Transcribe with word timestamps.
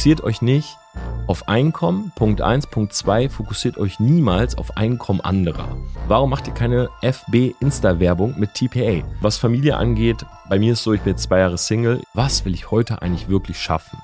fokussiert 0.00 0.24
euch 0.24 0.40
nicht 0.40 0.78
auf 1.26 1.46
Einkommen. 1.46 2.10
Punkt 2.16 2.40
1. 2.40 2.68
Punkt 2.68 2.94
2. 2.94 3.28
Fokussiert 3.28 3.76
euch 3.76 4.00
niemals 4.00 4.56
auf 4.56 4.78
Einkommen 4.78 5.20
anderer. 5.20 5.76
Warum 6.08 6.30
macht 6.30 6.46
ihr 6.46 6.54
keine 6.54 6.88
FB-Insta-Werbung 7.02 8.34
mit 8.38 8.54
TPA? 8.54 9.04
Was 9.20 9.36
Familie 9.36 9.76
angeht, 9.76 10.24
bei 10.48 10.58
mir 10.58 10.72
ist 10.72 10.84
so, 10.84 10.94
ich 10.94 11.02
bin 11.02 11.12
jetzt 11.12 11.24
zwei 11.24 11.40
Jahre 11.40 11.58
Single. 11.58 12.00
Was 12.14 12.46
will 12.46 12.54
ich 12.54 12.70
heute 12.70 13.02
eigentlich 13.02 13.28
wirklich 13.28 13.60
schaffen? 13.60 13.98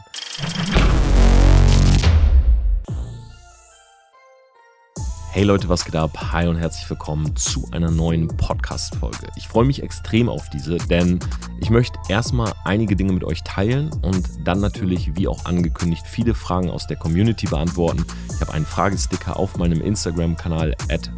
Hey 5.37 5.45
Leute, 5.45 5.69
was 5.69 5.85
geht 5.85 5.97
ab? 5.97 6.33
Hi 6.33 6.49
und 6.49 6.57
herzlich 6.57 6.89
willkommen 6.89 7.37
zu 7.37 7.69
einer 7.71 7.91
neuen 7.91 8.27
Podcast-Folge. 8.27 9.27
Ich 9.37 9.49
freue 9.49 9.67
mich 9.67 9.83
extrem 9.83 10.31
auf 10.31 10.49
diese, 10.49 10.79
denn 10.79 11.21
ich 11.61 11.69
möchte 11.69 11.99
erstmal 12.09 12.55
einige 12.65 12.97
Dinge 12.97 13.13
mit 13.13 13.23
euch 13.23 13.43
teilen 13.45 13.91
und 14.01 14.27
dann 14.45 14.61
natürlich, 14.61 15.15
wie 15.15 15.29
auch 15.29 15.45
angekündigt, 15.45 16.07
viele 16.07 16.33
Fragen 16.33 16.71
aus 16.71 16.87
der 16.87 16.97
Community 16.97 17.47
beantworten. 17.49 18.07
Ich 18.35 18.41
habe 18.41 18.55
einen 18.55 18.65
Fragesticker 18.65 19.39
auf 19.39 19.59
meinem 19.59 19.83
Instagram-Kanal 19.83 20.75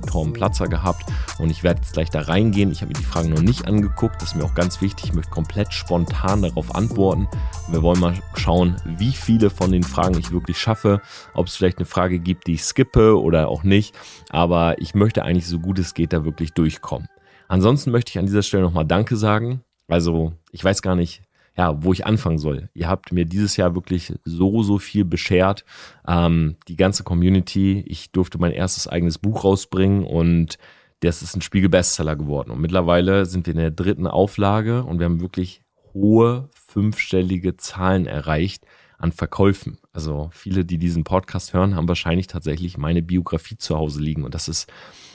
@tomplatzer 0.08 0.66
gehabt 0.66 1.04
und 1.38 1.50
ich 1.50 1.62
werde 1.62 1.80
jetzt 1.82 1.92
gleich 1.92 2.10
da 2.10 2.22
reingehen. 2.22 2.72
Ich 2.72 2.80
habe 2.80 2.88
mir 2.88 2.98
die 2.98 3.04
Fragen 3.04 3.30
noch 3.30 3.42
nicht 3.42 3.68
angeguckt, 3.68 4.20
das 4.20 4.30
ist 4.30 4.34
mir 4.34 4.44
auch 4.44 4.54
ganz 4.54 4.80
wichtig. 4.80 5.06
Ich 5.06 5.14
möchte 5.14 5.30
komplett 5.30 5.72
spontan 5.72 6.42
darauf 6.42 6.74
antworten. 6.74 7.28
Wir 7.68 7.82
wollen 7.82 8.00
mal 8.00 8.14
schauen, 8.34 8.76
wie 8.84 9.12
viele 9.12 9.50
von 9.50 9.70
den 9.70 9.84
Fragen 9.84 10.18
ich 10.18 10.32
wirklich 10.32 10.58
schaffe, 10.58 11.02
ob 11.34 11.46
es 11.46 11.54
vielleicht 11.54 11.78
eine 11.78 11.86
Frage 11.86 12.18
gibt, 12.18 12.48
die 12.48 12.54
ich 12.54 12.64
skippe 12.64 13.20
oder 13.20 13.48
auch 13.48 13.62
nicht 13.62 13.94
aber 14.30 14.80
ich 14.80 14.94
möchte 14.94 15.24
eigentlich 15.24 15.46
so 15.46 15.58
gut 15.58 15.78
es 15.78 15.94
geht 15.94 16.12
da 16.12 16.24
wirklich 16.24 16.52
durchkommen. 16.52 17.08
Ansonsten 17.48 17.90
möchte 17.90 18.10
ich 18.10 18.18
an 18.18 18.26
dieser 18.26 18.42
Stelle 18.42 18.62
nochmal 18.62 18.86
Danke 18.86 19.16
sagen. 19.16 19.62
Also 19.86 20.32
ich 20.52 20.62
weiß 20.62 20.82
gar 20.82 20.94
nicht, 20.94 21.22
ja, 21.56 21.82
wo 21.82 21.92
ich 21.92 22.06
anfangen 22.06 22.38
soll. 22.38 22.68
Ihr 22.74 22.88
habt 22.88 23.10
mir 23.10 23.24
dieses 23.24 23.56
Jahr 23.56 23.74
wirklich 23.74 24.14
so, 24.24 24.62
so 24.62 24.78
viel 24.78 25.04
beschert. 25.04 25.64
Ähm, 26.06 26.56
die 26.68 26.76
ganze 26.76 27.02
Community. 27.02 27.82
Ich 27.86 28.12
durfte 28.12 28.38
mein 28.38 28.52
erstes 28.52 28.86
eigenes 28.86 29.18
Buch 29.18 29.44
rausbringen 29.44 30.04
und 30.04 30.58
das 31.00 31.22
ist 31.22 31.36
ein 31.36 31.42
Spiegel-Bestseller 31.42 32.16
geworden. 32.16 32.50
Und 32.50 32.60
mittlerweile 32.60 33.26
sind 33.26 33.46
wir 33.46 33.54
in 33.54 33.60
der 33.60 33.70
dritten 33.70 34.06
Auflage 34.06 34.84
und 34.84 34.98
wir 34.98 35.06
haben 35.06 35.20
wirklich 35.20 35.62
hohe 35.94 36.48
fünfstellige 36.52 37.56
Zahlen 37.56 38.06
erreicht 38.06 38.64
an 38.98 39.12
Verkäufen. 39.12 39.78
Also 39.98 40.30
viele, 40.32 40.64
die 40.64 40.78
diesen 40.78 41.02
Podcast 41.02 41.54
hören, 41.54 41.74
haben 41.74 41.88
wahrscheinlich 41.88 42.28
tatsächlich 42.28 42.78
meine 42.78 43.02
Biografie 43.02 43.56
zu 43.56 43.76
Hause 43.76 44.00
liegen. 44.00 44.22
Und 44.22 44.32
das 44.32 44.46
ist 44.46 44.72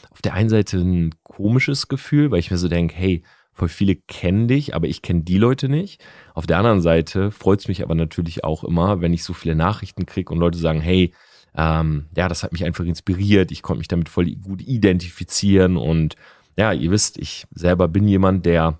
auf 0.09 0.21
der 0.21 0.33
einen 0.33 0.49
Seite 0.49 0.77
ein 0.77 1.15
komisches 1.23 1.87
Gefühl, 1.87 2.31
weil 2.31 2.39
ich 2.39 2.51
mir 2.51 2.57
so 2.57 2.67
denke, 2.67 2.93
hey, 2.93 3.23
voll 3.53 3.69
viele 3.69 3.95
kennen 3.95 4.49
dich, 4.49 4.75
aber 4.75 4.87
ich 4.87 5.01
kenne 5.01 5.21
die 5.21 5.37
Leute 5.37 5.69
nicht. 5.69 6.03
Auf 6.33 6.47
der 6.47 6.57
anderen 6.57 6.81
Seite 6.81 7.31
freut 7.31 7.61
es 7.61 7.69
mich 7.69 7.81
aber 7.81 7.95
natürlich 7.95 8.43
auch 8.43 8.65
immer, 8.65 8.99
wenn 8.99 9.13
ich 9.13 9.23
so 9.23 9.31
viele 9.31 9.55
Nachrichten 9.55 10.05
kriege 10.05 10.33
und 10.33 10.39
Leute 10.41 10.57
sagen, 10.57 10.81
hey, 10.81 11.13
ähm, 11.55 12.07
ja, 12.17 12.27
das 12.27 12.43
hat 12.43 12.51
mich 12.51 12.65
einfach 12.65 12.83
inspiriert, 12.83 13.53
ich 13.53 13.61
konnte 13.61 13.77
mich 13.77 13.87
damit 13.87 14.09
voll 14.09 14.35
gut 14.35 14.61
identifizieren 14.61 15.77
und 15.77 16.17
ja, 16.57 16.73
ihr 16.73 16.91
wisst, 16.91 17.17
ich 17.17 17.45
selber 17.55 17.87
bin 17.87 18.05
jemand, 18.05 18.45
der 18.45 18.79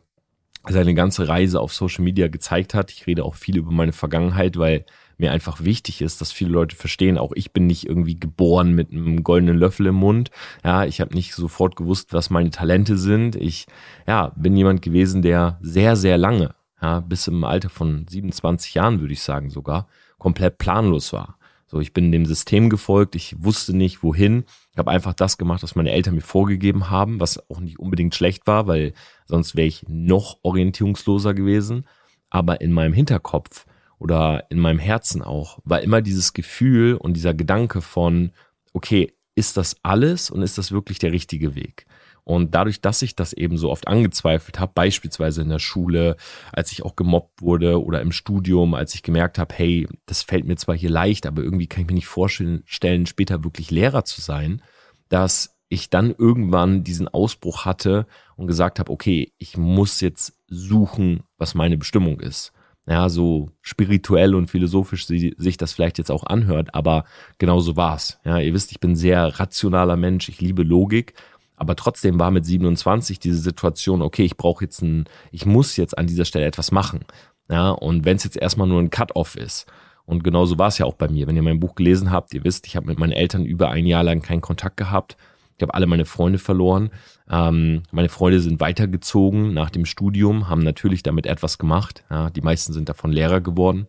seine 0.68 0.96
ganze 0.96 1.30
Reise 1.30 1.62
auf 1.62 1.74
Social 1.74 2.04
Media 2.04 2.28
gezeigt 2.28 2.74
hat. 2.74 2.92
Ich 2.92 3.08
rede 3.08 3.24
auch 3.24 3.36
viel 3.36 3.58
über 3.58 3.72
meine 3.72 3.94
Vergangenheit, 3.94 4.58
weil 4.58 4.86
mir 5.18 5.32
einfach 5.32 5.64
wichtig 5.64 6.02
ist, 6.02 6.22
dass 6.22 6.32
viele 6.32 6.52
Leute 6.52 6.76
verstehen, 6.76 7.18
auch 7.18 7.32
ich 7.36 7.52
bin 7.52 7.68
nicht 7.68 7.88
irgendwie 7.88 8.20
geboren 8.20 8.74
mit 8.74 8.92
einem 8.92 9.24
goldenen 9.24 9.58
Löffel 9.58 9.88
im 9.88 9.96
Mund. 9.96 10.32
Ja, 10.64 10.86
ich 10.86 11.02
habe 11.02 11.14
nicht 11.14 11.34
sofort 11.34 11.76
gewusst, 11.76 12.14
was 12.14 12.30
meine 12.30 12.52
Talente 12.52 12.98
sind. 12.98 13.36
Ich 13.36 13.66
ja, 14.08 14.32
bin 14.36 14.56
jemand 14.56 14.82
gewesen, 14.82 15.22
der 15.22 15.60
sehr 15.62 15.96
sehr 15.96 16.18
lange, 16.18 16.56
ja, 16.82 17.00
bis 17.00 17.28
im 17.28 17.44
Alter 17.44 17.70
von 17.70 18.06
27 18.08 18.74
Jahren 18.74 19.00
würde 19.00 19.14
ich 19.14 19.22
sagen 19.22 19.50
sogar, 19.50 19.88
komplett 20.18 20.58
planlos 20.58 21.14
war. 21.14 21.38
So, 21.74 21.80
ich 21.80 21.92
bin 21.92 22.12
dem 22.12 22.28
System 22.28 22.70
gefolgt, 22.70 23.16
ich 23.16 23.44
wusste 23.44 23.76
nicht 23.76 24.04
wohin. 24.04 24.44
Ich 24.74 24.78
habe 24.78 24.92
einfach 24.92 25.16
das 25.16 25.40
gemacht, 25.40 25.64
was 25.64 25.74
meine 25.74 25.90
Eltern 25.90 26.14
mir 26.14 26.22
vorgegeben 26.22 26.92
haben, 26.92 27.20
was 27.20 27.50
auch 27.50 27.60
nicht 27.60 27.80
unbedingt 27.80 28.14
schlecht 28.14 28.46
war, 28.46 28.68
weil 28.68 28.94
sonst 29.26 29.56
wäre 29.56 29.66
ich 29.66 29.84
noch 29.88 30.38
orientierungsloser 30.44 31.34
gewesen. 31.34 31.88
Aber 32.30 32.62
in 32.62 32.74
meinem 32.74 32.94
Hinterkopf 32.94 33.66
oder 34.04 34.46
in 34.50 34.60
meinem 34.60 34.80
Herzen 34.80 35.22
auch 35.22 35.60
war 35.64 35.82
immer 35.82 36.02
dieses 36.02 36.34
Gefühl 36.34 36.96
und 36.96 37.14
dieser 37.14 37.34
Gedanke 37.34 37.82
von, 37.82 38.32
okay, 38.74 39.14
ist 39.34 39.56
das 39.56 39.78
alles 39.82 40.30
und 40.30 40.42
ist 40.42 40.58
das 40.58 40.74
wirklich 40.74 41.00
der 41.00 41.14
richtige 41.14 41.56
Weg? 41.56 41.86
Und 42.26 42.54
dadurch, 42.54 42.82
dass 42.82 43.02
ich 43.02 43.16
das 43.16 43.34
eben 43.34 43.58
so 43.58 43.70
oft 43.70 43.88
angezweifelt 43.88 44.60
habe, 44.60 44.74
beispielsweise 44.76 45.42
in 45.42 45.50
der 45.50 45.60
Schule, 45.60 46.16
als 46.52 46.72
ich 46.72 46.84
auch 46.84 46.96
gemobbt 46.96 47.42
wurde 47.42 47.84
oder 47.84 48.02
im 48.02 48.12
Studium, 48.12 48.76
als 48.76 48.94
ich 48.94 49.04
gemerkt 49.04 49.38
habe, 49.40 49.56
hey, 49.56 49.88
das 50.06 50.22
fällt 50.22 50.46
mir 50.46 50.56
zwar 50.56 50.76
hier 50.76 50.90
leicht, 50.90 51.26
aber 51.26 51.42
irgendwie 51.42 51.68
kann 51.68 51.82
ich 51.82 51.88
mir 51.88 51.96
nicht 51.96 52.08
vorstellen, 52.08 52.64
später 52.68 53.44
wirklich 53.44 53.72
Lehrer 53.72 54.06
zu 54.06 54.22
sein, 54.22 54.62
dass 55.10 55.58
ich 55.70 55.90
dann 55.90 56.14
irgendwann 56.18 56.84
diesen 56.84 57.08
Ausbruch 57.08 57.66
hatte 57.66 58.06
und 58.36 58.48
gesagt 58.48 58.80
habe, 58.80 58.92
okay, 58.92 59.34
ich 59.38 59.58
muss 59.58 60.02
jetzt 60.02 60.34
suchen, 60.48 61.24
was 61.38 61.56
meine 61.56 61.78
Bestimmung 61.78 62.20
ist. 62.20 62.53
Ja, 62.86 63.08
so 63.08 63.50
spirituell 63.62 64.36
und 64.36 64.50
philosophisch 64.50 65.06
sich 65.06 65.58
das 65.58 65.72
vielleicht 65.72 65.98
jetzt 65.98 66.12
auch 66.12 66.26
anhört, 66.26 66.76
aber 66.76 67.06
genau 67.38 67.60
so 67.60 67.78
war's. 67.78 68.20
Ja, 68.26 68.40
ihr 68.40 68.54
wisst, 68.54 68.72
ich 68.72 68.82
bin 68.82 68.98
sehr 68.98 69.40
rationaler 69.40 69.96
Mensch, 69.96 70.28
ich 70.28 70.42
liebe 70.42 70.64
Logik 70.64 71.14
aber 71.56 71.76
trotzdem 71.76 72.20
war 72.20 72.30
mit 72.30 72.46
27 72.46 73.20
diese 73.20 73.38
Situation, 73.38 74.02
okay, 74.02 74.24
ich 74.24 74.38
brauche 74.38 74.66
jetzt 74.66 74.82
ein, 74.82 75.06
ich 75.32 75.46
muss 75.46 75.78
jetzt 75.78 75.98
an 75.98 76.08
dieser 76.08 76.26
Stelle 76.26 76.46
etwas 76.46 76.72
machen. 76.72 77.06
Ja, 77.50 77.70
und 77.70 78.04
wenn 78.06 78.18
es 78.18 78.24
jetzt 78.24 78.38
erstmal 78.38 78.68
nur 78.68 78.82
ein 78.82 78.90
Cut-off 78.90 79.36
ist. 79.36 79.66
Und 80.06 80.24
genauso 80.24 80.58
war 80.58 80.68
es 80.68 80.78
ja 80.78 80.86
auch 80.86 80.96
bei 80.96 81.08
mir. 81.08 81.28
Wenn 81.28 81.38
ihr 81.38 81.42
mein 81.42 81.62
Buch 81.62 81.76
gelesen 81.76 82.12
habt, 82.12 82.34
ihr 82.34 82.44
wisst, 82.44 82.68
ich 82.68 82.76
habe 82.76 82.88
mit 82.88 83.00
meinen 83.00 83.14
Eltern 83.14 83.46
über 83.46 83.70
ein 83.70 83.86
Jahr 83.86 84.04
lang 84.04 84.22
keinen 84.22 84.42
Kontakt 84.42 84.76
gehabt. 84.76 85.16
Ich 85.58 85.62
habe 85.62 85.74
alle 85.74 85.88
meine 85.88 86.06
Freunde 86.06 86.40
verloren. 86.40 86.90
Ähm, 87.30 87.84
meine 87.92 88.10
Freunde 88.10 88.40
sind 88.40 88.60
weitergezogen 88.60 89.54
nach 89.54 89.70
dem 89.70 89.86
Studium, 89.86 90.50
haben 90.50 90.64
natürlich 90.64 91.04
damit 91.04 91.26
etwas 91.26 91.58
gemacht. 91.58 92.04
Ja, 92.10 92.30
die 92.30 92.42
meisten 92.42 92.74
sind 92.74 92.90
davon 92.90 93.12
Lehrer 93.12 93.42
geworden. 93.42 93.88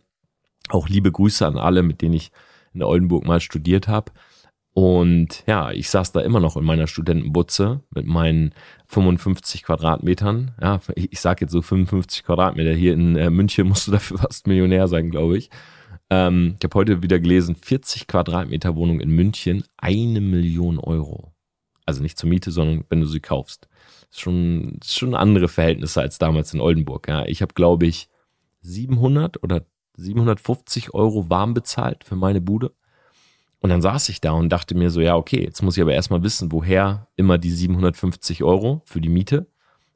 Auch 0.68 0.88
liebe 0.88 1.12
Grüße 1.12 1.46
an 1.46 1.58
alle, 1.58 1.82
mit 1.82 2.02
denen 2.02 2.14
ich 2.14 2.32
in 2.72 2.82
Oldenburg 2.82 3.26
mal 3.26 3.40
studiert 3.40 3.88
habe. 3.88 4.12
Und 4.74 5.44
ja, 5.46 5.70
ich 5.70 5.88
saß 5.88 6.10
da 6.10 6.20
immer 6.20 6.40
noch 6.40 6.56
in 6.56 6.64
meiner 6.64 6.88
Studentenbutze 6.88 7.80
mit 7.90 8.06
meinen 8.06 8.52
55 8.86 9.62
Quadratmetern. 9.62 10.50
Ja, 10.60 10.80
ich, 10.96 11.12
ich 11.12 11.20
sag 11.20 11.40
jetzt 11.40 11.52
so 11.52 11.62
55 11.62 12.24
Quadratmeter. 12.24 12.72
Hier 12.72 12.92
in 12.92 13.14
äh, 13.14 13.30
München 13.30 13.68
musst 13.68 13.86
du 13.86 13.92
dafür 13.92 14.18
fast 14.22 14.48
Millionär 14.48 14.88
sein, 14.88 15.10
glaube 15.10 15.38
ich. 15.38 15.50
Ähm, 16.10 16.56
ich 16.58 16.64
habe 16.64 16.74
heute 16.74 17.02
wieder 17.02 17.20
gelesen, 17.20 17.54
40 17.54 18.08
Quadratmeter 18.08 18.74
Wohnung 18.74 18.98
in 18.98 19.10
München, 19.10 19.62
eine 19.76 20.20
Million 20.20 20.80
Euro. 20.80 21.33
Also 21.86 22.02
nicht 22.02 22.18
zur 22.18 22.28
Miete, 22.28 22.50
sondern 22.50 22.84
wenn 22.88 23.00
du 23.00 23.06
sie 23.06 23.20
kaufst. 23.20 23.68
Das 24.08 24.18
ist 24.18 24.20
schon, 24.20 24.78
ist 24.80 24.98
schon 24.98 25.14
andere 25.14 25.48
Verhältnisse 25.48 26.00
als 26.00 26.18
damals 26.18 26.54
in 26.54 26.60
Oldenburg. 26.60 27.08
Ja, 27.08 27.24
ich 27.26 27.42
habe, 27.42 27.54
glaube 27.54 27.86
ich, 27.86 28.08
700 28.62 29.42
oder 29.42 29.62
750 29.96 30.94
Euro 30.94 31.28
warm 31.28 31.54
bezahlt 31.54 32.04
für 32.04 32.16
meine 32.16 32.40
Bude. 32.40 32.72
Und 33.60 33.70
dann 33.70 33.82
saß 33.82 34.08
ich 34.10 34.20
da 34.20 34.32
und 34.32 34.50
dachte 34.50 34.74
mir 34.74 34.90
so, 34.90 35.00
ja, 35.00 35.16
okay, 35.16 35.42
jetzt 35.42 35.62
muss 35.62 35.76
ich 35.76 35.82
aber 35.82 35.94
erstmal 35.94 36.22
wissen, 36.22 36.52
woher 36.52 37.08
immer 37.16 37.38
die 37.38 37.50
750 37.50 38.42
Euro 38.44 38.82
für 38.84 39.00
die 39.00 39.08
Miete, 39.08 39.46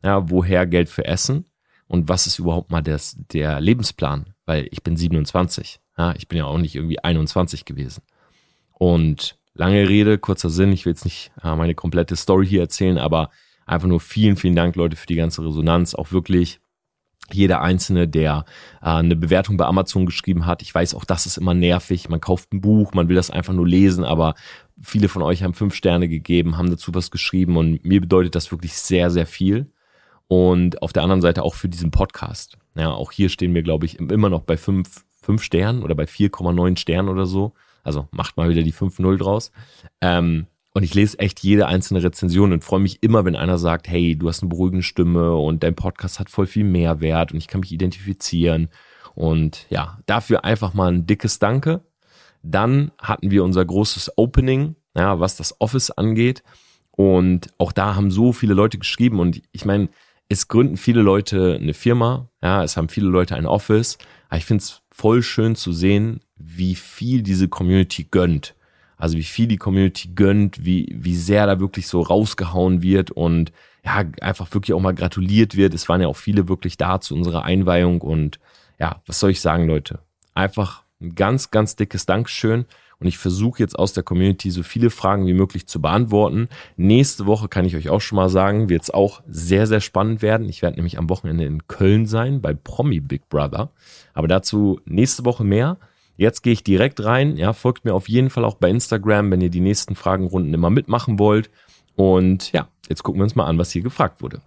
ja, 0.03 0.31
woher 0.31 0.67
Geld 0.67 0.89
für 0.89 1.05
Essen 1.05 1.45
und 1.87 2.09
was 2.09 2.27
ist 2.27 2.39
überhaupt 2.39 2.71
mal 2.71 2.83
das, 2.83 3.17
der 3.31 3.61
Lebensplan, 3.61 4.35
weil 4.47 4.69
ich 4.71 4.83
bin 4.83 4.97
27, 4.97 5.81
ja, 5.99 6.15
ich 6.17 6.29
bin 6.29 6.39
ja 6.39 6.45
auch 6.45 6.59
nicht 6.59 6.77
irgendwie 6.77 6.99
21 6.99 7.65
gewesen. 7.65 8.03
Und 8.73 9.39
lange 9.59 9.89
Rede, 9.89 10.19
kurzer 10.19 10.49
Sinn, 10.49 10.73
ich 10.73 10.87
will 10.87 10.93
jetzt 10.93 11.05
nicht 11.05 11.33
äh, 11.43 11.55
meine 11.55 11.75
komplette 11.75 12.17
Story 12.17 12.47
hier 12.47 12.63
erzählen, 12.63 12.97
aber 12.97 13.31
einfach 13.67 13.89
nur 13.89 14.01
vielen, 14.01 14.37
vielen 14.37 14.57
Dank, 14.57 14.77
Leute, 14.77 14.97
für 14.97 15.07
die 15.07 15.17
ganze 15.17 15.45
Resonanz, 15.45 15.95
auch 15.95 16.13
wirklich 16.13 16.61
jeder 17.31 17.61
Einzelne, 17.61 18.09
der 18.09 18.45
äh, 18.81 18.87
eine 18.87 19.17
Bewertung 19.17 19.57
bei 19.57 19.67
Amazon 19.67 20.07
geschrieben 20.07 20.47
hat. 20.47 20.63
Ich 20.63 20.75
weiß, 20.75 20.95
auch 20.95 21.05
das 21.05 21.27
ist 21.27 21.37
immer 21.37 21.55
nervig. 21.55 22.09
Man 22.09 22.21
kauft 22.21 22.53
ein 22.55 22.61
Buch, 22.61 22.95
man 22.95 23.09
will 23.09 23.17
das 23.17 23.31
einfach 23.31 23.53
nur 23.53 23.67
lesen, 23.67 24.05
aber 24.05 24.35
viele 24.81 25.09
von 25.09 25.23
euch 25.23 25.43
haben 25.43 25.55
fünf 25.55 25.75
Sterne 25.75 26.09
gegeben, 26.09 26.57
haben 26.57 26.71
dazu 26.71 26.95
was 26.95 27.11
geschrieben 27.11 27.57
und 27.57 27.85
mir 27.85 28.01
bedeutet 28.01 28.35
das 28.35 28.51
wirklich 28.51 28.75
sehr, 28.75 29.11
sehr 29.11 29.27
viel. 29.27 29.71
Und 30.29 30.83
auf 30.83 30.93
der 30.93 31.03
anderen 31.03 31.23
Seite 31.23 31.43
auch 31.43 31.55
für 31.55 31.69
diesen 31.69 31.91
Podcast. 31.91 32.59
Ja, 32.77 32.91
auch 32.91 33.13
hier 33.13 33.29
stehen 33.29 33.55
wir, 33.55 33.63
glaube 33.63 33.87
ich, 33.87 33.99
immer 33.99 34.29
noch 34.29 34.43
bei 34.43 34.57
fünf, 34.57 35.05
fünf 35.21 35.43
Sternen 35.43 35.83
oder 35.83 35.95
bei 35.95 36.05
4,9 36.05 36.77
Sternen 36.77 37.09
oder 37.09 37.27
so. 37.27 37.55
Also 37.89 38.07
macht 38.11 38.37
mal 38.37 38.51
wieder 38.51 38.63
die 38.63 38.73
5-0 38.73 39.17
draus. 39.17 39.51
Ähm, 40.03 40.47
und 40.75 40.83
ich 40.83 40.95
lese 40.95 41.19
echt 41.19 41.41
jede 41.41 41.67
einzelne 41.67 42.03
Rezension 42.03 42.53
und 42.53 42.63
freue 42.63 42.81
mich 42.81 43.03
immer, 43.03 43.25
wenn 43.25 43.35
einer 43.35 43.57
sagt, 43.57 43.89
hey, 43.89 44.15
du 44.15 44.29
hast 44.29 44.43
eine 44.43 44.51
beruhigende 44.51 44.83
Stimme 44.83 45.35
und 45.35 45.63
dein 45.63 45.75
Podcast 45.75 46.21
hat 46.21 46.29
voll 46.29 46.47
viel 46.47 46.65
Mehrwert 46.65 47.33
und 47.33 47.39
ich 47.39 47.49
kann 47.49 47.61
mich 47.61 47.73
identifizieren. 47.73 48.69
Und 49.15 49.67
ja, 49.71 49.99
dafür 50.05 50.45
einfach 50.45 50.75
mal 50.75 50.93
ein 50.93 51.07
dickes 51.07 51.39
Danke. 51.39 51.81
Dann 52.43 52.93
hatten 53.01 53.31
wir 53.31 53.43
unser 53.43 53.65
großes 53.65 54.19
Opening, 54.19 54.77
ja, 54.95 55.19
was 55.19 55.37
das 55.37 55.59
Office 55.59 55.91
angeht. 55.91 56.43
Und 56.91 57.49
auch 57.57 57.73
da 57.73 57.95
haben 57.95 58.11
so 58.11 58.33
viele 58.35 58.53
Leute 58.53 58.77
geschrieben. 58.77 59.19
Und 59.21 59.41
ich 59.53 59.65
meine, 59.65 59.89
es 60.29 60.49
gründen 60.49 60.77
viele 60.77 61.01
Leute 61.01 61.59
eine 61.61 61.75
Firma, 61.75 62.29
ja, 62.43 62.63
es 62.63 62.77
haben 62.77 62.91
viele 62.91 63.09
Leute 63.09 63.35
ein 63.35 63.47
Office, 63.47 63.97
Aber 64.29 64.39
ich 64.39 64.45
finde 64.45 64.63
es 64.63 64.83
voll 64.91 65.23
schön 65.23 65.57
zu 65.57 65.73
sehen, 65.73 66.21
wie 66.37 66.75
viel 66.75 67.23
diese 67.23 67.49
Community 67.49 68.07
gönnt. 68.11 68.55
Also 68.97 69.17
wie 69.17 69.23
viel 69.23 69.47
die 69.47 69.57
Community 69.57 70.09
gönnt, 70.15 70.65
wie, 70.65 70.95
wie 70.99 71.15
sehr 71.15 71.47
da 71.47 71.61
wirklich 71.61 71.87
so 71.87 72.01
rausgehauen 72.01 72.83
wird 72.83 73.11
und 73.11 73.53
ja, 73.85 74.05
einfach 74.21 74.53
wirklich 74.53 74.75
auch 74.75 74.81
mal 74.81 74.95
gratuliert 74.95 75.57
wird. 75.57 75.73
Es 75.73 75.89
waren 75.89 76.01
ja 76.01 76.09
auch 76.09 76.17
viele 76.17 76.49
wirklich 76.49 76.77
da 76.77 77.01
zu 77.01 77.15
unserer 77.15 77.45
Einweihung 77.45 78.01
und 78.01 78.41
ja, 78.79 79.01
was 79.07 79.21
soll 79.21 79.31
ich 79.31 79.41
sagen, 79.41 79.67
Leute? 79.67 80.01
Einfach 80.35 80.83
ein 81.01 81.15
ganz, 81.15 81.51
ganz 81.51 81.77
dickes 81.77 82.07
Dankeschön. 82.07 82.67
Und 83.01 83.07
ich 83.07 83.19
versuche 83.19 83.61
jetzt 83.61 83.79
aus 83.79 83.93
der 83.93 84.03
Community 84.03 84.51
so 84.51 84.65
viele 84.65 84.91
Fragen 84.91 85.27
wie 85.27 85.33
möglich 85.33 85.69
zu 85.69 85.81
beantworten. 85.81 86.49
Nächste 86.77 87.27
Woche 87.27 87.49
kann 87.49 87.65
ich 87.65 87.77
euch 87.77 87.91
auch 87.91 88.01
schon 88.01 88.17
mal 88.17 88.29
sagen, 88.29 88.69
wird 88.69 88.83
es 88.83 88.91
auch 88.91 89.23
sehr, 89.29 89.69
sehr 89.69 89.81
spannend 89.81 90.21
werden. 90.21 90.49
Ich 90.49 90.63
werde 90.63 90.77
nämlich 90.77 90.99
am 90.99 91.09
Wochenende 91.09 91.45
in 91.45 91.69
Köln 91.69 92.07
sein 92.07 92.41
bei 92.41 92.55
Promi 92.55 92.99
Big 92.99 93.29
Brother. 93.29 93.71
Aber 94.15 94.27
dazu 94.27 94.81
nächste 94.85 95.25
Woche 95.25 95.45
mehr. 95.45 95.79
Jetzt 96.17 96.43
gehe 96.43 96.53
ich 96.53 96.65
direkt 96.65 97.05
rein. 97.05 97.37
Ja, 97.37 97.53
folgt 97.53 97.85
mir 97.85 97.95
auf 97.95 98.09
jeden 98.09 98.31
Fall 98.31 98.45
auch 98.45 98.57
bei 98.57 98.69
Instagram, 98.69 99.31
wenn 99.31 99.41
ihr 99.41 99.51
die 99.51 99.61
nächsten 99.61 99.95
Fragenrunden 99.95 100.53
immer 100.53 100.71
mitmachen 100.71 101.21
wollt. 101.21 101.51
Und 101.95 102.51
ja, 102.51 102.67
jetzt 102.89 103.05
gucken 103.05 103.21
wir 103.21 103.25
uns 103.25 103.37
mal 103.37 103.47
an, 103.47 103.59
was 103.59 103.71
hier 103.71 103.83
gefragt 103.83 104.21
wurde. 104.23 104.43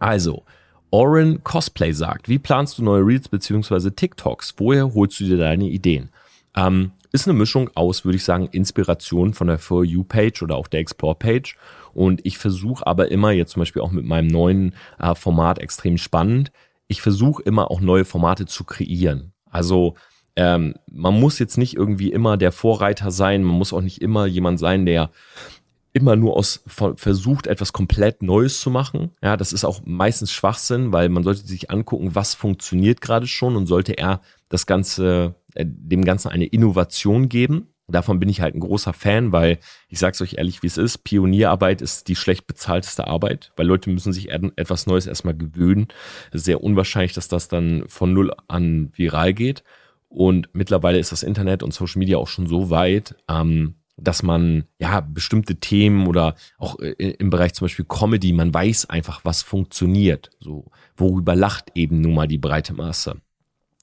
Also, 0.00 0.42
Oren 0.90 1.44
Cosplay 1.44 1.92
sagt, 1.92 2.28
wie 2.28 2.40
planst 2.40 2.78
du 2.78 2.82
neue 2.82 3.06
Reels 3.06 3.28
bzw. 3.28 3.90
TikToks? 3.90 4.54
Woher 4.58 4.92
holst 4.94 5.20
du 5.20 5.24
dir 5.24 5.38
deine 5.38 5.66
Ideen? 5.66 6.10
Ähm, 6.56 6.90
ist 7.14 7.28
eine 7.28 7.38
Mischung 7.38 7.70
aus, 7.76 8.04
würde 8.04 8.16
ich 8.16 8.24
sagen, 8.24 8.48
Inspiration 8.50 9.34
von 9.34 9.46
der 9.46 9.60
For 9.60 9.84
You-Page 9.84 10.42
oder 10.42 10.56
auch 10.56 10.66
der 10.66 10.80
Explore-Page. 10.80 11.56
Und 11.92 12.20
ich 12.26 12.38
versuche 12.38 12.84
aber 12.84 13.12
immer, 13.12 13.30
jetzt 13.30 13.52
zum 13.52 13.60
Beispiel 13.60 13.82
auch 13.82 13.92
mit 13.92 14.04
meinem 14.04 14.26
neuen 14.26 14.74
äh, 14.98 15.14
Format 15.14 15.60
extrem 15.60 15.96
spannend, 15.96 16.50
ich 16.88 17.00
versuche 17.00 17.42
immer 17.44 17.70
auch 17.70 17.80
neue 17.80 18.04
Formate 18.04 18.46
zu 18.46 18.64
kreieren. 18.64 19.32
Also 19.48 19.94
ähm, 20.34 20.74
man 20.90 21.18
muss 21.18 21.38
jetzt 21.38 21.56
nicht 21.56 21.76
irgendwie 21.76 22.10
immer 22.10 22.36
der 22.36 22.50
Vorreiter 22.50 23.12
sein, 23.12 23.44
man 23.44 23.56
muss 23.56 23.72
auch 23.72 23.80
nicht 23.80 24.02
immer 24.02 24.26
jemand 24.26 24.58
sein, 24.58 24.84
der 24.84 25.10
immer 25.92 26.16
nur 26.16 26.36
aus 26.36 26.64
versucht, 26.96 27.46
etwas 27.46 27.72
komplett 27.72 28.22
Neues 28.22 28.60
zu 28.60 28.68
machen. 28.68 29.12
Ja, 29.22 29.36
das 29.36 29.52
ist 29.52 29.64
auch 29.64 29.82
meistens 29.84 30.32
Schwachsinn, 30.32 30.92
weil 30.92 31.08
man 31.08 31.22
sollte 31.22 31.46
sich 31.46 31.70
angucken, 31.70 32.16
was 32.16 32.34
funktioniert 32.34 33.00
gerade 33.00 33.28
schon 33.28 33.54
und 33.54 33.66
sollte 33.66 33.92
er 33.92 34.20
das 34.48 34.66
Ganze, 34.66 35.36
dem 35.56 36.04
Ganzen 36.04 36.28
eine 36.28 36.46
Innovation 36.46 37.28
geben. 37.28 37.68
Davon 37.86 38.18
bin 38.18 38.30
ich 38.30 38.40
halt 38.40 38.54
ein 38.54 38.60
großer 38.60 38.94
Fan, 38.94 39.30
weil 39.32 39.58
ich 39.88 39.98
sag's 39.98 40.22
euch 40.22 40.34
ehrlich, 40.38 40.62
wie 40.62 40.68
es 40.68 40.78
ist. 40.78 40.98
Pionierarbeit 41.04 41.82
ist 41.82 42.08
die 42.08 42.16
schlecht 42.16 42.46
bezahlteste 42.46 43.06
Arbeit, 43.06 43.52
weil 43.56 43.66
Leute 43.66 43.90
müssen 43.90 44.12
sich 44.12 44.30
etwas 44.30 44.86
Neues 44.86 45.06
erstmal 45.06 45.36
gewöhnen. 45.36 45.88
Sehr 46.32 46.62
unwahrscheinlich, 46.62 47.12
dass 47.12 47.28
das 47.28 47.48
dann 47.48 47.84
von 47.88 48.12
null 48.14 48.32
an 48.48 48.90
viral 48.94 49.34
geht. 49.34 49.64
Und 50.08 50.48
mittlerweile 50.54 50.98
ist 50.98 51.12
das 51.12 51.22
Internet 51.22 51.62
und 51.62 51.74
Social 51.74 51.98
Media 51.98 52.16
auch 52.16 52.28
schon 52.28 52.46
so 52.46 52.70
weit, 52.70 53.16
ähm, 53.28 53.74
dass 53.96 54.22
man 54.22 54.64
ja 54.78 55.00
bestimmte 55.00 55.56
Themen 55.56 56.06
oder 56.06 56.36
auch 56.58 56.78
äh, 56.78 56.92
im 56.92 57.30
Bereich 57.30 57.54
zum 57.54 57.66
Beispiel 57.66 57.84
Comedy, 57.84 58.32
man 58.32 58.54
weiß 58.54 58.88
einfach, 58.90 59.24
was 59.24 59.42
funktioniert. 59.42 60.30
So, 60.40 60.70
worüber 60.96 61.36
lacht 61.36 61.72
eben 61.74 62.00
nun 62.00 62.14
mal 62.14 62.28
die 62.28 62.38
breite 62.38 62.74
Masse. 62.74 63.20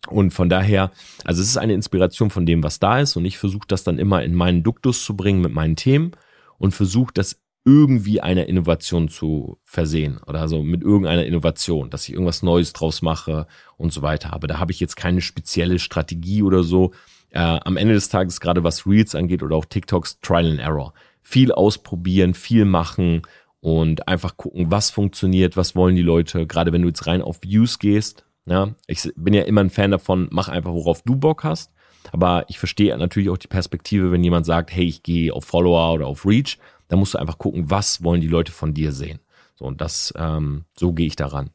Und 0.07 0.31
von 0.31 0.50
daher, 0.50 0.92
also 1.24 1.42
es 1.42 1.48
ist 1.48 1.57
eine 1.57 1.74
Inspiration 1.74 2.31
von 2.31 2.45
dem, 2.45 2.63
was 2.63 2.80
da 2.80 3.00
ist, 3.00 3.15
und 3.15 3.25
ich 3.25 3.38
versuche 3.38 3.68
das 3.68 3.83
dann 3.83 4.00
immer 4.00 4.24
in 4.24 4.33
meinen 4.33 4.63
Duktus 4.63 5.06
zu 5.06 5.15
bringen 5.15 5.42
mit 5.42 5.53
meinen 5.53 5.75
Themen 5.75 6.12
und 6.57 6.74
versuche 6.74 7.13
das 7.13 7.39
irgendwie 7.63 8.21
einer 8.21 8.48
Innovation 8.48 9.07
zu 9.07 9.59
versehen 9.63 10.19
oder 10.25 10.48
so 10.48 10.63
mit 10.63 10.81
irgendeiner 10.81 11.25
Innovation, 11.25 11.92
dass 11.92 12.07
ich 12.07 12.13
irgendwas 12.13 12.42
Neues 12.42 12.74
draus 12.74 13.03
mache 13.03 13.45
und 13.77 13.94
so 13.94 14.01
weiter. 14.01 14.33
Aber 14.33 14.48
da 14.48 14.57
habe 14.57 14.71
ich 14.71 14.80
jetzt 14.80 14.95
keine 14.95 15.21
spezielle 15.21 15.77
Strategie 15.77 16.42
oder 16.42 16.63
so, 16.63 16.92
äh, 17.30 17.39
am 17.39 17.77
Ende 17.77 17.94
des 17.94 18.09
Tages, 18.09 18.42
gerade 18.42 18.63
was 18.63 18.88
Reels 18.88 19.13
angeht 19.13 19.44
oder 19.44 19.56
auch 19.56 19.65
TikToks, 19.65 20.19
Trial 20.21 20.50
and 20.51 20.59
Error. 20.59 20.94
Viel 21.21 21.51
ausprobieren, 21.51 22.33
viel 22.33 22.65
machen 22.65 23.21
und 23.59 24.07
einfach 24.07 24.38
gucken, 24.38 24.71
was 24.71 24.89
funktioniert, 24.89 25.56
was 25.56 25.75
wollen 25.75 25.95
die 25.95 26.01
Leute. 26.01 26.47
Gerade 26.47 26.74
wenn 26.74 26.81
du 26.81 26.88
jetzt 26.88 27.06
rein 27.06 27.21
auf 27.21 27.44
Views 27.44 27.77
gehst, 27.77 28.25
ja, 28.46 28.74
ich 28.88 29.12
bin 29.16 29.34
ja 29.34 29.44
immer 29.44 29.62
ein 29.62 29.70
Fan 29.70 29.92
davon, 29.92 30.28
mach 30.32 30.50
einfach, 30.50 30.72
worauf 30.72 31.02
du 31.04 31.16
Bock 31.16 31.44
hast. 31.44 31.72
Aber 32.12 32.46
ich 32.48 32.58
verstehe 32.58 32.98
natürlich 32.98 33.30
auch 33.30 33.38
die 33.38 33.48
Perspektive, 33.48 34.12
wenn 34.12 34.24
jemand 34.24 34.46
sagt, 34.46 34.72
hey, 34.72 34.86
ich 34.86 35.04
gehe 35.04 35.34
auf 35.34 35.46
Follower 35.46 35.94
oder 35.94 36.08
auf 36.08 36.26
Reach, 36.26 36.58
dann 36.88 37.00
musst 37.00 37.14
du 37.14 37.20
einfach 37.20 37.38
gucken, 37.38 37.70
was 37.70 38.04
wollen 38.04 38.22
die 38.22 38.28
Leute 38.28 38.52
von 38.52 38.74
dir 38.74 38.92
sehen. 38.92 39.20
So, 39.56 39.66
und 39.66 39.82
das, 39.82 40.14
ähm, 40.18 40.66
so 40.78 40.94
gehe 40.94 41.08
ich 41.08 41.16
daran. 41.16 41.52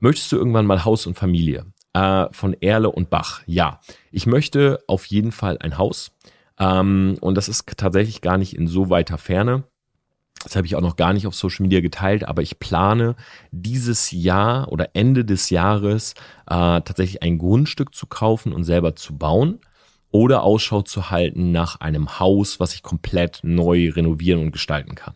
Möchtest 0.00 0.32
du 0.32 0.36
irgendwann 0.36 0.66
mal 0.66 0.84
Haus 0.84 1.06
und 1.06 1.18
Familie? 1.18 1.66
äh, 1.94 2.26
von 2.32 2.54
Erle 2.60 2.90
und 2.90 3.08
Bach. 3.08 3.42
Ja, 3.46 3.80
ich 4.10 4.26
möchte 4.26 4.80
auf 4.86 5.06
jeden 5.06 5.32
Fall 5.32 5.56
ein 5.58 5.78
Haus. 5.78 6.12
Ähm, 6.58 7.16
und 7.20 7.36
das 7.36 7.48
ist 7.48 7.66
tatsächlich 7.76 8.20
gar 8.20 8.36
nicht 8.36 8.54
in 8.54 8.66
so 8.66 8.90
weiter 8.90 9.16
Ferne. 9.16 9.64
Das 10.44 10.56
habe 10.56 10.66
ich 10.66 10.76
auch 10.76 10.80
noch 10.80 10.96
gar 10.96 11.12
nicht 11.12 11.26
auf 11.26 11.34
Social 11.34 11.62
Media 11.62 11.80
geteilt, 11.80 12.28
aber 12.28 12.42
ich 12.42 12.58
plane 12.58 13.16
dieses 13.50 14.12
Jahr 14.12 14.70
oder 14.70 14.90
Ende 14.94 15.24
des 15.24 15.50
Jahres 15.50 16.12
äh, 16.46 16.80
tatsächlich 16.82 17.22
ein 17.22 17.38
Grundstück 17.38 17.94
zu 17.94 18.06
kaufen 18.06 18.52
und 18.52 18.64
selber 18.64 18.94
zu 18.94 19.16
bauen 19.16 19.58
oder 20.10 20.44
Ausschau 20.44 20.82
zu 20.82 21.10
halten 21.10 21.50
nach 21.50 21.80
einem 21.80 22.20
Haus, 22.20 22.60
was 22.60 22.74
ich 22.74 22.82
komplett 22.82 23.40
neu 23.42 23.90
renovieren 23.90 24.40
und 24.40 24.52
gestalten 24.52 24.94
kann. 24.94 25.14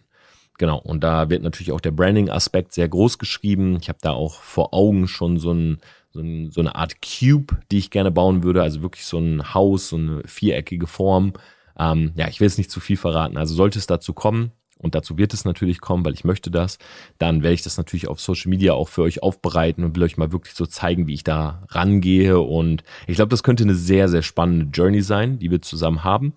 Genau, 0.59 0.79
und 0.79 1.05
da 1.05 1.31
wird 1.31 1.45
natürlich 1.45 1.71
auch 1.71 1.81
der 1.81 1.93
Branding-Aspekt 1.93 2.73
sehr 2.73 2.89
groß 2.89 3.19
geschrieben. 3.19 3.79
Ich 3.81 3.89
habe 3.89 4.01
da 4.03 4.11
auch 4.11 4.43
vor 4.43 4.75
Augen 4.75 5.07
schon 5.07 5.39
so 5.39 5.53
ein 5.53 5.79
so, 6.11 6.21
ein, 6.21 6.51
so 6.51 6.61
eine 6.61 6.75
Art 6.75 6.97
Cube, 7.03 7.57
die 7.71 7.79
ich 7.79 7.91
gerne 7.91 8.11
bauen 8.11 8.43
würde, 8.43 8.63
also 8.63 8.83
wirklich 8.83 9.05
so 9.05 9.19
ein 9.19 9.55
Haus, 9.55 9.91
so 9.91 9.97
eine 9.97 10.23
viereckige 10.25 10.87
Form. 10.87 11.33
Ähm, 11.79 12.13
ja, 12.17 12.29
ich 12.29 12.41
will 12.41 12.47
jetzt 12.47 12.59
nicht 12.59 12.71
zu 12.71 12.81
viel 12.81 12.97
verraten. 12.97 13.37
Also 13.37 13.55
sollte 13.55 13.79
es 13.79 13.87
dazu 13.87 14.13
kommen, 14.13 14.53
und 14.79 14.95
dazu 14.95 15.19
wird 15.19 15.35
es 15.35 15.45
natürlich 15.45 15.81
kommen, 15.81 16.05
weil 16.05 16.15
ich 16.15 16.25
möchte 16.25 16.51
das, 16.51 16.79
dann 17.19 17.43
werde 17.43 17.55
ich 17.55 17.63
das 17.63 17.77
natürlich 17.77 18.09
auf 18.09 18.21
Social 18.21 18.49
Media 18.49 18.73
auch 18.73 18.89
für 18.89 19.03
euch 19.03 19.23
aufbereiten 19.23 19.85
und 19.85 19.97
will 19.97 20.05
euch 20.05 20.17
mal 20.17 20.33
wirklich 20.33 20.55
so 20.55 20.67
zeigen, 20.67 21.07
wie 21.07 21.15
ich 21.15 21.25
da 21.25 21.65
rangehe. 21.69 22.41
Und 22.41 22.85
ich 23.07 23.17
glaube, 23.17 23.31
das 23.31 23.43
könnte 23.43 23.65
eine 23.65 23.75
sehr, 23.75 24.09
sehr 24.09 24.23
spannende 24.23 24.67
Journey 24.73 25.03
sein, 25.03 25.39
die 25.39 25.51
wir 25.51 25.61
zusammen 25.61 26.05
haben. 26.05 26.35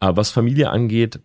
Aber 0.00 0.16
was 0.16 0.30
Familie 0.30 0.70
angeht, 0.70 1.20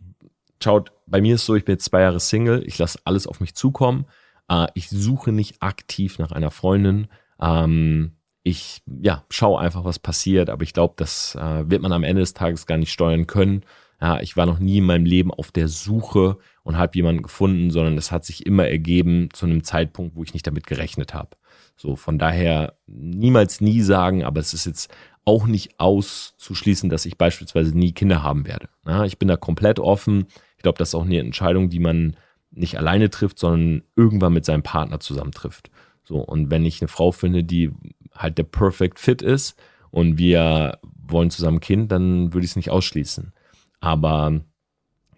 schaut, 0.64 0.92
bei 1.08 1.22
mir 1.22 1.36
ist 1.36 1.46
so, 1.46 1.56
ich 1.56 1.66
bin 1.66 1.74
jetzt 1.74 1.86
zwei 1.86 2.02
Jahre 2.02 2.20
Single, 2.20 2.64
ich 2.66 2.78
lasse 2.78 3.00
alles 3.04 3.26
auf 3.26 3.40
mich 3.40 3.56
zukommen. 3.56 4.06
Äh, 4.48 4.68
ich 4.76 4.90
suche 4.90 5.32
nicht 5.32 5.62
aktiv 5.62 6.20
nach 6.20 6.32
einer 6.32 6.52
Freundin. 6.52 7.08
Ähm, 7.42 8.14
ich 8.44 8.82
ja, 9.02 9.24
schaue 9.30 9.60
einfach, 9.60 9.84
was 9.84 10.00
passiert, 10.00 10.50
aber 10.50 10.64
ich 10.64 10.74
glaube, 10.74 10.94
das 10.98 11.36
äh, 11.36 11.70
wird 11.70 11.82
man 11.82 11.92
am 11.92 12.04
Ende 12.04 12.22
des 12.22 12.34
Tages 12.34 12.66
gar 12.66 12.78
nicht 12.78 12.92
steuern 12.92 13.28
können. 13.28 13.64
Ja, 14.02 14.22
ich 14.22 14.38
war 14.38 14.46
noch 14.46 14.60
nie 14.60 14.78
in 14.78 14.86
meinem 14.86 15.06
Leben 15.06 15.34
auf 15.34 15.52
der 15.52 15.68
Suche 15.68 16.38
und 16.64 16.78
habe 16.78 16.96
jemanden 16.96 17.22
gefunden, 17.22 17.70
sondern 17.70 17.98
es 17.98 18.12
hat 18.12 18.24
sich 18.24 18.46
immer 18.46 18.68
ergeben 18.68 19.30
zu 19.34 19.46
einem 19.46 19.64
Zeitpunkt, 19.64 20.16
wo 20.16 20.24
ich 20.24 20.34
nicht 20.34 20.48
damit 20.48 20.68
gerechnet 20.68 21.14
habe. 21.14 21.32
So, 21.76 21.96
von 21.96 22.18
daher 22.18 22.78
niemals 22.88 23.62
nie 23.62 23.82
sagen, 23.82 24.24
aber 24.24 24.40
es 24.40 24.54
ist 24.54 24.66
jetzt 24.66 24.94
auch 25.26 25.48
nicht 25.48 25.80
auszuschließen, 25.80 26.90
dass 26.90 27.06
ich 27.06 27.18
beispielsweise 27.18 27.78
nie 27.78 27.92
Kinder 27.92 28.24
haben 28.24 28.48
werde. 28.48 28.70
Ja, 28.86 29.04
ich 29.06 29.20
bin 29.20 29.28
da 29.28 29.38
komplett 29.38 29.80
offen. 29.80 30.26
Ich 30.58 30.64
glaube, 30.64 30.78
das 30.78 30.90
ist 30.90 30.96
auch 30.96 31.06
eine 31.06 31.20
Entscheidung, 31.20 31.70
die 31.70 31.80
man 31.80 32.16
nicht 32.52 32.78
alleine 32.78 33.10
trifft, 33.10 33.40
sondern 33.40 33.84
irgendwann 33.96 34.34
mit 34.34 34.46
seinem 34.46 34.64
Partner 34.64 35.00
zusammen 35.00 35.32
trifft. 35.32 35.70
So, 36.04 36.18
und 36.18 36.50
wenn 36.50 36.66
ich 36.66 36.82
eine 36.82 36.88
Frau 36.88 37.12
finde, 37.12 37.44
die 37.44 37.72
halt 38.16 38.38
der 38.38 38.44
Perfect 38.44 39.00
Fit 39.00 39.22
ist 39.22 39.56
und 39.92 40.18
wir 40.18 40.80
wollen 40.84 41.30
zusammen 41.30 41.60
Kind, 41.60 41.92
dann 41.92 42.34
würde 42.34 42.46
ich 42.46 42.52
es 42.52 42.56
nicht 42.56 42.72
ausschließen. 42.72 43.34
Aber 43.80 44.42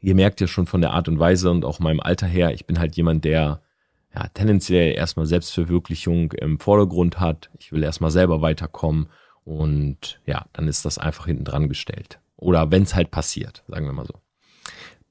ihr 0.01 0.15
merkt 0.15 0.41
ja 0.41 0.47
schon 0.47 0.67
von 0.67 0.81
der 0.81 0.91
Art 0.91 1.07
und 1.07 1.19
Weise 1.19 1.49
und 1.51 1.65
auch 1.65 1.79
meinem 1.79 1.99
Alter 1.99 2.27
her, 2.27 2.53
ich 2.53 2.65
bin 2.65 2.79
halt 2.79 2.95
jemand, 2.95 3.25
der 3.25 3.61
ja, 4.13 4.27
tendenziell 4.33 4.93
erstmal 4.93 5.25
Selbstverwirklichung 5.25 6.33
im 6.33 6.59
Vordergrund 6.59 7.19
hat. 7.19 7.49
Ich 7.59 7.71
will 7.71 7.83
erstmal 7.83 8.11
selber 8.11 8.41
weiterkommen 8.41 9.07
und 9.43 10.19
ja, 10.25 10.45
dann 10.53 10.67
ist 10.67 10.85
das 10.85 10.97
einfach 10.97 11.25
hinten 11.25 11.45
dran 11.45 11.69
gestellt. 11.69 12.19
Oder 12.35 12.71
wenn 12.71 12.83
es 12.83 12.95
halt 12.95 13.11
passiert, 13.11 13.63
sagen 13.67 13.85
wir 13.85 13.93
mal 13.93 14.05
so. 14.05 14.15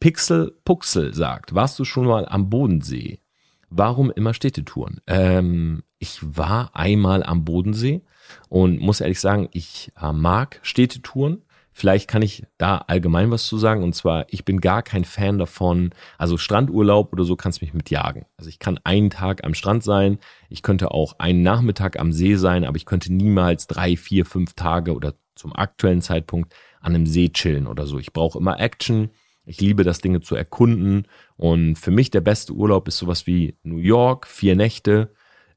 Pixel 0.01 0.53
Puxel 0.65 1.15
sagt, 1.15 1.55
warst 1.55 1.79
du 1.79 1.85
schon 1.85 2.07
mal 2.07 2.27
am 2.27 2.51
Bodensee? 2.51 3.21
Warum 3.69 4.11
immer 4.11 4.35
Städtetouren? 4.35 5.01
Ähm, 5.07 5.85
ich 5.99 6.19
war 6.23 6.75
einmal 6.75 7.23
am 7.23 7.45
Bodensee 7.45 8.03
und 8.49 8.81
muss 8.81 9.01
ehrlich 9.01 9.21
sagen, 9.21 9.49
ich 9.53 9.93
äh, 10.01 10.13
mag 10.13 10.59
Städtetouren. 10.63 11.43
Vielleicht 11.73 12.09
kann 12.09 12.23
ich 12.23 12.45
da 12.59 12.79
allgemein 12.87 13.31
was 13.31 13.47
zu 13.47 13.57
sagen. 13.57 13.83
Und 13.83 13.95
zwar, 13.95 14.27
ich 14.29 14.45
bin 14.45 14.61
gar 14.61 14.83
kein 14.83 15.05
Fan 15.05 15.39
davon. 15.39 15.91
Also 16.19 16.37
Strandurlaub 16.37 17.13
oder 17.13 17.25
so 17.25 17.37
kannst 17.37 17.63
mich 17.63 17.75
mitjagen. 17.75 18.27
Also 18.37 18.49
ich 18.51 18.59
kann 18.59 18.79
einen 18.85 19.11
Tag 19.11 19.45
am 19.45 19.55
Strand 19.55 19.85
sein. 19.85 20.19
Ich 20.49 20.63
könnte 20.63 20.91
auch 20.91 21.19
einen 21.19 21.43
Nachmittag 21.43 21.99
am 21.99 22.13
See 22.13 22.35
sein, 22.35 22.65
aber 22.65 22.77
ich 22.77 22.87
könnte 22.87 23.13
niemals 23.13 23.67
drei, 23.67 23.97
vier, 23.97 24.27
fünf 24.27 24.55
Tage 24.55 24.95
oder 24.95 25.15
zum 25.35 25.55
aktuellen 25.55 26.03
Zeitpunkt 26.03 26.55
an 26.81 26.95
einem 26.95 27.07
See 27.07 27.31
chillen 27.31 27.67
oder 27.67 27.87
so. 27.87 27.99
Ich 27.99 28.13
brauche 28.13 28.39
immer 28.39 28.59
Action. 28.61 29.11
Ich 29.45 29.61
liebe 29.61 29.85
das, 29.85 30.01
Dinge 30.01 30.21
zu 30.21 30.35
erkunden. 30.35 31.07
Und 31.37 31.77
für 31.77 31.91
mich 31.91 32.11
der 32.11 32.21
beste 32.21 32.53
Urlaub 32.53 32.89
ist 32.89 32.99
sowas 32.99 33.27
wie 33.27 33.57
New 33.63 33.79
York, 33.79 34.27
vier 34.27 34.55
Nächte, 34.55 35.13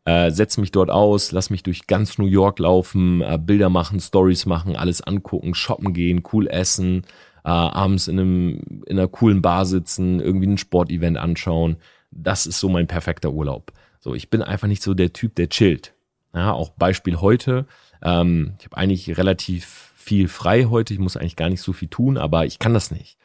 äh, 0.06 0.32
setze 0.32 0.60
mich 0.60 0.72
dort 0.72 0.90
aus, 0.90 1.32
lass 1.32 1.50
mich 1.50 1.64
durch 1.64 1.88
ganz 1.88 2.18
New 2.18 2.26
York 2.26 2.60
laufen, 2.60 3.22
äh, 3.22 3.40
Bilder 3.42 3.70
machen, 3.70 4.00
Stories 4.00 4.46
machen, 4.46 4.76
alles 4.76 5.02
angucken, 5.02 5.56
shoppen 5.56 5.94
gehen, 5.94 6.24
cool 6.34 6.48
essen, 6.48 7.04
äh, 7.46 7.50
abends 7.50 8.08
in, 8.08 8.20
einem, 8.20 8.84
in 8.86 8.98
einer 8.98 9.08
coolen 9.08 9.42
Bar 9.42 9.66
sitzen, 9.66 10.20
irgendwie 10.20 10.48
ein 10.48 10.58
Sportevent 10.58 11.18
anschauen. 11.18 11.78
Das 12.12 12.46
ist 12.46 12.60
so 12.60 12.70
mein 12.70 12.88
perfekter 12.88 13.32
Urlaub. 13.32 13.72
So, 14.00 14.14
ich 14.14 14.30
bin 14.30 14.42
einfach 14.42 14.68
nicht 14.68 14.84
so 14.84 14.94
der 14.94 15.14
Typ, 15.14 15.36
der 15.36 15.50
chillt. 15.50 15.94
Ja, 16.34 16.52
auch 16.52 16.70
Beispiel 16.70 17.22
heute. 17.22 17.66
Ähm, 18.02 18.56
ich 18.60 18.66
habe 18.66 18.78
eigentlich 18.78 19.18
relativ 19.18 19.94
viel 19.96 20.28
frei 20.28 20.66
heute. 20.66 20.94
Ich 20.94 21.00
muss 21.00 21.16
eigentlich 21.16 21.38
gar 21.38 21.50
nicht 21.50 21.62
so 21.62 21.72
viel 21.72 21.88
tun, 21.88 22.18
aber 22.18 22.46
ich 22.46 22.60
kann 22.60 22.74
das 22.74 22.92
nicht. 22.92 23.18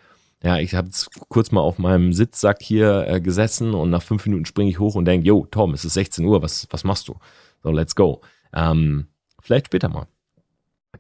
Ja, 0.42 0.59
ich 0.59 0.75
habe 0.75 0.88
kurz 1.28 1.50
mal 1.50 1.61
auf 1.61 1.78
meinem 1.78 2.12
Sitzsack 2.12 2.62
hier 2.62 3.07
äh, 3.09 3.21
gesessen 3.21 3.75
und 3.75 3.90
nach 3.90 4.02
fünf 4.02 4.25
Minuten 4.26 4.45
springe 4.45 4.71
ich 4.71 4.78
hoch 4.78 4.95
und 4.95 5.04
denke, 5.04 5.26
yo, 5.26 5.47
Tom, 5.50 5.75
es 5.75 5.85
ist 5.85 5.95
16 5.95 6.25
Uhr, 6.25 6.42
was, 6.42 6.68
was 6.71 6.85
machst 6.85 7.09
du? 7.09 7.16
So, 7.62 7.71
let's 7.71 7.97
go. 7.97 8.21
Ähm, 8.52 9.09
vielleicht 9.40 9.66
später 9.66 9.88
mal. 9.88 10.07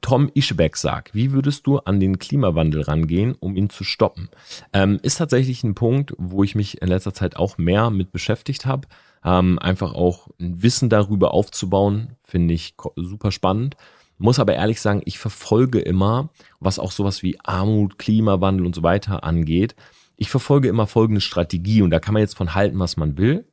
Tom 0.00 0.30
Ischebeck 0.34 0.76
sagt, 0.76 1.14
wie 1.14 1.32
würdest 1.32 1.66
du 1.66 1.78
an 1.78 1.98
den 1.98 2.18
Klimawandel 2.18 2.82
rangehen, 2.82 3.34
um 3.38 3.56
ihn 3.56 3.70
zu 3.70 3.84
stoppen? 3.84 4.28
Ähm, 4.72 4.98
ist 5.02 5.16
tatsächlich 5.16 5.64
ein 5.64 5.74
Punkt, 5.74 6.14
wo 6.18 6.44
ich 6.44 6.54
mich 6.54 6.82
in 6.82 6.88
letzter 6.88 7.14
Zeit 7.14 7.36
auch 7.36 7.58
mehr 7.58 7.90
mit 7.90 8.12
beschäftigt 8.12 8.66
habe. 8.66 8.86
Ähm, 9.24 9.58
einfach 9.58 9.94
auch 9.94 10.28
ein 10.38 10.62
Wissen 10.62 10.88
darüber 10.88 11.32
aufzubauen, 11.32 12.16
finde 12.22 12.54
ich 12.54 12.74
super 12.96 13.32
spannend. 13.32 13.76
Muss 14.18 14.38
aber 14.38 14.54
ehrlich 14.54 14.80
sagen, 14.80 15.02
ich 15.04 15.18
verfolge 15.18 15.78
immer, 15.78 16.30
was 16.60 16.78
auch 16.78 16.90
sowas 16.90 17.22
wie 17.22 17.38
Armut, 17.40 17.98
Klimawandel 17.98 18.66
und 18.66 18.74
so 18.74 18.82
weiter 18.82 19.24
angeht. 19.24 19.76
Ich 20.16 20.28
verfolge 20.28 20.68
immer 20.68 20.86
folgende 20.86 21.20
Strategie 21.20 21.82
und 21.82 21.90
da 21.90 22.00
kann 22.00 22.14
man 22.14 22.22
jetzt 22.22 22.36
von 22.36 22.54
halten, 22.54 22.78
was 22.80 22.96
man 22.96 23.16
will. 23.16 23.46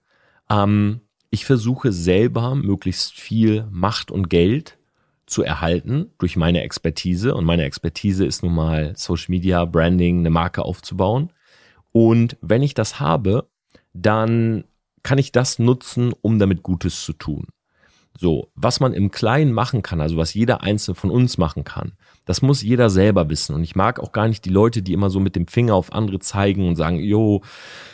Ähm, 0.50 1.02
ich 1.30 1.46
versuche 1.46 1.92
selber 1.92 2.56
möglichst 2.56 3.14
viel 3.14 3.68
Macht 3.70 4.10
und 4.10 4.30
Geld 4.30 4.78
zu 5.28 5.44
erhalten 5.44 6.12
durch 6.18 6.36
meine 6.36 6.62
Expertise 6.62 7.36
und 7.36 7.46
meine 7.46 7.64
Expertise 7.64 8.26
ist 8.26 8.44
nun 8.44 8.56
mal 8.56 8.94
Social 8.96 9.28
Media, 9.30 9.66
Branding, 9.66 10.20
eine 10.20 10.30
Marke 10.30 10.64
aufzubauen. 10.64 11.32
Und 11.92 12.38
wenn 12.42 12.64
ich 12.64 12.74
das 12.74 13.00
habe, 13.00 13.48
dann 13.94 14.66
kann 15.04 15.18
ich 15.18 15.32
das 15.32 15.60
nutzen, 15.60 16.14
um 16.22 16.40
damit 16.40 16.64
Gutes 16.64 17.04
zu 17.04 17.14
tun. 17.14 17.48
So, 18.18 18.50
was 18.56 18.80
man 18.80 18.94
im 18.94 19.12
Kleinen 19.12 19.52
machen 19.52 19.82
kann, 19.82 20.00
also 20.00 20.16
was 20.16 20.34
jeder 20.34 20.64
Einzelne 20.64 20.96
von 20.96 21.12
uns 21.12 21.38
machen 21.38 21.66
kann, 21.66 21.94
das 22.24 22.42
muss 22.42 22.62
jeder 22.62 22.90
selber 22.90 23.30
wissen. 23.30 23.56
Und 23.56 23.64
ich 23.64 23.76
mag 23.76 24.00
auch 24.00 24.14
gar 24.14 24.28
nicht 24.28 24.46
die 24.46 24.50
Leute, 24.50 24.82
die 24.82 24.94
immer 24.94 25.10
so 25.10 25.20
mit 25.20 25.36
dem 25.36 25.48
Finger 25.48 25.76
auf 25.76 25.92
andere 25.92 26.20
zeigen 26.20 26.68
und 26.68 26.76
sagen, 26.76 27.00
jo, 27.00 27.42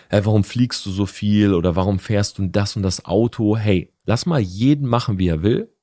hey, 0.09 0.25
warum 0.25 0.43
fliegst 0.43 0.85
du 0.85 0.91
so 0.91 1.05
viel 1.05 1.53
oder 1.53 1.75
warum 1.75 1.97
fährst 1.99 2.37
du 2.37 2.47
das 2.47 2.75
und 2.75 2.83
das 2.83 3.05
Auto? 3.05 3.57
Hey, 3.57 3.91
lass 4.05 4.25
mal 4.25 4.39
jeden 4.39 4.87
machen, 4.87 5.17
wie 5.17 5.27
er 5.27 5.41
will. 5.41 5.73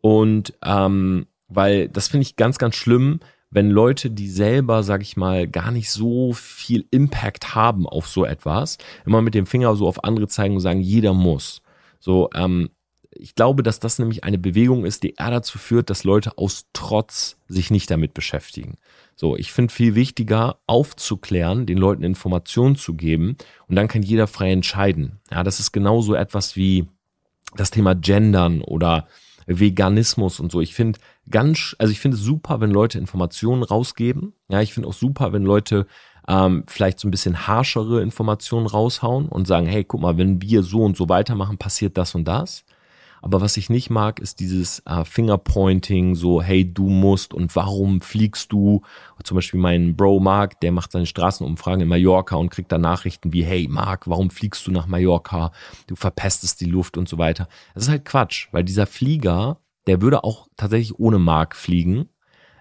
Und 0.00 0.54
ähm, 0.64 1.26
weil 1.48 1.88
das 1.88 2.08
finde 2.08 2.22
ich 2.22 2.36
ganz, 2.36 2.58
ganz 2.58 2.76
schlimm, 2.76 3.20
wenn 3.50 3.70
Leute, 3.70 4.10
die 4.10 4.28
selber, 4.28 4.82
sag 4.82 5.02
ich 5.02 5.16
mal, 5.16 5.46
gar 5.46 5.70
nicht 5.70 5.90
so 5.90 6.32
viel 6.32 6.86
Impact 6.90 7.54
haben 7.54 7.86
auf 7.86 8.08
so 8.08 8.24
etwas, 8.24 8.78
immer 9.04 9.20
mit 9.20 9.34
dem 9.34 9.44
Finger 9.44 9.76
so 9.76 9.86
auf 9.86 10.04
andere 10.04 10.26
zeigen 10.28 10.54
und 10.54 10.60
sagen, 10.60 10.80
jeder 10.80 11.12
muss. 11.12 11.60
So, 12.00 12.30
ähm, 12.34 12.70
ich 13.14 13.34
glaube, 13.34 13.62
dass 13.62 13.80
das 13.80 13.98
nämlich 13.98 14.24
eine 14.24 14.38
Bewegung 14.38 14.84
ist, 14.84 15.02
die 15.02 15.14
eher 15.16 15.30
dazu 15.30 15.58
führt, 15.58 15.90
dass 15.90 16.04
Leute 16.04 16.38
aus 16.38 16.66
Trotz 16.72 17.36
sich 17.48 17.70
nicht 17.70 17.90
damit 17.90 18.14
beschäftigen. 18.14 18.76
So, 19.16 19.36
ich 19.36 19.52
finde 19.52 19.72
viel 19.72 19.94
wichtiger, 19.94 20.58
aufzuklären, 20.66 21.66
den 21.66 21.78
Leuten 21.78 22.02
Informationen 22.02 22.76
zu 22.76 22.94
geben 22.94 23.36
und 23.68 23.76
dann 23.76 23.88
kann 23.88 24.02
jeder 24.02 24.26
frei 24.26 24.52
entscheiden. 24.52 25.20
Ja, 25.30 25.42
das 25.42 25.60
ist 25.60 25.72
genauso 25.72 26.14
etwas 26.14 26.56
wie 26.56 26.86
das 27.54 27.70
Thema 27.70 27.94
Gendern 27.94 28.62
oder 28.62 29.06
Veganismus 29.46 30.40
und 30.40 30.50
so. 30.50 30.60
Ich 30.60 30.74
finde 30.74 30.98
ganz, 31.30 31.76
also 31.78 31.92
ich 31.92 32.00
finde 32.00 32.16
es 32.16 32.22
super, 32.22 32.60
wenn 32.60 32.70
Leute 32.70 32.98
Informationen 32.98 33.62
rausgeben. 33.62 34.32
Ja, 34.48 34.60
ich 34.60 34.72
finde 34.72 34.88
auch 34.88 34.94
super, 34.94 35.32
wenn 35.32 35.42
Leute 35.42 35.86
ähm, 36.28 36.64
vielleicht 36.66 37.00
so 37.00 37.08
ein 37.08 37.10
bisschen 37.10 37.46
harschere 37.46 38.00
Informationen 38.00 38.66
raushauen 38.66 39.28
und 39.28 39.46
sagen, 39.46 39.66
hey, 39.66 39.84
guck 39.84 40.00
mal, 40.00 40.16
wenn 40.16 40.40
wir 40.40 40.62
so 40.62 40.82
und 40.82 40.96
so 40.96 41.08
weitermachen, 41.08 41.58
passiert 41.58 41.98
das 41.98 42.14
und 42.14 42.24
das. 42.24 42.64
Aber 43.22 43.40
was 43.40 43.56
ich 43.56 43.70
nicht 43.70 43.88
mag, 43.88 44.18
ist 44.18 44.40
dieses 44.40 44.80
äh, 44.80 45.04
Fingerpointing, 45.04 46.16
so, 46.16 46.42
hey, 46.42 46.70
du 46.70 46.88
musst 46.88 47.32
und 47.32 47.54
warum 47.54 48.00
fliegst 48.00 48.50
du? 48.52 48.82
Zum 49.22 49.36
Beispiel 49.36 49.60
mein 49.60 49.94
Bro 49.96 50.18
Mark, 50.18 50.60
der 50.60 50.72
macht 50.72 50.90
seine 50.90 51.06
Straßenumfragen 51.06 51.82
in 51.82 51.88
Mallorca 51.88 52.34
und 52.34 52.50
kriegt 52.50 52.72
da 52.72 52.78
Nachrichten 52.78 53.32
wie, 53.32 53.44
hey 53.44 53.68
Mark, 53.70 54.08
warum 54.08 54.30
fliegst 54.30 54.66
du 54.66 54.72
nach 54.72 54.88
Mallorca? 54.88 55.52
Du 55.86 55.94
verpestest 55.94 56.60
die 56.60 56.66
Luft 56.66 56.98
und 56.98 57.08
so 57.08 57.16
weiter. 57.16 57.48
Das 57.74 57.84
ist 57.84 57.90
halt 57.90 58.04
Quatsch, 58.04 58.48
weil 58.50 58.64
dieser 58.64 58.86
Flieger, 58.86 59.58
der 59.86 60.02
würde 60.02 60.24
auch 60.24 60.48
tatsächlich 60.56 60.98
ohne 60.98 61.20
Mark 61.20 61.54
fliegen. 61.54 62.08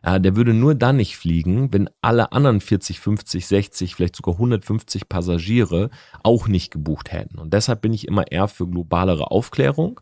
Äh, 0.03 0.21
der 0.21 0.35
würde 0.35 0.53
nur 0.53 0.75
dann 0.75 0.97
nicht 0.97 1.17
fliegen, 1.17 1.73
wenn 1.73 1.89
alle 2.01 2.33
anderen 2.33 2.61
40, 2.61 2.99
50, 2.99 3.47
60, 3.47 3.95
vielleicht 3.95 4.15
sogar 4.15 4.35
150 4.35 5.09
Passagiere 5.09 5.89
auch 6.21 6.47
nicht 6.47 6.71
gebucht 6.71 7.11
hätten. 7.11 7.39
Und 7.39 7.51
deshalb 7.51 7.81
bin 7.81 7.93
ich 7.93 8.07
immer 8.07 8.31
eher 8.31 8.47
für 8.47 8.67
globalere 8.67 9.31
Aufklärung 9.31 9.99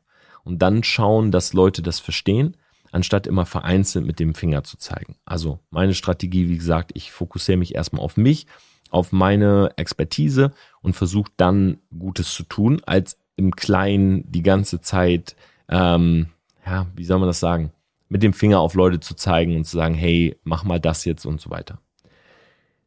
und 0.49 0.63
dann 0.63 0.83
schauen, 0.83 1.29
dass 1.29 1.53
Leute 1.53 1.83
das 1.83 1.99
verstehen, 1.99 2.57
anstatt 2.91 3.27
immer 3.27 3.45
vereinzelt 3.45 4.03
mit 4.03 4.19
dem 4.19 4.33
Finger 4.33 4.63
zu 4.63 4.77
zeigen. 4.77 5.15
Also 5.23 5.59
meine 5.69 5.93
Strategie, 5.93 6.49
wie 6.49 6.57
gesagt, 6.57 6.89
ich 6.95 7.11
fokussiere 7.11 7.59
mich 7.59 7.75
erstmal 7.75 8.03
auf 8.03 8.17
mich, 8.17 8.47
auf 8.89 9.11
meine 9.11 9.71
Expertise 9.75 10.51
und 10.81 10.95
versuche 10.95 11.31
dann 11.37 11.77
Gutes 11.95 12.33
zu 12.33 12.41
tun, 12.41 12.81
als 12.87 13.19
im 13.35 13.55
Kleinen 13.55 14.23
die 14.31 14.41
ganze 14.41 14.81
Zeit, 14.81 15.35
ähm, 15.69 16.29
ja, 16.65 16.87
wie 16.95 17.05
soll 17.05 17.19
man 17.19 17.27
das 17.27 17.39
sagen, 17.39 17.71
mit 18.07 18.23
dem 18.23 18.33
Finger 18.33 18.59
auf 18.59 18.73
Leute 18.73 18.99
zu 18.99 19.13
zeigen 19.13 19.55
und 19.55 19.65
zu 19.65 19.77
sagen, 19.77 19.93
hey, 19.93 20.35
mach 20.43 20.63
mal 20.63 20.79
das 20.79 21.05
jetzt 21.05 21.27
und 21.27 21.39
so 21.39 21.51
weiter. 21.51 21.79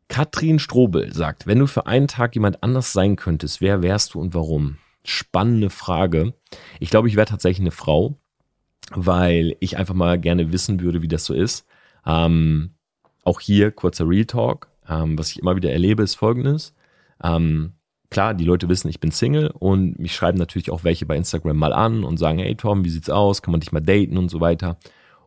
Katrin 0.08 0.58
Strobel 0.58 1.14
sagt, 1.14 1.46
wenn 1.46 1.60
du 1.60 1.68
für 1.68 1.86
einen 1.86 2.08
Tag 2.08 2.34
jemand 2.34 2.60
anders 2.64 2.92
sein 2.92 3.14
könntest, 3.14 3.60
wer 3.60 3.82
wärst 3.82 4.14
du 4.14 4.20
und 4.20 4.34
warum? 4.34 4.78
Spannende 5.04 5.70
Frage. 5.70 6.34
Ich 6.80 6.90
glaube, 6.90 7.08
ich 7.08 7.16
wäre 7.16 7.26
tatsächlich 7.26 7.60
eine 7.60 7.70
Frau, 7.70 8.16
weil 8.94 9.56
ich 9.60 9.76
einfach 9.76 9.94
mal 9.94 10.18
gerne 10.18 10.52
wissen 10.52 10.80
würde, 10.80 11.02
wie 11.02 11.08
das 11.08 11.24
so 11.24 11.34
ist. 11.34 11.66
Ähm, 12.06 12.74
auch 13.24 13.40
hier 13.40 13.70
kurzer 13.70 14.08
Real 14.08 14.24
Talk. 14.24 14.68
Ähm, 14.88 15.18
was 15.18 15.30
ich 15.30 15.38
immer 15.38 15.56
wieder 15.56 15.72
erlebe, 15.72 16.02
ist 16.02 16.14
folgendes. 16.14 16.74
Ähm, 17.22 17.72
klar, 18.10 18.34
die 18.34 18.44
Leute 18.44 18.68
wissen, 18.68 18.88
ich 18.88 19.00
bin 19.00 19.10
Single 19.10 19.52
und 19.58 19.98
mich 19.98 20.14
schreiben 20.14 20.38
natürlich 20.38 20.70
auch 20.70 20.84
welche 20.84 21.06
bei 21.06 21.16
Instagram 21.16 21.56
mal 21.56 21.72
an 21.72 22.04
und 22.04 22.18
sagen, 22.18 22.38
hey 22.38 22.54
Tom, 22.56 22.84
wie 22.84 22.90
sieht's 22.90 23.10
aus? 23.10 23.42
Kann 23.42 23.52
man 23.52 23.60
dich 23.60 23.72
mal 23.72 23.80
daten 23.80 24.18
und 24.18 24.28
so 24.28 24.40
weiter. 24.40 24.76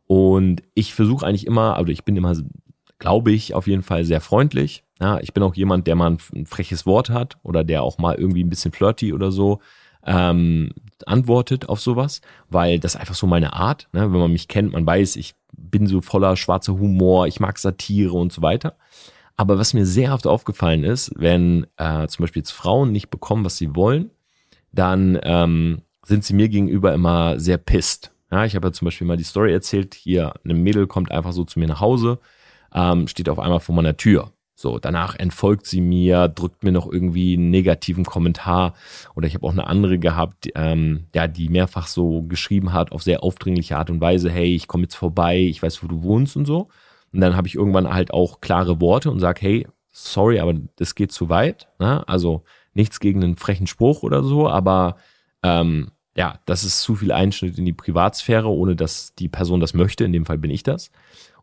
Und 0.07 0.61
ich 0.75 0.93
versuche 0.93 1.25
eigentlich 1.25 1.47
immer, 1.47 1.75
also 1.77 1.91
ich 1.91 2.03
bin 2.03 2.15
immer, 2.15 2.35
glaube 2.99 3.31
ich, 3.31 3.53
auf 3.53 3.67
jeden 3.67 3.81
Fall 3.81 4.05
sehr 4.05 4.21
freundlich. 4.21 4.84
Ja, 4.99 5.19
ich 5.19 5.33
bin 5.33 5.43
auch 5.43 5.55
jemand, 5.55 5.87
der 5.87 5.95
mal 5.95 6.11
ein, 6.33 6.45
freches 6.45 6.85
Wort 6.85 7.09
hat 7.09 7.37
oder 7.43 7.63
der 7.63 7.83
auch 7.83 7.97
mal 7.97 8.15
irgendwie 8.15 8.43
ein 8.43 8.49
bisschen 8.49 8.71
flirty 8.71 9.13
oder 9.13 9.31
so 9.31 9.59
ähm, 10.05 10.71
antwortet 11.05 11.67
auf 11.67 11.81
sowas, 11.81 12.21
weil 12.49 12.79
das 12.79 12.95
einfach 12.95 13.15
so 13.15 13.27
meine 13.27 13.53
Art. 13.53 13.89
Ne? 13.91 14.01
Wenn 14.01 14.19
man 14.19 14.31
mich 14.31 14.47
kennt, 14.47 14.71
man 14.71 14.85
weiß, 14.85 15.17
ich 15.17 15.35
bin 15.51 15.87
so 15.87 16.01
voller 16.01 16.37
schwarzer 16.37 16.73
Humor, 16.73 17.27
ich 17.27 17.39
mag 17.39 17.57
Satire 17.57 18.13
und 18.13 18.31
so 18.31 18.41
weiter. 18.41 18.77
Aber 19.35 19.57
was 19.57 19.73
mir 19.73 19.85
sehr 19.85 20.13
oft 20.13 20.27
aufgefallen 20.27 20.83
ist, 20.83 21.11
wenn 21.15 21.67
äh, 21.77 22.07
zum 22.07 22.23
Beispiel 22.23 22.41
jetzt 22.41 22.51
Frauen 22.51 22.91
nicht 22.91 23.09
bekommen, 23.09 23.43
was 23.43 23.57
sie 23.57 23.75
wollen, 23.75 24.11
dann 24.71 25.19
ähm, 25.23 25.81
sind 26.05 26.23
sie 26.23 26.33
mir 26.33 26.47
gegenüber 26.47 26.93
immer 26.93 27.39
sehr 27.39 27.57
pisst. 27.57 28.13
Ja, 28.31 28.45
ich 28.45 28.55
habe 28.55 28.67
ja 28.67 28.71
zum 28.71 28.85
Beispiel 28.85 29.07
mal 29.07 29.17
die 29.17 29.23
Story 29.23 29.51
erzählt, 29.51 29.93
hier 29.93 30.33
eine 30.43 30.53
Mädel 30.53 30.87
kommt 30.87 31.11
einfach 31.11 31.33
so 31.33 31.43
zu 31.43 31.59
mir 31.59 31.67
nach 31.67 31.81
Hause, 31.81 32.19
ähm, 32.73 33.07
steht 33.07 33.29
auf 33.29 33.39
einmal 33.39 33.59
vor 33.59 33.75
meiner 33.75 33.97
Tür. 33.97 34.31
So, 34.57 34.79
danach 34.79 35.15
entfolgt 35.15 35.65
sie 35.65 35.81
mir, 35.81 36.29
drückt 36.29 36.63
mir 36.63 36.71
noch 36.71 36.89
irgendwie 36.89 37.33
einen 37.33 37.49
negativen 37.49 38.05
Kommentar. 38.05 38.73
Oder 39.13 39.27
ich 39.27 39.35
habe 39.35 39.45
auch 39.45 39.51
eine 39.51 39.67
andere 39.67 39.99
gehabt, 39.99 40.47
ähm, 40.55 41.07
ja, 41.13 41.27
die 41.27 41.49
mehrfach 41.49 41.87
so 41.87 42.23
geschrieben 42.23 42.71
hat 42.71 42.93
auf 42.93 43.03
sehr 43.03 43.21
aufdringliche 43.21 43.77
Art 43.77 43.89
und 43.89 43.99
Weise, 43.99 44.31
hey, 44.31 44.55
ich 44.55 44.67
komme 44.67 44.83
jetzt 44.83 44.95
vorbei, 44.95 45.39
ich 45.39 45.61
weiß, 45.61 45.83
wo 45.83 45.87
du 45.87 46.03
wohnst 46.03 46.37
und 46.37 46.45
so. 46.45 46.69
Und 47.11 47.19
dann 47.19 47.35
habe 47.35 47.49
ich 47.49 47.55
irgendwann 47.55 47.93
halt 47.93 48.13
auch 48.13 48.39
klare 48.39 48.79
Worte 48.79 49.11
und 49.11 49.19
sage, 49.19 49.41
hey, 49.41 49.67
sorry, 49.91 50.39
aber 50.39 50.53
das 50.77 50.95
geht 50.95 51.11
zu 51.11 51.27
weit. 51.27 51.67
Ne? 51.79 52.07
Also 52.07 52.43
nichts 52.73 53.01
gegen 53.01 53.23
einen 53.23 53.35
frechen 53.35 53.67
Spruch 53.67 54.03
oder 54.03 54.23
so, 54.23 54.47
aber 54.49 54.95
ähm, 55.43 55.91
ja, 56.15 56.39
das 56.45 56.63
ist 56.63 56.81
zu 56.81 56.95
viel 56.95 57.11
Einschnitt 57.11 57.57
in 57.57 57.65
die 57.65 57.73
Privatsphäre, 57.73 58.47
ohne 58.47 58.77
dass 58.77 59.15
die 59.15 59.27
Person 59.27 59.59
das 59.59 59.73
möchte. 59.73 60.05
In 60.05 60.13
dem 60.13 60.25
Fall 60.25 60.37
bin 60.37 60.51
ich 60.51 60.63
das. 60.63 60.91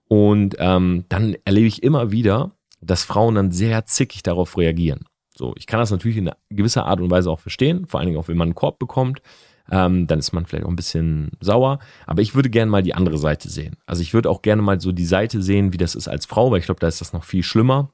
Und 0.08 0.56
ähm, 0.58 1.04
dann 1.10 1.36
erlebe 1.44 1.66
ich 1.66 1.82
immer 1.82 2.10
wieder, 2.10 2.52
dass 2.82 3.04
Frauen 3.04 3.34
dann 3.34 3.52
sehr 3.52 3.86
zickig 3.86 4.22
darauf 4.22 4.56
reagieren. 4.58 5.04
So, 5.34 5.54
ich 5.56 5.66
kann 5.66 5.80
das 5.80 5.90
natürlich 5.90 6.18
in 6.18 6.30
gewisser 6.50 6.84
Art 6.86 7.00
und 7.00 7.10
Weise 7.10 7.30
auch 7.30 7.40
verstehen, 7.40 7.86
vor 7.86 8.00
allen 8.00 8.08
Dingen 8.08 8.18
auch, 8.18 8.28
wenn 8.28 8.36
man 8.36 8.48
einen 8.48 8.54
Korb 8.54 8.78
bekommt, 8.78 9.22
ähm, 9.70 10.06
dann 10.06 10.18
ist 10.18 10.32
man 10.32 10.44
vielleicht 10.44 10.64
auch 10.64 10.70
ein 10.70 10.76
bisschen 10.76 11.30
sauer. 11.40 11.78
Aber 12.06 12.20
ich 12.20 12.34
würde 12.34 12.50
gerne 12.50 12.70
mal 12.70 12.82
die 12.82 12.94
andere 12.94 13.18
Seite 13.18 13.48
sehen. 13.48 13.76
Also 13.86 14.02
ich 14.02 14.12
würde 14.12 14.28
auch 14.28 14.42
gerne 14.42 14.60
mal 14.60 14.80
so 14.80 14.92
die 14.92 15.06
Seite 15.06 15.42
sehen, 15.42 15.72
wie 15.72 15.78
das 15.78 15.94
ist 15.94 16.08
als 16.08 16.26
Frau, 16.26 16.50
weil 16.50 16.58
ich 16.58 16.66
glaube, 16.66 16.80
da 16.80 16.88
ist 16.88 17.00
das 17.00 17.12
noch 17.12 17.24
viel 17.24 17.42
schlimmer. 17.42 17.90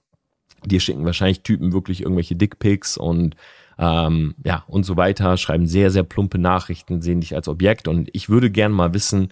Dir 0.64 0.80
schicken 0.80 1.04
wahrscheinlich 1.04 1.42
Typen 1.42 1.72
wirklich 1.72 2.02
irgendwelche 2.02 2.34
Dickpics 2.34 2.96
und 2.96 3.36
ähm, 3.78 4.34
ja, 4.44 4.64
und 4.66 4.84
so 4.84 4.96
weiter, 4.96 5.36
schreiben 5.36 5.66
sehr, 5.66 5.92
sehr 5.92 6.02
plumpe 6.02 6.38
Nachrichten, 6.38 7.00
sehen 7.00 7.20
dich 7.20 7.36
als 7.36 7.46
Objekt. 7.46 7.86
Und 7.86 8.10
ich 8.12 8.28
würde 8.28 8.50
gerne 8.50 8.74
mal 8.74 8.92
wissen, 8.92 9.28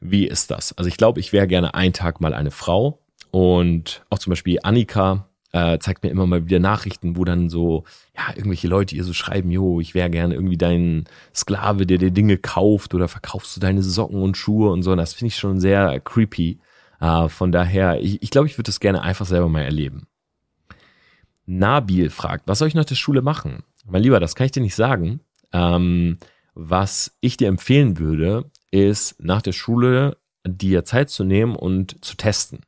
wie 0.00 0.26
ist 0.26 0.50
das? 0.50 0.72
Also 0.78 0.88
ich 0.88 0.96
glaube, 0.96 1.20
ich 1.20 1.34
wäre 1.34 1.46
gerne 1.46 1.74
einen 1.74 1.92
Tag 1.92 2.22
mal 2.22 2.32
eine 2.32 2.50
Frau. 2.50 2.99
Und 3.30 4.04
auch 4.10 4.18
zum 4.18 4.30
Beispiel 4.30 4.58
Annika, 4.62 5.26
äh, 5.52 5.78
zeigt 5.78 6.04
mir 6.04 6.10
immer 6.10 6.26
mal 6.26 6.46
wieder 6.46 6.60
Nachrichten, 6.60 7.16
wo 7.16 7.24
dann 7.24 7.48
so, 7.48 7.84
ja, 8.16 8.34
irgendwelche 8.36 8.68
Leute 8.68 8.94
ihr 8.94 9.04
so 9.04 9.12
schreiben, 9.12 9.50
jo, 9.50 9.80
ich 9.80 9.94
wäre 9.94 10.10
gerne 10.10 10.34
irgendwie 10.34 10.58
dein 10.58 11.04
Sklave, 11.34 11.86
der 11.86 11.98
dir 11.98 12.10
Dinge 12.10 12.36
kauft 12.36 12.94
oder 12.94 13.08
verkaufst 13.08 13.56
du 13.56 13.60
deine 13.60 13.82
Socken 13.82 14.22
und 14.22 14.36
Schuhe 14.36 14.70
und 14.70 14.82
so. 14.82 14.92
Und 14.92 14.98
das 14.98 15.14
finde 15.14 15.28
ich 15.28 15.36
schon 15.36 15.60
sehr 15.60 15.98
creepy. 16.00 16.60
Äh, 17.00 17.28
von 17.28 17.50
daher, 17.50 18.00
ich, 18.00 18.22
ich 18.22 18.30
glaube, 18.30 18.46
ich 18.46 18.56
würde 18.58 18.68
das 18.68 18.80
gerne 18.80 19.02
einfach 19.02 19.26
selber 19.26 19.48
mal 19.48 19.62
erleben. 19.62 20.06
Nabil 21.46 22.10
fragt, 22.10 22.46
was 22.46 22.60
soll 22.60 22.68
ich 22.68 22.74
nach 22.74 22.84
der 22.84 22.94
Schule 22.94 23.22
machen? 23.22 23.64
Mein 23.86 24.02
Lieber, 24.02 24.20
das 24.20 24.36
kann 24.36 24.44
ich 24.44 24.52
dir 24.52 24.62
nicht 24.62 24.76
sagen. 24.76 25.20
Ähm, 25.52 26.18
was 26.54 27.16
ich 27.20 27.36
dir 27.36 27.48
empfehlen 27.48 27.98
würde, 27.98 28.50
ist 28.70 29.20
nach 29.20 29.42
der 29.42 29.52
Schule 29.52 30.16
dir 30.46 30.84
Zeit 30.84 31.10
zu 31.10 31.24
nehmen 31.24 31.54
und 31.56 32.04
zu 32.04 32.16
testen. 32.16 32.60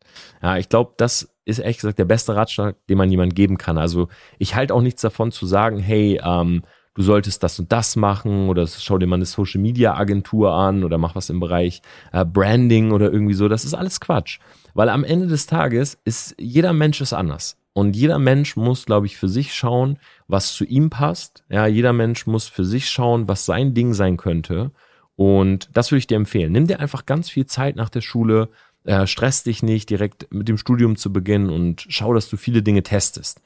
Ja, 0.42 0.58
ich 0.58 0.68
glaube, 0.68 0.94
das 0.96 1.34
ist 1.44 1.58
ehrlich 1.58 1.78
gesagt 1.78 1.98
der 1.98 2.04
beste 2.04 2.36
Ratschlag, 2.36 2.76
den 2.88 2.98
man 2.98 3.10
jemand 3.10 3.34
geben 3.34 3.58
kann. 3.58 3.78
Also 3.78 4.08
ich 4.38 4.54
halte 4.54 4.74
auch 4.74 4.82
nichts 4.82 5.02
davon 5.02 5.32
zu 5.32 5.46
sagen, 5.46 5.78
hey, 5.78 6.20
ähm, 6.22 6.62
du 6.94 7.02
solltest 7.02 7.42
das 7.42 7.58
und 7.58 7.72
das 7.72 7.96
machen 7.96 8.48
oder 8.48 8.66
schau 8.66 8.98
dir 8.98 9.06
mal 9.06 9.16
eine 9.16 9.24
Social 9.24 9.60
Media 9.60 9.94
Agentur 9.94 10.52
an 10.52 10.84
oder 10.84 10.98
mach 10.98 11.14
was 11.14 11.30
im 11.30 11.40
Bereich 11.40 11.82
äh, 12.12 12.24
Branding 12.24 12.92
oder 12.92 13.10
irgendwie 13.10 13.34
so. 13.34 13.48
Das 13.48 13.64
ist 13.64 13.74
alles 13.74 14.00
Quatsch. 14.00 14.38
Weil 14.74 14.88
am 14.88 15.04
Ende 15.04 15.26
des 15.26 15.46
Tages 15.46 15.98
ist 16.04 16.34
jeder 16.38 16.72
Mensch 16.72 17.00
ist 17.00 17.12
anders. 17.12 17.56
Und 17.74 17.96
jeder 17.96 18.18
Mensch 18.18 18.56
muss, 18.56 18.84
glaube 18.84 19.06
ich, 19.06 19.16
für 19.16 19.28
sich 19.28 19.54
schauen, 19.54 19.98
was 20.28 20.52
zu 20.52 20.64
ihm 20.64 20.90
passt. 20.90 21.42
Ja, 21.48 21.66
jeder 21.66 21.94
Mensch 21.94 22.26
muss 22.26 22.46
für 22.46 22.64
sich 22.64 22.90
schauen, 22.90 23.28
was 23.28 23.46
sein 23.46 23.72
Ding 23.72 23.94
sein 23.94 24.18
könnte. 24.18 24.72
Und 25.16 25.68
das 25.74 25.90
würde 25.90 25.98
ich 25.98 26.06
dir 26.06 26.16
empfehlen. 26.16 26.52
Nimm 26.52 26.66
dir 26.66 26.80
einfach 26.80 27.06
ganz 27.06 27.28
viel 27.28 27.46
Zeit 27.46 27.76
nach 27.76 27.90
der 27.90 28.00
Schule, 28.00 28.48
äh, 28.84 29.06
stress 29.06 29.42
dich 29.44 29.62
nicht 29.62 29.90
direkt 29.90 30.32
mit 30.32 30.48
dem 30.48 30.58
Studium 30.58 30.96
zu 30.96 31.12
beginnen 31.12 31.50
und 31.50 31.84
schau, 31.88 32.14
dass 32.14 32.28
du 32.28 32.36
viele 32.36 32.62
Dinge 32.62 32.82
testest. 32.82 33.40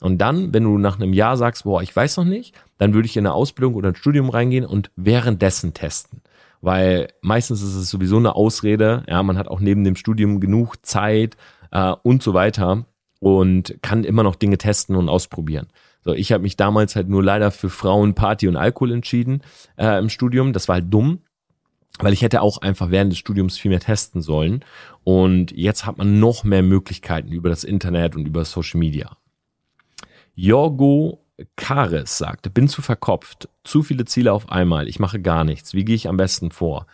Und 0.00 0.18
dann, 0.18 0.52
wenn 0.52 0.64
du 0.64 0.78
nach 0.78 0.96
einem 0.96 1.12
Jahr 1.12 1.36
sagst, 1.36 1.64
boah, 1.64 1.80
ich 1.80 1.94
weiß 1.94 2.16
noch 2.16 2.24
nicht, 2.24 2.54
dann 2.78 2.92
würde 2.92 3.06
ich 3.06 3.16
in 3.16 3.24
eine 3.24 3.34
Ausbildung 3.34 3.74
oder 3.74 3.90
ein 3.90 3.94
Studium 3.94 4.30
reingehen 4.30 4.66
und 4.66 4.90
währenddessen 4.96 5.74
testen. 5.74 6.22
Weil 6.60 7.08
meistens 7.22 7.62
ist 7.62 7.74
es 7.74 7.88
sowieso 7.88 8.16
eine 8.16 8.34
Ausrede, 8.34 9.04
ja, 9.08 9.22
man 9.22 9.38
hat 9.38 9.48
auch 9.48 9.60
neben 9.60 9.84
dem 9.84 9.96
Studium 9.96 10.40
genug 10.40 10.84
Zeit 10.84 11.36
äh, 11.70 11.94
und 12.02 12.22
so 12.22 12.34
weiter 12.34 12.86
und 13.20 13.76
kann 13.82 14.02
immer 14.02 14.24
noch 14.24 14.34
Dinge 14.34 14.58
testen 14.58 14.96
und 14.96 15.08
ausprobieren. 15.08 15.68
So, 16.04 16.12
ich 16.12 16.32
habe 16.32 16.42
mich 16.42 16.56
damals 16.56 16.96
halt 16.96 17.08
nur 17.08 17.22
leider 17.22 17.50
für 17.50 17.70
Frauen, 17.70 18.14
Party 18.14 18.48
und 18.48 18.56
Alkohol 18.56 18.92
entschieden 18.92 19.42
äh, 19.76 19.98
im 19.98 20.08
Studium. 20.08 20.52
Das 20.52 20.68
war 20.68 20.74
halt 20.74 20.92
dumm, 20.92 21.20
weil 21.98 22.12
ich 22.12 22.22
hätte 22.22 22.42
auch 22.42 22.58
einfach 22.58 22.90
während 22.90 23.12
des 23.12 23.18
Studiums 23.18 23.56
viel 23.56 23.70
mehr 23.70 23.80
testen 23.80 24.20
sollen. 24.20 24.64
Und 25.04 25.52
jetzt 25.52 25.86
hat 25.86 25.98
man 25.98 26.18
noch 26.18 26.44
mehr 26.44 26.62
Möglichkeiten 26.62 27.30
über 27.30 27.48
das 27.48 27.64
Internet 27.64 28.16
und 28.16 28.26
über 28.26 28.44
Social 28.44 28.80
Media. 28.80 29.16
Jorgo 30.34 31.20
Kares 31.56 32.18
sagt, 32.18 32.52
bin 32.54 32.68
zu 32.68 32.82
verkopft, 32.82 33.48
zu 33.64 33.82
viele 33.82 34.04
Ziele 34.04 34.32
auf 34.32 34.50
einmal, 34.50 34.88
ich 34.88 34.98
mache 34.98 35.20
gar 35.20 35.44
nichts. 35.44 35.74
Wie 35.74 35.84
gehe 35.84 35.94
ich 35.94 36.08
am 36.08 36.16
besten 36.16 36.50
vor? 36.50 36.86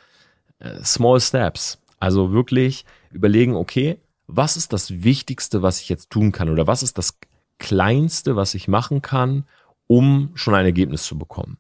Äh, 0.59 0.83
small 0.85 1.21
Steps. 1.21 1.81
Also 2.01 2.33
wirklich 2.33 2.85
überlegen, 3.11 3.57
okay, 3.57 3.99
was 4.27 4.57
ist 4.57 4.73
das 4.73 5.03
Wichtigste, 5.03 5.63
was 5.63 5.81
ich 5.81 5.89
jetzt 5.89 6.11
tun 6.11 6.33
kann? 6.33 6.49
Oder 6.49 6.67
was 6.67 6.83
ist 6.83 6.99
das 6.99 7.19
Kleinste, 7.59 8.37
was 8.37 8.55
ich 8.55 8.69
machen 8.69 9.03
kann, 9.03 9.45
um 9.87 10.31
schon 10.35 10.55
ein 10.55 10.65
Ergebnis 10.65 11.05
zu 11.05 11.19
bekommen? 11.19 11.59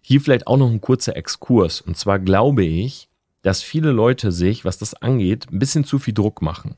Hier 0.00 0.20
vielleicht 0.20 0.46
auch 0.46 0.56
noch 0.56 0.70
ein 0.70 0.80
kurzer 0.80 1.16
Exkurs. 1.16 1.80
Und 1.80 1.96
zwar 1.96 2.18
glaube 2.18 2.64
ich, 2.64 3.08
dass 3.42 3.62
viele 3.62 3.90
Leute 3.90 4.32
sich, 4.32 4.64
was 4.64 4.78
das 4.78 4.94
angeht, 4.94 5.48
ein 5.50 5.58
bisschen 5.58 5.84
zu 5.84 5.98
viel 5.98 6.14
Druck 6.14 6.42
machen. 6.42 6.76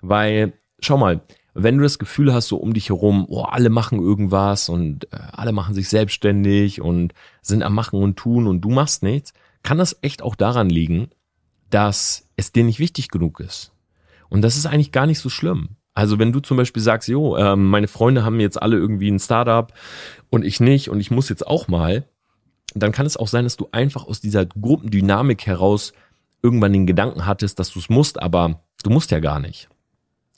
Weil, 0.00 0.52
schau 0.80 0.98
mal, 0.98 1.22
wenn 1.54 1.76
du 1.76 1.82
das 1.82 1.98
Gefühl 1.98 2.32
hast, 2.32 2.48
so 2.48 2.56
um 2.56 2.72
dich 2.72 2.88
herum, 2.88 3.26
oh, 3.28 3.42
alle 3.42 3.70
machen 3.70 4.00
irgendwas 4.00 4.68
und 4.68 5.12
äh, 5.12 5.18
alle 5.32 5.52
machen 5.52 5.74
sich 5.74 5.88
selbstständig 5.88 6.80
und 6.80 7.12
sind 7.42 7.62
am 7.62 7.74
Machen 7.74 8.02
und 8.02 8.16
Tun 8.16 8.46
und 8.46 8.62
du 8.62 8.70
machst 8.70 9.02
nichts, 9.02 9.32
kann 9.62 9.78
das 9.78 9.98
echt 10.02 10.22
auch 10.22 10.34
daran 10.34 10.68
liegen, 10.68 11.10
dass 11.70 12.28
es 12.36 12.52
dir 12.52 12.64
nicht 12.64 12.78
wichtig 12.78 13.08
genug 13.08 13.40
ist. 13.40 13.72
Und 14.28 14.42
das 14.42 14.56
ist 14.56 14.66
eigentlich 14.66 14.92
gar 14.92 15.06
nicht 15.06 15.18
so 15.18 15.28
schlimm. 15.28 15.76
Also 15.94 16.18
wenn 16.18 16.32
du 16.32 16.40
zum 16.40 16.56
Beispiel 16.56 16.82
sagst, 16.82 17.08
jo, 17.08 17.36
äh, 17.36 17.56
meine 17.56 17.88
Freunde 17.88 18.24
haben 18.24 18.40
jetzt 18.40 18.60
alle 18.60 18.76
irgendwie 18.76 19.10
ein 19.10 19.18
Startup 19.18 19.72
und 20.30 20.44
ich 20.44 20.60
nicht 20.60 20.88
und 20.88 21.00
ich 21.00 21.10
muss 21.10 21.28
jetzt 21.28 21.46
auch 21.46 21.68
mal, 21.68 22.06
dann 22.74 22.92
kann 22.92 23.06
es 23.06 23.16
auch 23.16 23.28
sein, 23.28 23.44
dass 23.44 23.56
du 23.56 23.68
einfach 23.72 24.06
aus 24.06 24.20
dieser 24.20 24.46
Gruppendynamik 24.46 25.46
heraus 25.46 25.92
irgendwann 26.42 26.72
den 26.72 26.86
Gedanken 26.86 27.26
hattest, 27.26 27.58
dass 27.58 27.70
du 27.70 27.78
es 27.78 27.90
musst, 27.90 28.20
aber 28.20 28.62
du 28.82 28.90
musst 28.90 29.10
ja 29.10 29.20
gar 29.20 29.38
nicht. 29.38 29.68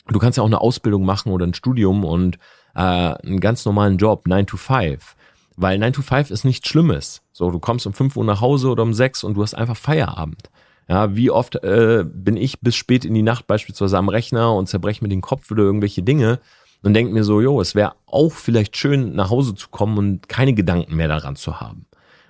Du 0.08 0.18
kannst 0.18 0.36
ja 0.36 0.42
auch 0.42 0.48
eine 0.48 0.60
Ausbildung 0.60 1.04
machen 1.04 1.32
oder 1.32 1.46
ein 1.46 1.54
Studium 1.54 2.04
und 2.04 2.36
äh, 2.74 2.80
einen 2.80 3.40
ganz 3.40 3.64
normalen 3.64 3.96
Job, 3.96 4.26
9 4.26 4.46
to 4.46 4.56
5. 4.56 5.16
Weil 5.56 5.78
9 5.78 5.92
to 5.92 6.02
5 6.02 6.30
ist 6.30 6.44
nichts 6.44 6.68
Schlimmes. 6.68 7.22
So, 7.32 7.50
du 7.50 7.58
kommst 7.58 7.86
um 7.86 7.94
5 7.94 8.16
Uhr 8.16 8.24
nach 8.24 8.40
Hause 8.40 8.68
oder 8.68 8.82
um 8.82 8.92
6 8.92 9.24
und 9.24 9.34
du 9.34 9.42
hast 9.42 9.54
einfach 9.54 9.76
Feierabend. 9.76 10.50
Ja, 10.88 11.16
wie 11.16 11.30
oft 11.30 11.56
äh, 11.56 12.04
bin 12.06 12.36
ich 12.36 12.60
bis 12.60 12.76
spät 12.76 13.04
in 13.04 13.14
die 13.14 13.22
Nacht 13.22 13.46
beispielsweise 13.46 13.96
am 13.96 14.08
Rechner 14.08 14.54
und 14.54 14.68
zerbreche 14.68 15.02
mir 15.02 15.08
den 15.08 15.22
Kopf 15.22 15.50
oder 15.50 15.62
irgendwelche 15.62 16.02
Dinge 16.02 16.40
und 16.82 16.92
denke 16.92 17.12
mir 17.12 17.24
so, 17.24 17.40
jo, 17.40 17.60
es 17.60 17.74
wäre 17.74 17.94
auch 18.06 18.32
vielleicht 18.32 18.76
schön, 18.76 19.14
nach 19.14 19.30
Hause 19.30 19.54
zu 19.54 19.68
kommen 19.70 19.96
und 19.96 20.28
keine 20.28 20.52
Gedanken 20.52 20.96
mehr 20.96 21.08
daran 21.08 21.36
zu 21.36 21.60
haben. 21.60 21.86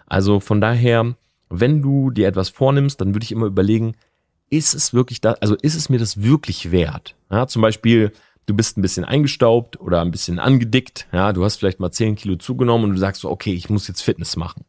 Also 0.06 0.38
von 0.38 0.60
daher, 0.60 1.16
wenn 1.48 1.82
du 1.82 2.10
dir 2.10 2.28
etwas 2.28 2.50
vornimmst, 2.50 3.00
dann 3.00 3.14
würde 3.14 3.24
ich 3.24 3.32
immer 3.32 3.46
überlegen, 3.46 3.96
ist 4.50 4.74
es 4.74 4.94
wirklich 4.94 5.20
da, 5.20 5.32
also 5.40 5.56
ist 5.56 5.74
es 5.74 5.88
mir 5.88 5.98
das 5.98 6.22
wirklich 6.22 6.70
wert? 6.70 7.16
Ja, 7.30 7.48
zum 7.48 7.62
Beispiel, 7.62 8.12
du 8.46 8.54
bist 8.54 8.78
ein 8.78 8.82
bisschen 8.82 9.04
eingestaubt 9.04 9.80
oder 9.80 10.00
ein 10.00 10.12
bisschen 10.12 10.38
angedickt, 10.38 11.08
ja, 11.12 11.32
du 11.32 11.44
hast 11.44 11.56
vielleicht 11.56 11.80
mal 11.80 11.90
10 11.90 12.14
Kilo 12.14 12.36
zugenommen 12.36 12.84
und 12.84 12.92
du 12.92 12.98
sagst 12.98 13.22
so, 13.22 13.30
okay, 13.30 13.54
ich 13.54 13.70
muss 13.70 13.88
jetzt 13.88 14.02
Fitness 14.02 14.36
machen. 14.36 14.64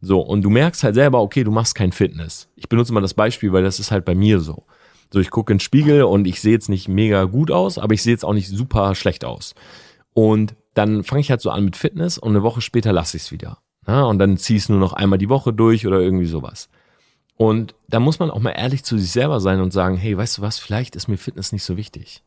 So, 0.00 0.20
und 0.20 0.42
du 0.42 0.50
merkst 0.50 0.84
halt 0.84 0.94
selber, 0.94 1.22
okay, 1.22 1.44
du 1.44 1.50
machst 1.50 1.74
kein 1.74 1.92
Fitness. 1.92 2.48
Ich 2.56 2.68
benutze 2.68 2.92
mal 2.92 3.00
das 3.00 3.14
Beispiel, 3.14 3.52
weil 3.52 3.62
das 3.62 3.80
ist 3.80 3.90
halt 3.90 4.04
bei 4.04 4.14
mir 4.14 4.40
so. 4.40 4.64
So, 5.12 5.20
ich 5.20 5.30
gucke 5.30 5.52
in 5.52 5.58
den 5.58 5.60
Spiegel 5.60 6.02
und 6.02 6.26
ich 6.26 6.40
sehe 6.40 6.52
jetzt 6.52 6.68
nicht 6.68 6.88
mega 6.88 7.24
gut 7.24 7.50
aus, 7.50 7.78
aber 7.78 7.94
ich 7.94 8.02
sehe 8.02 8.12
jetzt 8.12 8.24
auch 8.24 8.34
nicht 8.34 8.48
super 8.48 8.94
schlecht 8.94 9.24
aus. 9.24 9.54
Und 10.12 10.56
dann 10.74 11.04
fange 11.04 11.20
ich 11.20 11.30
halt 11.30 11.40
so 11.40 11.50
an 11.50 11.64
mit 11.64 11.76
Fitness 11.76 12.18
und 12.18 12.30
eine 12.30 12.42
Woche 12.42 12.60
später 12.60 12.92
lasse 12.92 13.16
ich 13.16 13.24
es 13.24 13.32
wieder. 13.32 13.58
Ja, 13.86 14.04
und 14.04 14.18
dann 14.18 14.36
zieh 14.36 14.56
es 14.56 14.68
nur 14.68 14.78
noch 14.78 14.92
einmal 14.92 15.18
die 15.18 15.28
Woche 15.28 15.52
durch 15.52 15.86
oder 15.86 16.00
irgendwie 16.00 16.26
sowas. 16.26 16.68
Und 17.36 17.74
da 17.88 18.00
muss 18.00 18.18
man 18.18 18.30
auch 18.30 18.40
mal 18.40 18.50
ehrlich 18.52 18.84
zu 18.84 18.98
sich 18.98 19.10
selber 19.10 19.40
sein 19.40 19.60
und 19.60 19.72
sagen, 19.72 19.96
hey, 19.96 20.16
weißt 20.16 20.38
du 20.38 20.42
was, 20.42 20.58
vielleicht 20.58 20.96
ist 20.96 21.08
mir 21.08 21.16
Fitness 21.16 21.52
nicht 21.52 21.64
so 21.64 21.76
wichtig. 21.76 22.22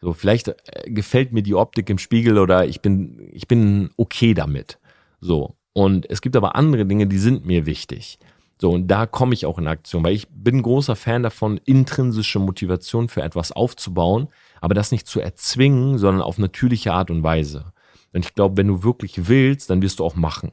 So, 0.00 0.12
vielleicht 0.12 0.48
äh, 0.48 0.90
gefällt 0.90 1.32
mir 1.32 1.42
die 1.42 1.54
Optik 1.54 1.90
im 1.90 1.98
Spiegel 1.98 2.38
oder 2.38 2.66
ich 2.66 2.80
bin, 2.80 3.28
ich 3.32 3.48
bin 3.48 3.90
okay 3.96 4.34
damit. 4.34 4.78
So. 5.20 5.56
Und 5.76 6.08
es 6.08 6.22
gibt 6.22 6.36
aber 6.36 6.56
andere 6.56 6.86
Dinge, 6.86 7.06
die 7.06 7.18
sind 7.18 7.44
mir 7.44 7.66
wichtig. 7.66 8.18
So, 8.58 8.70
und 8.70 8.88
da 8.88 9.04
komme 9.04 9.34
ich 9.34 9.44
auch 9.44 9.58
in 9.58 9.66
Aktion, 9.66 10.02
weil 10.04 10.14
ich 10.14 10.26
bin 10.30 10.62
großer 10.62 10.96
Fan 10.96 11.22
davon, 11.22 11.60
intrinsische 11.66 12.38
Motivation 12.38 13.10
für 13.10 13.20
etwas 13.20 13.52
aufzubauen, 13.52 14.28
aber 14.62 14.72
das 14.72 14.90
nicht 14.90 15.06
zu 15.06 15.20
erzwingen, 15.20 15.98
sondern 15.98 16.22
auf 16.22 16.38
natürliche 16.38 16.94
Art 16.94 17.10
und 17.10 17.22
Weise. 17.22 17.74
Und 18.14 18.24
ich 18.24 18.32
glaube, 18.32 18.56
wenn 18.56 18.68
du 18.68 18.84
wirklich 18.84 19.28
willst, 19.28 19.68
dann 19.68 19.82
wirst 19.82 19.98
du 19.98 20.04
auch 20.06 20.14
machen. 20.14 20.52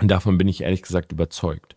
Und 0.00 0.08
davon 0.08 0.38
bin 0.38 0.48
ich 0.48 0.62
ehrlich 0.62 0.82
gesagt 0.82 1.12
überzeugt. 1.12 1.76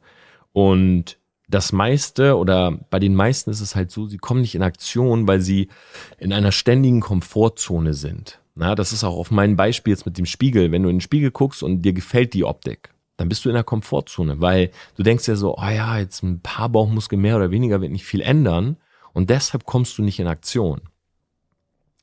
Und 0.51 1.19
das 1.47 1.71
meiste 1.71 2.35
oder 2.35 2.79
bei 2.89 2.97
den 2.97 3.13
meisten 3.13 3.51
ist 3.51 3.61
es 3.61 3.75
halt 3.75 3.91
so, 3.91 4.07
sie 4.07 4.17
kommen 4.17 4.41
nicht 4.41 4.55
in 4.55 4.63
Aktion, 4.63 5.27
weil 5.27 5.41
sie 5.41 5.69
in 6.17 6.33
einer 6.33 6.51
ständigen 6.51 6.99
Komfortzone 6.99 7.93
sind. 7.93 8.39
Na, 8.59 8.75
das 8.75 8.91
ist 8.91 9.05
auch 9.05 9.15
auf 9.15 9.31
meinem 9.31 9.55
Beispiel 9.55 9.91
jetzt 9.91 10.05
mit 10.05 10.17
dem 10.17 10.25
Spiegel. 10.25 10.73
Wenn 10.73 10.83
du 10.83 10.89
in 10.89 10.97
den 10.97 11.01
Spiegel 11.01 11.31
guckst 11.31 11.63
und 11.63 11.81
dir 11.81 11.93
gefällt 11.93 12.33
die 12.33 12.43
Optik, 12.43 12.93
dann 13.15 13.29
bist 13.29 13.45
du 13.45 13.49
in 13.49 13.55
der 13.55 13.63
Komfortzone, 13.63 14.41
weil 14.41 14.71
du 14.97 15.03
denkst 15.03 15.29
ja 15.29 15.37
so, 15.37 15.57
oh 15.57 15.69
ja, 15.69 15.97
jetzt 15.97 16.23
ein 16.23 16.41
paar 16.41 16.67
Bauchmuskeln 16.67 17.21
mehr 17.21 17.37
oder 17.37 17.51
weniger 17.51 17.79
wird 17.79 17.93
nicht 17.93 18.03
viel 18.03 18.19
ändern 18.19 18.75
und 19.13 19.29
deshalb 19.29 19.63
kommst 19.63 19.97
du 19.97 20.03
nicht 20.03 20.19
in 20.19 20.27
Aktion. 20.27 20.81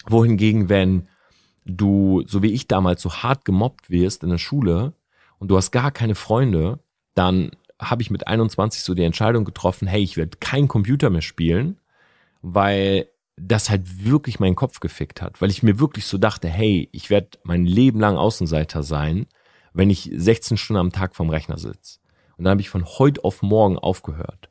Wohingegen, 0.06 0.70
wenn 0.70 1.08
du, 1.66 2.22
so 2.26 2.42
wie 2.42 2.54
ich 2.54 2.66
damals, 2.66 3.02
so 3.02 3.12
hart 3.12 3.44
gemobbt 3.44 3.90
wirst 3.90 4.22
in 4.22 4.30
der 4.30 4.38
Schule 4.38 4.94
und 5.38 5.48
du 5.48 5.58
hast 5.58 5.72
gar 5.72 5.90
keine 5.90 6.14
Freunde, 6.14 6.78
dann 7.14 7.50
habe 7.78 8.00
ich 8.00 8.10
mit 8.10 8.28
21 8.28 8.82
so 8.82 8.94
die 8.94 9.04
Entscheidung 9.04 9.44
getroffen, 9.44 9.86
hey, 9.86 10.02
ich 10.02 10.16
werde 10.16 10.38
kein 10.40 10.68
Computer 10.68 11.10
mehr 11.10 11.20
spielen, 11.20 11.78
weil 12.40 13.08
das 13.37 13.68
halt 13.68 14.05
wirklich 14.05 14.40
meinen 14.40 14.57
Kopf 14.57 14.81
gefickt 14.81 15.20
hat, 15.20 15.40
weil 15.40 15.51
ich 15.51 15.62
mir 15.62 15.79
wirklich 15.79 16.07
so 16.07 16.18
dachte, 16.18 16.49
hey, 16.49 16.88
ich 16.92 17.11
werde 17.11 17.38
mein 17.44 17.66
Leben 17.66 18.01
lang 18.01 18.16
Außenseiter 18.16 18.83
sein, 18.83 19.27
wenn 19.75 19.90
ich 19.90 20.11
16 20.14 20.57
Stunden 20.57 20.81
am 20.81 20.92
Tag 20.92 21.14
vorm 21.14 21.29
Rechner 21.29 21.59
sitze. 21.59 22.01
Und 22.37 22.44
dann 22.44 22.53
habe 22.53 22.61
ich 22.62 22.70
von 22.70 22.85
heute 22.85 23.25
auf 23.25 23.42
morgen 23.42 23.79
aufgehört. 23.79 24.49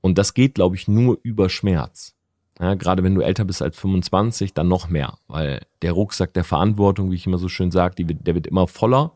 Und 0.00 0.18
das 0.18 0.34
geht, 0.34 0.54
glaube 0.54 0.76
ich, 0.76 0.86
nur 0.86 1.18
über 1.22 1.48
Schmerz. 1.48 2.14
Ja, 2.60 2.74
gerade 2.74 3.02
wenn 3.02 3.14
du 3.14 3.20
älter 3.20 3.44
bist 3.44 3.60
als 3.60 3.78
25, 3.78 4.54
dann 4.54 4.68
noch 4.68 4.88
mehr, 4.88 5.18
weil 5.28 5.66
der 5.82 5.92
Rucksack 5.92 6.32
der 6.32 6.44
Verantwortung, 6.44 7.10
wie 7.10 7.16
ich 7.16 7.26
immer 7.26 7.38
so 7.38 7.48
schön 7.48 7.70
sage, 7.70 8.04
der 8.04 8.34
wird 8.34 8.46
immer 8.46 8.66
voller 8.66 9.12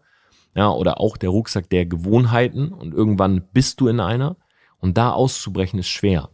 Ja, 0.55 0.71
oder 0.71 1.01
auch 1.01 1.17
der 1.17 1.31
Rucksack 1.31 1.71
der 1.71 1.87
Gewohnheiten 1.87 2.73
und 2.73 2.93
irgendwann 2.93 3.49
bist 3.53 3.81
du 3.81 3.89
in 3.89 4.01
einer 4.01 4.37
und 4.79 4.99
da 4.99 5.13
auszubrechen 5.13 5.79
ist 5.79 5.89
schwer. 5.89 6.31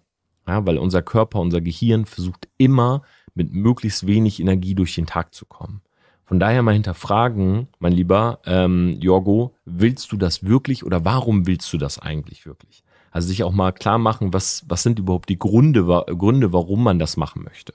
Ja, 0.46 0.64
weil 0.66 0.78
unser 0.78 1.02
Körper, 1.02 1.40
unser 1.40 1.60
Gehirn 1.60 2.06
versucht 2.06 2.48
immer 2.56 3.02
mit 3.34 3.52
möglichst 3.52 4.06
wenig 4.06 4.40
Energie 4.40 4.74
durch 4.74 4.94
den 4.94 5.06
Tag 5.06 5.34
zu 5.34 5.44
kommen. 5.44 5.82
Von 6.24 6.40
daher 6.40 6.62
mal 6.62 6.74
hinterfragen, 6.74 7.68
mein 7.78 7.92
lieber 7.92 8.40
ähm, 8.46 8.96
Jorgo, 9.00 9.54
willst 9.64 10.10
du 10.10 10.16
das 10.16 10.44
wirklich 10.44 10.84
oder 10.84 11.04
warum 11.04 11.46
willst 11.46 11.72
du 11.72 11.78
das 11.78 11.98
eigentlich 11.98 12.46
wirklich? 12.46 12.82
Also 13.12 13.28
sich 13.28 13.44
auch 13.44 13.52
mal 13.52 13.72
klar 13.72 13.98
machen, 13.98 14.32
was, 14.32 14.64
was 14.68 14.82
sind 14.82 14.98
überhaupt 14.98 15.28
die 15.28 15.38
Gründe, 15.38 15.84
Gründe, 15.84 16.52
warum 16.52 16.82
man 16.82 16.98
das 16.98 17.16
machen 17.16 17.44
möchte. 17.44 17.74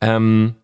Ähm, 0.00 0.54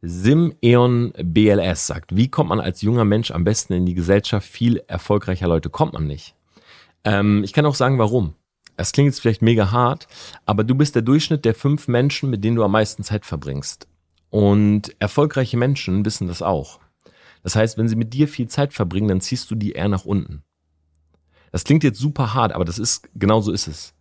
Sim 0.00 0.54
Eon 0.62 1.12
BLS 1.20 1.86
sagt, 1.86 2.14
wie 2.14 2.28
kommt 2.28 2.50
man 2.50 2.60
als 2.60 2.82
junger 2.82 3.04
Mensch 3.04 3.30
am 3.30 3.44
besten 3.44 3.72
in 3.72 3.86
die 3.86 3.94
Gesellschaft 3.94 4.46
viel 4.46 4.82
erfolgreicher 4.86 5.48
Leute? 5.48 5.70
Kommt 5.70 5.94
man 5.94 6.06
nicht. 6.06 6.34
Ähm, 7.04 7.42
ich 7.44 7.52
kann 7.52 7.66
auch 7.66 7.74
sagen, 7.74 7.98
warum. 7.98 8.34
Es 8.76 8.92
klingt 8.92 9.06
jetzt 9.08 9.20
vielleicht 9.20 9.42
mega 9.42 9.72
hart, 9.72 10.06
aber 10.46 10.62
du 10.62 10.74
bist 10.74 10.94
der 10.94 11.02
Durchschnitt 11.02 11.44
der 11.44 11.54
fünf 11.54 11.88
Menschen, 11.88 12.30
mit 12.30 12.44
denen 12.44 12.56
du 12.56 12.62
am 12.62 12.72
meisten 12.72 13.02
Zeit 13.02 13.26
verbringst. 13.26 13.88
Und 14.30 14.94
erfolgreiche 15.00 15.56
Menschen 15.56 16.04
wissen 16.04 16.28
das 16.28 16.42
auch. 16.42 16.78
Das 17.42 17.56
heißt, 17.56 17.78
wenn 17.78 17.88
sie 17.88 17.96
mit 17.96 18.14
dir 18.14 18.28
viel 18.28 18.48
Zeit 18.48 18.72
verbringen, 18.74 19.08
dann 19.08 19.20
ziehst 19.20 19.50
du 19.50 19.54
die 19.54 19.72
eher 19.72 19.88
nach 19.88 20.04
unten. 20.04 20.42
Das 21.50 21.64
klingt 21.64 21.82
jetzt 21.82 21.98
super 21.98 22.34
hart, 22.34 22.52
aber 22.52 22.64
das 22.64 22.78
ist, 22.78 23.08
genau 23.14 23.40
so 23.40 23.52
ist 23.52 23.68
es. 23.68 23.94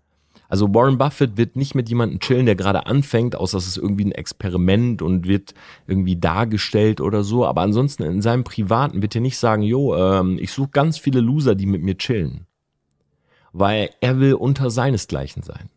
Also 0.49 0.73
Warren 0.73 0.97
Buffett 0.97 1.38
wird 1.38 1.55
nicht 1.55 1.75
mit 1.75 1.89
jemandem 1.89 2.19
chillen, 2.19 2.45
der 2.45 2.55
gerade 2.55 2.86
anfängt, 2.86 3.36
außer 3.36 3.57
es 3.57 3.67
ist 3.67 3.77
irgendwie 3.77 4.05
ein 4.05 4.13
Experiment 4.13 5.01
und 5.01 5.27
wird 5.27 5.53
irgendwie 5.88 6.15
dargestellt 6.15 7.01
oder 7.01 7.23
so. 7.23 7.45
Aber 7.45 7.62
ansonsten 7.62 8.03
in 8.03 8.21
seinem 8.21 8.43
Privaten 8.43 9.01
wird 9.01 9.15
er 9.15 9.21
nicht 9.21 9.38
sagen, 9.38 9.62
jo, 9.62 9.95
ähm, 9.95 10.38
ich 10.39 10.51
suche 10.51 10.69
ganz 10.71 10.97
viele 10.97 11.19
Loser, 11.19 11.55
die 11.55 11.65
mit 11.65 11.83
mir 11.83 11.97
chillen. 11.97 12.46
Weil 13.53 13.89
er 14.01 14.19
will 14.19 14.33
unter 14.33 14.69
seinesgleichen 14.69 15.43
sein. 15.43 15.69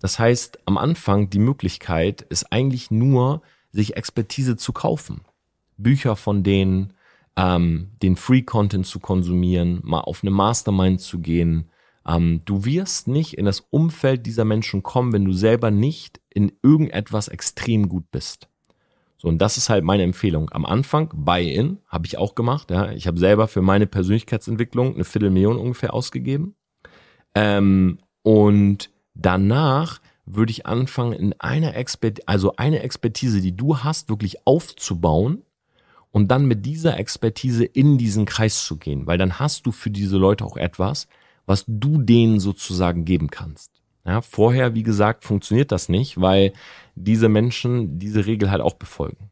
Das 0.00 0.18
heißt, 0.18 0.60
am 0.66 0.76
Anfang 0.78 1.30
die 1.30 1.38
Möglichkeit 1.38 2.22
ist 2.22 2.52
eigentlich 2.52 2.90
nur, 2.90 3.42
sich 3.72 3.96
Expertise 3.96 4.56
zu 4.56 4.72
kaufen. 4.72 5.22
Bücher 5.76 6.16
von 6.16 6.42
denen, 6.42 6.92
ähm, 7.36 7.92
den 8.02 8.16
Free-Content 8.16 8.86
zu 8.86 9.00
konsumieren, 9.00 9.80
mal 9.82 10.00
auf 10.00 10.22
eine 10.22 10.30
Mastermind 10.30 11.00
zu 11.00 11.20
gehen, 11.20 11.70
ähm, 12.06 12.42
du 12.44 12.64
wirst 12.64 13.08
nicht 13.08 13.34
in 13.34 13.44
das 13.44 13.60
Umfeld 13.70 14.26
dieser 14.26 14.44
Menschen 14.44 14.82
kommen, 14.82 15.12
wenn 15.12 15.24
du 15.24 15.32
selber 15.32 15.70
nicht 15.70 16.20
in 16.30 16.52
irgendetwas 16.62 17.28
extrem 17.28 17.88
gut 17.88 18.10
bist. 18.10 18.48
So, 19.18 19.28
und 19.28 19.38
das 19.38 19.56
ist 19.56 19.70
halt 19.70 19.82
meine 19.82 20.02
Empfehlung. 20.02 20.50
Am 20.52 20.66
Anfang, 20.66 21.10
Buy-in, 21.14 21.78
habe 21.88 22.06
ich 22.06 22.18
auch 22.18 22.34
gemacht. 22.34 22.70
Ja. 22.70 22.92
Ich 22.92 23.06
habe 23.06 23.18
selber 23.18 23.48
für 23.48 23.62
meine 23.62 23.86
Persönlichkeitsentwicklung 23.86 24.94
eine 24.94 25.04
Viertelmillion 25.04 25.56
ungefähr 25.56 25.94
ausgegeben. 25.94 26.54
Ähm, 27.36 27.98
und 28.22 28.90
danach 29.14 30.00
würde 30.24 30.50
ich 30.50 30.66
anfangen, 30.66 31.12
in 31.12 31.34
einer 31.38 31.76
Expertise, 31.76 32.26
also 32.26 32.56
eine 32.56 32.80
Expertise, 32.80 33.42
die 33.42 33.54
du 33.54 33.78
hast, 33.78 34.08
wirklich 34.08 34.46
aufzubauen 34.46 35.42
und 36.10 36.28
dann 36.28 36.46
mit 36.46 36.64
dieser 36.64 36.98
Expertise 36.98 37.64
in 37.64 37.98
diesen 37.98 38.24
Kreis 38.24 38.64
zu 38.64 38.78
gehen, 38.78 39.06
weil 39.06 39.18
dann 39.18 39.38
hast 39.38 39.66
du 39.66 39.70
für 39.70 39.90
diese 39.90 40.16
Leute 40.16 40.46
auch 40.46 40.56
etwas, 40.56 41.08
was 41.44 41.64
du 41.68 42.00
denen 42.00 42.40
sozusagen 42.40 43.04
geben 43.04 43.28
kannst. 43.28 43.70
Ja, 44.06 44.22
vorher, 44.22 44.74
wie 44.74 44.82
gesagt, 44.82 45.24
funktioniert 45.24 45.70
das 45.72 45.90
nicht, 45.90 46.18
weil 46.18 46.54
diese 46.94 47.28
Menschen 47.28 47.98
diese 47.98 48.24
Regel 48.24 48.50
halt 48.50 48.62
auch 48.62 48.74
befolgen. 48.74 49.30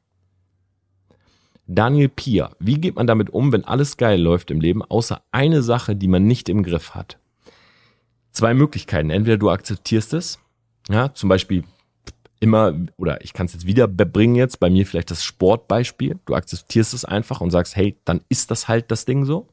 Daniel 1.66 2.10
Pier, 2.10 2.50
wie 2.58 2.78
geht 2.78 2.96
man 2.96 3.06
damit 3.06 3.30
um, 3.30 3.50
wenn 3.50 3.64
alles 3.64 3.96
geil 3.96 4.20
läuft 4.20 4.50
im 4.50 4.60
Leben, 4.60 4.82
außer 4.82 5.22
eine 5.32 5.62
Sache, 5.62 5.96
die 5.96 6.08
man 6.08 6.26
nicht 6.26 6.50
im 6.50 6.62
Griff 6.62 6.94
hat? 6.94 7.18
Zwei 8.34 8.52
Möglichkeiten. 8.52 9.10
Entweder 9.10 9.38
du 9.38 9.48
akzeptierst 9.48 10.12
es, 10.12 10.40
ja, 10.88 11.14
zum 11.14 11.28
Beispiel 11.28 11.64
immer, 12.40 12.74
oder 12.96 13.22
ich 13.24 13.32
kann 13.32 13.46
es 13.46 13.52
jetzt 13.54 13.66
wieder 13.66 13.86
bringen 13.86 14.34
jetzt, 14.34 14.58
bei 14.58 14.68
mir 14.68 14.86
vielleicht 14.86 15.10
das 15.10 15.24
Sportbeispiel. 15.24 16.18
Du 16.26 16.34
akzeptierst 16.34 16.94
es 16.94 17.04
einfach 17.04 17.40
und 17.40 17.50
sagst, 17.50 17.76
hey, 17.76 17.96
dann 18.04 18.20
ist 18.28 18.50
das 18.50 18.68
halt 18.68 18.90
das 18.90 19.04
Ding 19.04 19.24
so. 19.24 19.48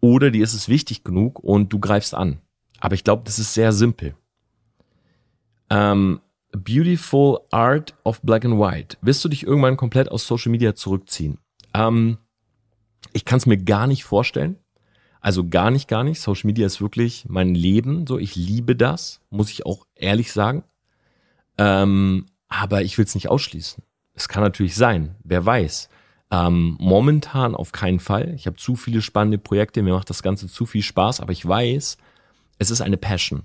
Oder 0.00 0.30
dir 0.30 0.42
ist 0.42 0.54
es 0.54 0.68
wichtig 0.68 1.04
genug 1.04 1.38
und 1.38 1.72
du 1.72 1.78
greifst 1.78 2.14
an. 2.14 2.40
Aber 2.80 2.94
ich 2.94 3.04
glaube, 3.04 3.22
das 3.24 3.38
ist 3.38 3.54
sehr 3.54 3.72
simpel. 3.72 4.14
Ähm, 5.70 6.20
Beautiful 6.52 7.38
Art 7.52 7.94
of 8.04 8.20
Black 8.22 8.44
and 8.44 8.58
White. 8.58 8.96
Wirst 9.02 9.24
du 9.24 9.28
dich 9.28 9.46
irgendwann 9.46 9.76
komplett 9.76 10.10
aus 10.10 10.26
Social 10.26 10.50
Media 10.50 10.74
zurückziehen? 10.74 11.38
Ähm, 11.74 12.18
ich 13.12 13.24
kann 13.24 13.38
es 13.38 13.46
mir 13.46 13.56
gar 13.56 13.86
nicht 13.86 14.04
vorstellen. 14.04 14.56
Also 15.20 15.48
gar 15.48 15.70
nicht, 15.70 15.88
gar 15.88 16.04
nicht. 16.04 16.20
Social 16.20 16.46
Media 16.46 16.66
ist 16.66 16.80
wirklich 16.80 17.26
mein 17.28 17.54
Leben. 17.54 18.06
So, 18.06 18.18
ich 18.18 18.36
liebe 18.36 18.74
das, 18.74 19.20
muss 19.30 19.50
ich 19.50 19.66
auch 19.66 19.86
ehrlich 19.94 20.32
sagen. 20.32 20.64
Ähm, 21.58 22.26
aber 22.48 22.82
ich 22.82 22.96
will 22.96 23.04
es 23.04 23.14
nicht 23.14 23.28
ausschließen. 23.28 23.84
Es 24.14 24.28
kann 24.28 24.42
natürlich 24.42 24.74
sein, 24.74 25.14
wer 25.22 25.44
weiß. 25.44 25.88
Ähm, 26.30 26.76
momentan 26.80 27.54
auf 27.54 27.72
keinen 27.72 28.00
Fall. 28.00 28.34
Ich 28.34 28.46
habe 28.46 28.56
zu 28.56 28.76
viele 28.76 29.02
spannende 29.02 29.38
Projekte, 29.38 29.82
mir 29.82 29.94
macht 29.94 30.10
das 30.10 30.22
Ganze 30.22 30.48
zu 30.48 30.64
viel 30.64 30.82
Spaß, 30.82 31.20
aber 31.20 31.32
ich 31.32 31.46
weiß, 31.46 31.96
es 32.58 32.70
ist 32.70 32.80
eine 32.80 32.96
Passion. 32.96 33.42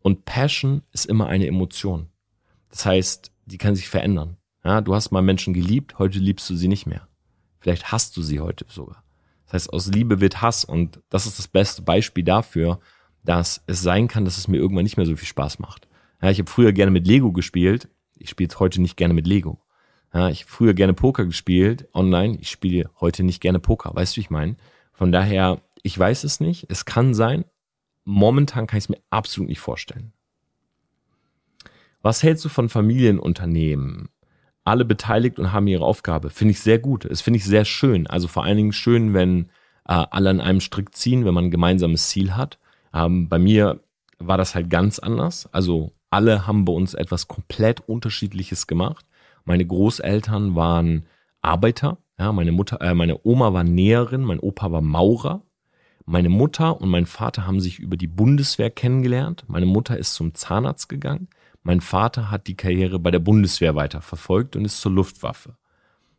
Und 0.00 0.24
Passion 0.24 0.82
ist 0.92 1.06
immer 1.06 1.26
eine 1.26 1.46
Emotion. 1.46 2.08
Das 2.70 2.86
heißt, 2.86 3.32
die 3.46 3.58
kann 3.58 3.74
sich 3.74 3.88
verändern. 3.88 4.36
Ja, 4.64 4.80
du 4.80 4.94
hast 4.94 5.10
mal 5.10 5.22
Menschen 5.22 5.54
geliebt, 5.54 5.98
heute 5.98 6.18
liebst 6.18 6.48
du 6.48 6.54
sie 6.54 6.68
nicht 6.68 6.86
mehr. 6.86 7.08
Vielleicht 7.58 7.92
hast 7.92 8.16
du 8.16 8.22
sie 8.22 8.40
heute 8.40 8.64
sogar. 8.68 9.02
Das 9.52 9.64
heißt, 9.64 9.72
aus 9.74 9.88
Liebe 9.88 10.20
wird 10.20 10.40
Hass 10.40 10.64
und 10.64 11.02
das 11.10 11.26
ist 11.26 11.38
das 11.38 11.46
beste 11.46 11.82
Beispiel 11.82 12.24
dafür, 12.24 12.80
dass 13.22 13.62
es 13.66 13.82
sein 13.82 14.08
kann, 14.08 14.24
dass 14.24 14.38
es 14.38 14.48
mir 14.48 14.56
irgendwann 14.56 14.84
nicht 14.84 14.96
mehr 14.96 15.04
so 15.04 15.14
viel 15.14 15.28
Spaß 15.28 15.58
macht. 15.58 15.88
Ja, 16.22 16.30
ich 16.30 16.38
habe 16.38 16.50
früher 16.50 16.72
gerne 16.72 16.90
mit 16.90 17.06
Lego 17.06 17.32
gespielt, 17.32 17.90
ich 18.16 18.30
spiele 18.30 18.48
heute 18.58 18.80
nicht 18.80 18.96
gerne 18.96 19.12
mit 19.12 19.26
Lego. 19.26 19.60
Ja, 20.14 20.30
ich 20.30 20.40
habe 20.40 20.50
früher 20.50 20.72
gerne 20.72 20.94
Poker 20.94 21.26
gespielt, 21.26 21.86
online. 21.92 22.38
Ich 22.40 22.48
spiele 22.48 22.88
heute 22.98 23.24
nicht 23.24 23.40
gerne 23.42 23.60
Poker. 23.60 23.94
Weißt 23.94 24.14
du, 24.14 24.16
wie 24.16 24.22
ich 24.22 24.30
meine? 24.30 24.56
Von 24.94 25.12
daher, 25.12 25.60
ich 25.82 25.98
weiß 25.98 26.24
es 26.24 26.40
nicht. 26.40 26.66
Es 26.70 26.86
kann 26.86 27.12
sein. 27.12 27.44
Momentan 28.04 28.66
kann 28.66 28.78
ich 28.78 28.84
es 28.84 28.88
mir 28.88 29.00
absolut 29.10 29.50
nicht 29.50 29.60
vorstellen. 29.60 30.12
Was 32.00 32.22
hältst 32.22 32.44
du 32.44 32.48
von 32.48 32.68
Familienunternehmen? 32.68 34.08
Alle 34.64 34.84
beteiligt 34.84 35.38
und 35.38 35.52
haben 35.52 35.66
ihre 35.66 35.84
Aufgabe. 35.84 36.30
Finde 36.30 36.52
ich 36.52 36.60
sehr 36.60 36.78
gut. 36.78 37.04
Es 37.04 37.20
finde 37.20 37.38
ich 37.38 37.44
sehr 37.44 37.64
schön. 37.64 38.06
Also 38.06 38.28
vor 38.28 38.44
allen 38.44 38.56
Dingen 38.56 38.72
schön, 38.72 39.12
wenn 39.12 39.46
äh, 39.88 40.04
alle 40.10 40.30
an 40.30 40.40
einem 40.40 40.60
Strick 40.60 40.94
ziehen, 40.94 41.24
wenn 41.24 41.34
man 41.34 41.46
ein 41.46 41.50
gemeinsames 41.50 42.08
Ziel 42.08 42.36
hat. 42.36 42.58
Ähm, 42.94 43.28
bei 43.28 43.38
mir 43.38 43.80
war 44.18 44.38
das 44.38 44.54
halt 44.54 44.70
ganz 44.70 44.98
anders. 44.98 45.48
Also 45.52 45.92
alle 46.10 46.46
haben 46.46 46.64
bei 46.64 46.72
uns 46.72 46.94
etwas 46.94 47.26
komplett 47.26 47.88
Unterschiedliches 47.88 48.66
gemacht. 48.66 49.06
Meine 49.44 49.66
Großeltern 49.66 50.54
waren 50.54 51.06
Arbeiter. 51.40 51.98
Ja, 52.18 52.32
meine 52.32 52.52
Mutter, 52.52 52.80
äh, 52.80 52.94
meine 52.94 53.18
Oma 53.24 53.52
war 53.52 53.64
Näherin, 53.64 54.22
mein 54.22 54.38
Opa 54.38 54.70
war 54.70 54.82
Maurer. 54.82 55.42
Meine 56.04 56.28
Mutter 56.28 56.80
und 56.80 56.88
mein 56.88 57.06
Vater 57.06 57.46
haben 57.46 57.60
sich 57.60 57.78
über 57.78 57.96
die 57.96 58.08
Bundeswehr 58.08 58.70
kennengelernt. 58.70 59.44
Meine 59.48 59.66
Mutter 59.66 59.96
ist 59.96 60.14
zum 60.14 60.34
Zahnarzt 60.34 60.88
gegangen. 60.88 61.28
Mein 61.62 61.80
Vater 61.80 62.30
hat 62.30 62.46
die 62.46 62.56
Karriere 62.56 62.98
bei 62.98 63.10
der 63.10 63.20
Bundeswehr 63.20 63.74
weiterverfolgt 63.74 64.56
und 64.56 64.64
ist 64.64 64.80
zur 64.80 64.92
Luftwaffe. 64.92 65.56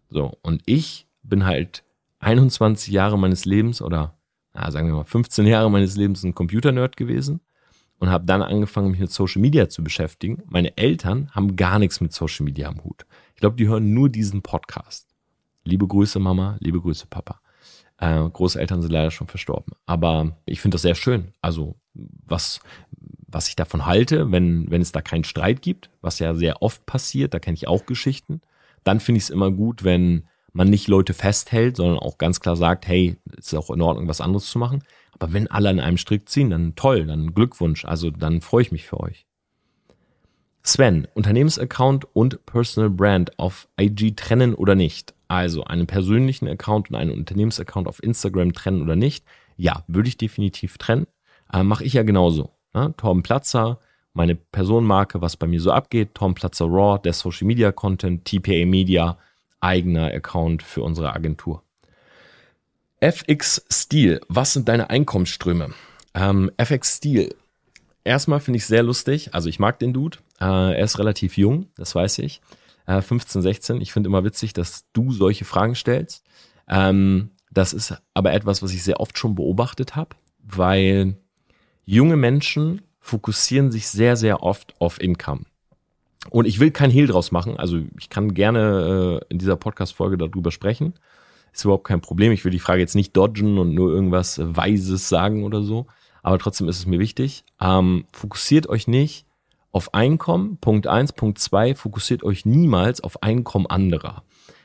So, 0.10 0.38
und 0.42 0.62
ich 0.66 1.08
bin 1.24 1.46
halt 1.46 1.84
21 2.20 2.94
Jahre 2.94 3.18
meines 3.18 3.46
Lebens 3.46 3.82
oder 3.82 4.16
ja, 4.56 4.70
sagen 4.72 4.88
wir 4.88 4.96
mal 4.96 5.04
15 5.04 5.48
Jahre 5.48 5.70
meines 5.72 5.96
Lebens 5.98 6.24
ein 6.24 6.36
Computernerd 6.36 6.96
gewesen 6.96 7.42
und 8.00 8.10
habe 8.10 8.26
dann 8.26 8.42
angefangen, 8.42 8.92
mich 8.92 9.00
mit 9.00 9.12
Social 9.12 9.42
Media 9.42 9.70
zu 9.70 9.84
beschäftigen. 9.84 10.44
Meine 10.48 10.78
Eltern 10.78 11.30
haben 11.32 11.56
gar 11.56 11.80
nichts 11.80 12.02
mit 12.02 12.14
Social 12.14 12.46
Media 12.46 12.68
am 12.68 12.84
Hut. 12.84 13.06
Ich 13.34 13.40
glaube, 13.42 13.56
die 13.56 13.68
hören 13.68 13.94
nur 13.94 14.10
diesen 14.10 14.42
Podcast. 14.42 15.08
Liebe 15.64 15.88
Grüße, 15.88 16.20
Mama, 16.20 16.58
liebe 16.60 16.82
Grüße, 16.82 17.08
Papa. 17.08 17.40
Äh, 17.98 18.30
Großeltern 18.30 18.82
sind 18.82 18.92
leider 18.92 19.12
schon 19.12 19.28
verstorben. 19.28 19.74
Aber 19.86 20.38
ich 20.46 20.60
finde 20.60 20.76
das 20.76 20.82
sehr 20.82 20.96
schön. 20.96 21.34
Also, 21.42 21.76
was, 21.94 22.60
was 23.34 23.48
ich 23.48 23.56
davon 23.56 23.86
halte, 23.86 24.32
wenn, 24.32 24.70
wenn 24.70 24.82
es 24.82 24.92
da 24.92 25.02
keinen 25.02 25.24
Streit 25.24 25.62
gibt, 25.62 25.90
was 26.02 26.20
ja 26.20 26.34
sehr 26.34 26.62
oft 26.62 26.86
passiert, 26.86 27.34
da 27.34 27.40
kenne 27.40 27.56
ich 27.56 27.68
auch 27.68 27.86
Geschichten, 27.86 28.42
dann 28.84 29.00
finde 29.00 29.18
ich 29.18 29.26
es 29.26 29.30
immer 29.30 29.52
gut, 29.52 29.84
wenn 29.84 30.28
man 30.54 30.70
nicht 30.70 30.88
Leute 30.88 31.14
festhält, 31.14 31.78
sondern 31.78 31.98
auch 31.98 32.18
ganz 32.18 32.40
klar 32.40 32.56
sagt, 32.56 32.88
hey, 32.88 33.18
es 33.38 33.48
ist 33.48 33.56
auch 33.56 33.72
in 33.72 33.82
Ordnung, 33.82 34.08
was 34.08 34.22
anderes 34.22 34.46
zu 34.50 34.60
machen. 34.60 34.84
Aber 35.14 35.34
wenn 35.34 35.50
alle 35.50 35.70
an 35.70 35.80
einem 35.80 35.98
Strick 35.98 36.30
ziehen, 36.30 36.52
dann 36.52 36.76
toll, 36.76 37.06
dann 37.06 37.34
Glückwunsch. 37.34 37.86
Also 37.86 38.12
dann 38.12 38.42
freue 38.42 38.62
ich 38.62 38.72
mich 38.72 38.86
für 38.86 39.00
euch. 39.00 39.26
Sven, 40.62 41.08
Unternehmensaccount 41.14 42.06
und 42.14 42.46
Personal 42.46 42.90
Brand 42.90 43.38
auf 43.38 43.68
IG 43.80 44.12
trennen 44.16 44.54
oder 44.54 44.76
nicht? 44.76 45.14
Also 45.28 45.66
einen 45.66 45.88
persönlichen 45.88 46.48
Account 46.48 46.90
und 46.90 46.96
einen 46.96 47.12
Unternehmensaccount 47.12 47.88
auf 47.88 48.02
Instagram 48.02 48.54
trennen 48.54 48.82
oder 48.82 48.96
nicht? 48.96 49.26
Ja, 49.58 49.84
würde 49.88 50.08
ich 50.08 50.18
definitiv 50.18 50.78
trennen. 50.78 51.08
Äh, 51.52 51.64
Mache 51.64 51.84
ich 51.84 51.94
ja 51.94 52.04
genauso. 52.04 52.53
Ne? 52.74 52.94
Torben 52.98 53.24
Platzer, 53.24 53.80
meine 54.14 54.36
Personenmarke, 54.36 55.22
was 55.22 55.38
bei 55.38 55.48
mir 55.48 55.60
so 55.60 55.72
abgeht. 55.72 56.14
Tom 56.14 56.36
Platzer 56.36 56.66
Raw, 56.66 57.00
der 57.00 57.14
Social 57.14 57.48
Media 57.48 57.72
Content, 57.72 58.26
TPA 58.26 58.66
Media, 58.66 59.18
eigener 59.60 60.08
Account 60.08 60.64
für 60.64 60.84
unsere 60.84 61.14
Agentur. 61.14 61.64
FX 63.00 63.66
Steel, 63.70 64.22
was 64.30 64.54
sind 64.54 64.70
deine 64.70 64.90
Einkommensströme? 64.90 65.74
Ähm, 66.14 66.52
FX 66.58 66.98
Steel, 66.98 67.36
erstmal 68.04 68.40
finde 68.40 68.58
ich 68.58 68.66
sehr 68.66 68.84
lustig. 68.84 69.34
Also 69.34 69.50
ich 69.50 69.60
mag 69.60 69.80
den 69.80 69.94
Dude. 69.94 70.20
Äh, 70.40 70.78
er 70.78 70.84
ist 70.84 71.00
relativ 71.00 71.38
jung, 71.38 71.68
das 71.76 71.96
weiß 71.96 72.20
ich. 72.20 72.42
Äh, 72.86 73.02
15, 73.02 73.42
16. 73.42 73.82
Ich 73.82 73.92
finde 73.92 74.08
immer 74.08 74.24
witzig, 74.24 74.54
dass 74.54 74.86
du 74.94 75.12
solche 75.12 75.46
Fragen 75.46 75.76
stellst. 75.76 76.24
Ähm, 76.68 77.32
das 77.52 77.74
ist 77.74 77.96
aber 78.14 78.34
etwas, 78.34 78.62
was 78.62 78.74
ich 78.74 78.84
sehr 78.84 79.00
oft 79.00 79.18
schon 79.18 79.36
beobachtet 79.36 79.96
habe, 79.96 80.16
weil 80.40 81.18
junge 81.86 82.16
Menschen 82.16 82.82
fokussieren 83.00 83.72
sich 83.72 83.88
sehr, 83.88 84.16
sehr 84.16 84.44
oft 84.44 84.74
auf 84.80 85.02
Income. 85.02 85.42
Und 86.30 86.46
ich 86.46 86.60
will 86.60 86.72
kein 86.72 86.90
Hehl 86.90 87.08
draus 87.08 87.32
machen. 87.32 87.58
Also 87.58 87.80
ich 88.00 88.10
kann 88.10 88.34
gerne 88.34 89.20
äh, 89.22 89.26
in 89.30 89.40
dieser 89.40 89.58
Podcast-Folge 89.58 90.18
darüber 90.18 90.52
sprechen. 90.52 90.94
Ist 91.52 91.66
überhaupt 91.66 91.84
kein 91.84 92.02
Problem. 92.02 92.32
Ich 92.32 92.46
will 92.46 92.52
die 92.52 92.60
Frage 92.60 92.80
jetzt 92.80 92.96
nicht 92.96 93.16
dodgen 93.16 93.58
und 93.58 93.74
nur 93.74 93.92
irgendwas 93.92 94.40
Weises 94.42 95.10
sagen 95.10 95.44
oder 95.44 95.62
so. 95.62 95.86
Aber 96.22 96.40
trotzdem 96.40 96.70
ist 96.70 96.80
es 96.80 96.86
mir 96.86 97.00
wichtig. 97.00 97.44
Ähm, 97.60 98.06
fokussiert 98.14 98.68
euch 98.68 98.88
nicht 98.88 99.26
auf 99.72 99.94
Einkommen. 99.94 100.58
Punkt 100.58 100.88
eins. 100.88 101.12
Punkt 101.12 101.40
zwei. 101.40 101.76
Fokussiert 101.76 102.24
euch 102.24 102.46
niemals 102.46 103.02
auf 103.02 103.22
Einkommen 103.22 103.68
anderer. 103.68 104.24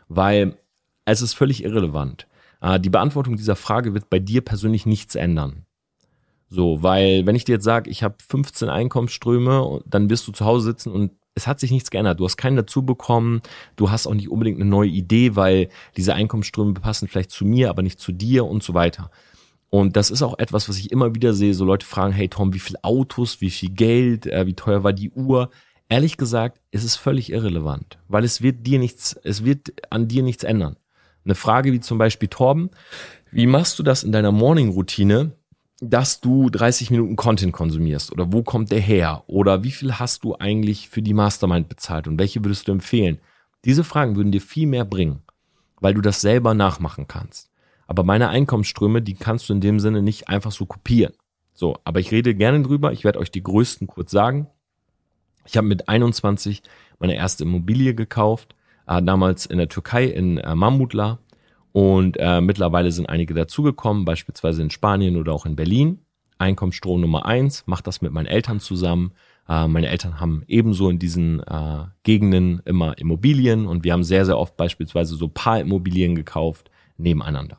Weil 0.08 0.56
es 1.04 1.22
ist 1.22 1.34
völlig 1.34 1.64
irrelevant. 1.64 2.28
Äh, 2.60 2.78
die 2.78 2.90
Beantwortung 2.90 3.36
dieser 3.36 3.56
Frage 3.56 3.94
wird 3.94 4.08
bei 4.08 4.20
dir 4.20 4.42
persönlich 4.42 4.86
nichts 4.86 5.16
ändern. 5.16 5.64
So, 6.48 6.82
weil 6.82 7.26
wenn 7.26 7.36
ich 7.36 7.44
dir 7.44 7.56
jetzt 7.56 7.64
sage, 7.64 7.90
ich 7.90 8.02
habe 8.02 8.16
15 8.26 8.68
Einkommensströme, 8.68 9.80
dann 9.86 10.08
wirst 10.08 10.26
du 10.26 10.32
zu 10.32 10.44
Hause 10.44 10.66
sitzen 10.66 10.92
und 10.92 11.12
es 11.34 11.46
hat 11.46 11.60
sich 11.60 11.70
nichts 11.70 11.90
geändert. 11.90 12.18
Du 12.20 12.24
hast 12.24 12.36
keinen 12.36 12.56
dazu 12.56 12.82
bekommen. 12.82 13.42
Du 13.76 13.90
hast 13.90 14.06
auch 14.06 14.14
nicht 14.14 14.28
unbedingt 14.28 14.60
eine 14.60 14.68
neue 14.68 14.88
Idee, 14.88 15.36
weil 15.36 15.68
diese 15.96 16.14
Einkommensströme 16.14 16.74
passen 16.74 17.06
vielleicht 17.06 17.30
zu 17.30 17.44
mir, 17.44 17.70
aber 17.70 17.82
nicht 17.82 18.00
zu 18.00 18.12
dir 18.12 18.44
und 18.44 18.62
so 18.62 18.74
weiter. 18.74 19.10
Und 19.70 19.96
das 19.96 20.10
ist 20.10 20.22
auch 20.22 20.38
etwas, 20.38 20.68
was 20.68 20.78
ich 20.78 20.90
immer 20.90 21.14
wieder 21.14 21.34
sehe. 21.34 21.54
So 21.54 21.64
Leute 21.64 21.86
fragen, 21.86 22.12
hey 22.12 22.28
Tom, 22.28 22.54
wie 22.54 22.58
viel 22.58 22.76
Autos, 22.82 23.40
wie 23.40 23.50
viel 23.50 23.70
Geld, 23.70 24.26
äh, 24.26 24.46
wie 24.46 24.54
teuer 24.54 24.82
war 24.82 24.92
die 24.92 25.10
Uhr? 25.10 25.50
Ehrlich 25.88 26.16
gesagt, 26.16 26.60
es 26.70 26.84
ist 26.84 26.96
völlig 26.96 27.30
irrelevant, 27.30 27.98
weil 28.08 28.24
es 28.24 28.42
wird 28.42 28.66
dir 28.66 28.78
nichts, 28.78 29.18
es 29.24 29.44
wird 29.44 29.72
an 29.90 30.08
dir 30.08 30.22
nichts 30.22 30.44
ändern. 30.44 30.76
Eine 31.24 31.34
Frage 31.34 31.72
wie 31.72 31.80
zum 31.80 31.98
Beispiel 31.98 32.28
Torben, 32.28 32.70
wie 33.30 33.46
machst 33.46 33.78
du 33.78 33.82
das 33.82 34.04
in 34.04 34.12
deiner 34.12 34.32
Morning-Routine, 34.32 35.32
dass 35.80 36.20
du 36.20 36.50
30 36.50 36.90
Minuten 36.90 37.16
Content 37.16 37.52
konsumierst 37.52 38.10
oder 38.12 38.32
wo 38.32 38.42
kommt 38.42 38.70
der 38.72 38.80
her 38.80 39.22
oder 39.26 39.62
wie 39.62 39.70
viel 39.70 39.94
hast 39.94 40.24
du 40.24 40.34
eigentlich 40.36 40.88
für 40.88 41.02
die 41.02 41.14
Mastermind 41.14 41.68
bezahlt 41.68 42.08
und 42.08 42.18
welche 42.18 42.44
würdest 42.44 42.66
du 42.66 42.72
empfehlen? 42.72 43.18
Diese 43.64 43.84
Fragen 43.84 44.16
würden 44.16 44.32
dir 44.32 44.40
viel 44.40 44.66
mehr 44.66 44.84
bringen, 44.84 45.22
weil 45.80 45.94
du 45.94 46.00
das 46.00 46.20
selber 46.20 46.54
nachmachen 46.54 47.06
kannst. 47.06 47.50
Aber 47.86 48.04
meine 48.04 48.28
Einkommensströme, 48.28 49.02
die 49.02 49.14
kannst 49.14 49.48
du 49.48 49.52
in 49.52 49.60
dem 49.60 49.80
Sinne 49.80 50.02
nicht 50.02 50.28
einfach 50.28 50.52
so 50.52 50.66
kopieren. 50.66 51.14
So, 51.54 51.76
aber 51.84 52.00
ich 52.00 52.12
rede 52.12 52.34
gerne 52.34 52.62
drüber. 52.62 52.92
Ich 52.92 53.02
werde 53.02 53.18
euch 53.18 53.30
die 53.30 53.42
größten 53.42 53.86
kurz 53.86 54.10
sagen. 54.10 54.48
Ich 55.46 55.56
habe 55.56 55.66
mit 55.66 55.88
21 55.88 56.62
meine 56.98 57.16
erste 57.16 57.44
Immobilie 57.44 57.94
gekauft, 57.94 58.54
äh, 58.86 59.02
damals 59.02 59.46
in 59.46 59.58
der 59.58 59.68
Türkei 59.68 60.04
in 60.04 60.38
äh, 60.38 60.54
Mamutla 60.54 61.18
und 61.72 62.16
äh, 62.18 62.40
mittlerweile 62.40 62.92
sind 62.92 63.08
einige 63.08 63.34
dazugekommen, 63.34 64.04
beispielsweise 64.04 64.62
in 64.62 64.70
Spanien 64.70 65.16
oder 65.16 65.32
auch 65.32 65.46
in 65.46 65.56
Berlin. 65.56 66.00
Einkommensstrom 66.38 67.00
Nummer 67.00 67.26
eins, 67.26 67.64
mache 67.66 67.82
das 67.82 68.00
mit 68.00 68.12
meinen 68.12 68.26
Eltern 68.26 68.60
zusammen. 68.60 69.12
Äh, 69.48 69.66
meine 69.68 69.88
Eltern 69.88 70.20
haben 70.20 70.44
ebenso 70.46 70.88
in 70.88 70.98
diesen 70.98 71.40
äh, 71.40 71.84
Gegenden 72.02 72.60
immer 72.64 72.96
Immobilien 72.98 73.66
und 73.66 73.84
wir 73.84 73.92
haben 73.92 74.04
sehr, 74.04 74.24
sehr 74.24 74.38
oft 74.38 74.56
beispielsweise 74.56 75.16
so 75.16 75.28
Paarimmobilien 75.28 76.14
gekauft 76.14 76.70
nebeneinander. 76.96 77.58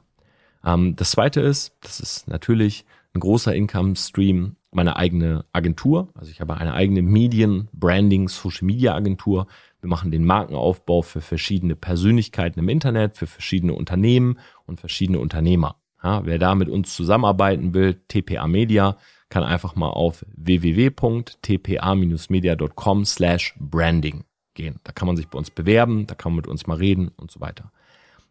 Ähm, 0.64 0.96
das 0.96 1.12
zweite 1.12 1.42
ist, 1.42 1.76
das 1.82 2.00
ist 2.00 2.28
natürlich 2.28 2.86
ein 3.14 3.20
großer 3.20 3.54
Income 3.54 3.96
Stream, 3.96 4.56
meine 4.72 4.96
eigene 4.98 5.46
Agentur. 5.52 6.10
Also 6.14 6.32
ich 6.32 6.42
habe 6.42 6.58
eine 6.58 6.74
eigene 6.74 7.02
Medien, 7.02 7.70
Branding, 7.74 8.28
Social 8.28 8.66
Media 8.66 8.94
Agentur 8.94 9.48
wir 9.82 9.90
machen 9.90 10.12
den 10.12 10.26
Markenaufbau 10.26 11.02
für 11.02 11.22
verschiedene 11.22 11.76
Persönlichkeiten 11.76 12.60
im 12.60 12.70
Internet, 12.70 13.18
für 13.18 13.28
verschiedene 13.28 13.74
Unternehmen 13.74 14.40
und 14.66 14.80
verschiedene 14.80 15.20
Unternehmer. 15.20 15.76
Ja, 16.04 16.26
wer 16.26 16.40
da 16.40 16.56
mit 16.56 16.70
uns 16.70 16.96
zusammenarbeiten 16.96 17.74
will, 17.74 18.02
TPA 18.08 18.48
Media, 18.48 18.96
kann 19.30 19.44
einfach 19.44 19.76
mal 19.76 19.90
auf 19.90 20.26
www.tpa-media.com 20.36 23.06
slash 23.06 23.56
branding 23.60 24.24
gehen. 24.54 24.80
Da 24.84 24.92
kann 24.92 25.08
man 25.08 25.18
sich 25.18 25.28
bei 25.28 25.38
uns 25.38 25.52
bewerben, 25.52 26.08
da 26.08 26.16
kann 26.16 26.32
man 26.32 26.38
mit 26.38 26.48
uns 26.48 26.66
mal 26.68 26.78
reden 26.78 27.10
und 27.10 27.32
so 27.32 27.40
weiter. 27.40 27.72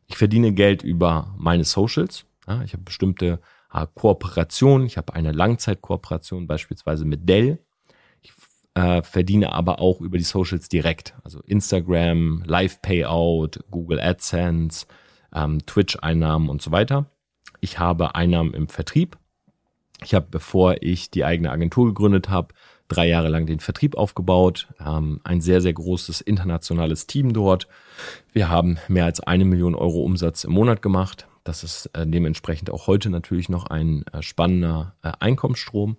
Ich 0.06 0.16
verdiene 0.16 0.52
Geld 0.52 0.82
über 0.82 1.34
meine 1.36 1.64
Socials. 1.64 2.24
Ja, 2.46 2.62
ich 2.62 2.72
habe 2.72 2.82
bestimmte 2.82 3.40
äh, 3.72 3.86
Kooperationen. 3.94 4.86
Ich 4.86 4.96
habe 4.96 5.14
eine 5.14 5.32
Langzeitkooperation 5.32 6.46
beispielsweise 6.46 7.04
mit 7.04 7.28
Dell 7.28 7.58
äh, 8.78 9.02
verdiene 9.02 9.52
aber 9.52 9.80
auch 9.80 10.00
über 10.00 10.18
die 10.18 10.24
Socials 10.24 10.68
direkt. 10.68 11.14
Also 11.24 11.40
Instagram, 11.40 12.44
Live-Payout, 12.46 13.64
Google 13.72 13.98
AdSense, 13.98 14.86
ähm, 15.34 15.66
Twitch-Einnahmen 15.66 16.48
und 16.48 16.62
so 16.62 16.70
weiter. 16.70 17.06
Ich 17.60 17.80
habe 17.80 18.14
Einnahmen 18.14 18.54
im 18.54 18.68
Vertrieb. 18.68 19.18
Ich 20.04 20.14
habe, 20.14 20.28
bevor 20.30 20.76
ich 20.80 21.10
die 21.10 21.24
eigene 21.24 21.50
Agentur 21.50 21.86
gegründet 21.86 22.28
habe, 22.28 22.54
drei 22.86 23.08
Jahre 23.08 23.28
lang 23.28 23.46
den 23.46 23.58
Vertrieb 23.58 23.96
aufgebaut, 23.96 24.68
ähm, 24.78 25.20
ein 25.24 25.40
sehr, 25.40 25.60
sehr 25.60 25.72
großes 25.72 26.20
internationales 26.20 27.08
Team 27.08 27.32
dort. 27.32 27.66
Wir 28.32 28.48
haben 28.48 28.78
mehr 28.86 29.06
als 29.06 29.18
eine 29.18 29.44
Million 29.44 29.74
Euro 29.74 30.04
Umsatz 30.04 30.44
im 30.44 30.52
Monat 30.52 30.82
gemacht. 30.82 31.26
Das 31.42 31.64
ist 31.64 31.86
äh, 31.94 32.06
dementsprechend 32.06 32.70
auch 32.70 32.86
heute 32.86 33.10
natürlich 33.10 33.48
noch 33.48 33.66
ein 33.66 34.04
äh, 34.12 34.22
spannender 34.22 34.94
äh, 35.02 35.10
Einkommensstrom. 35.18 35.96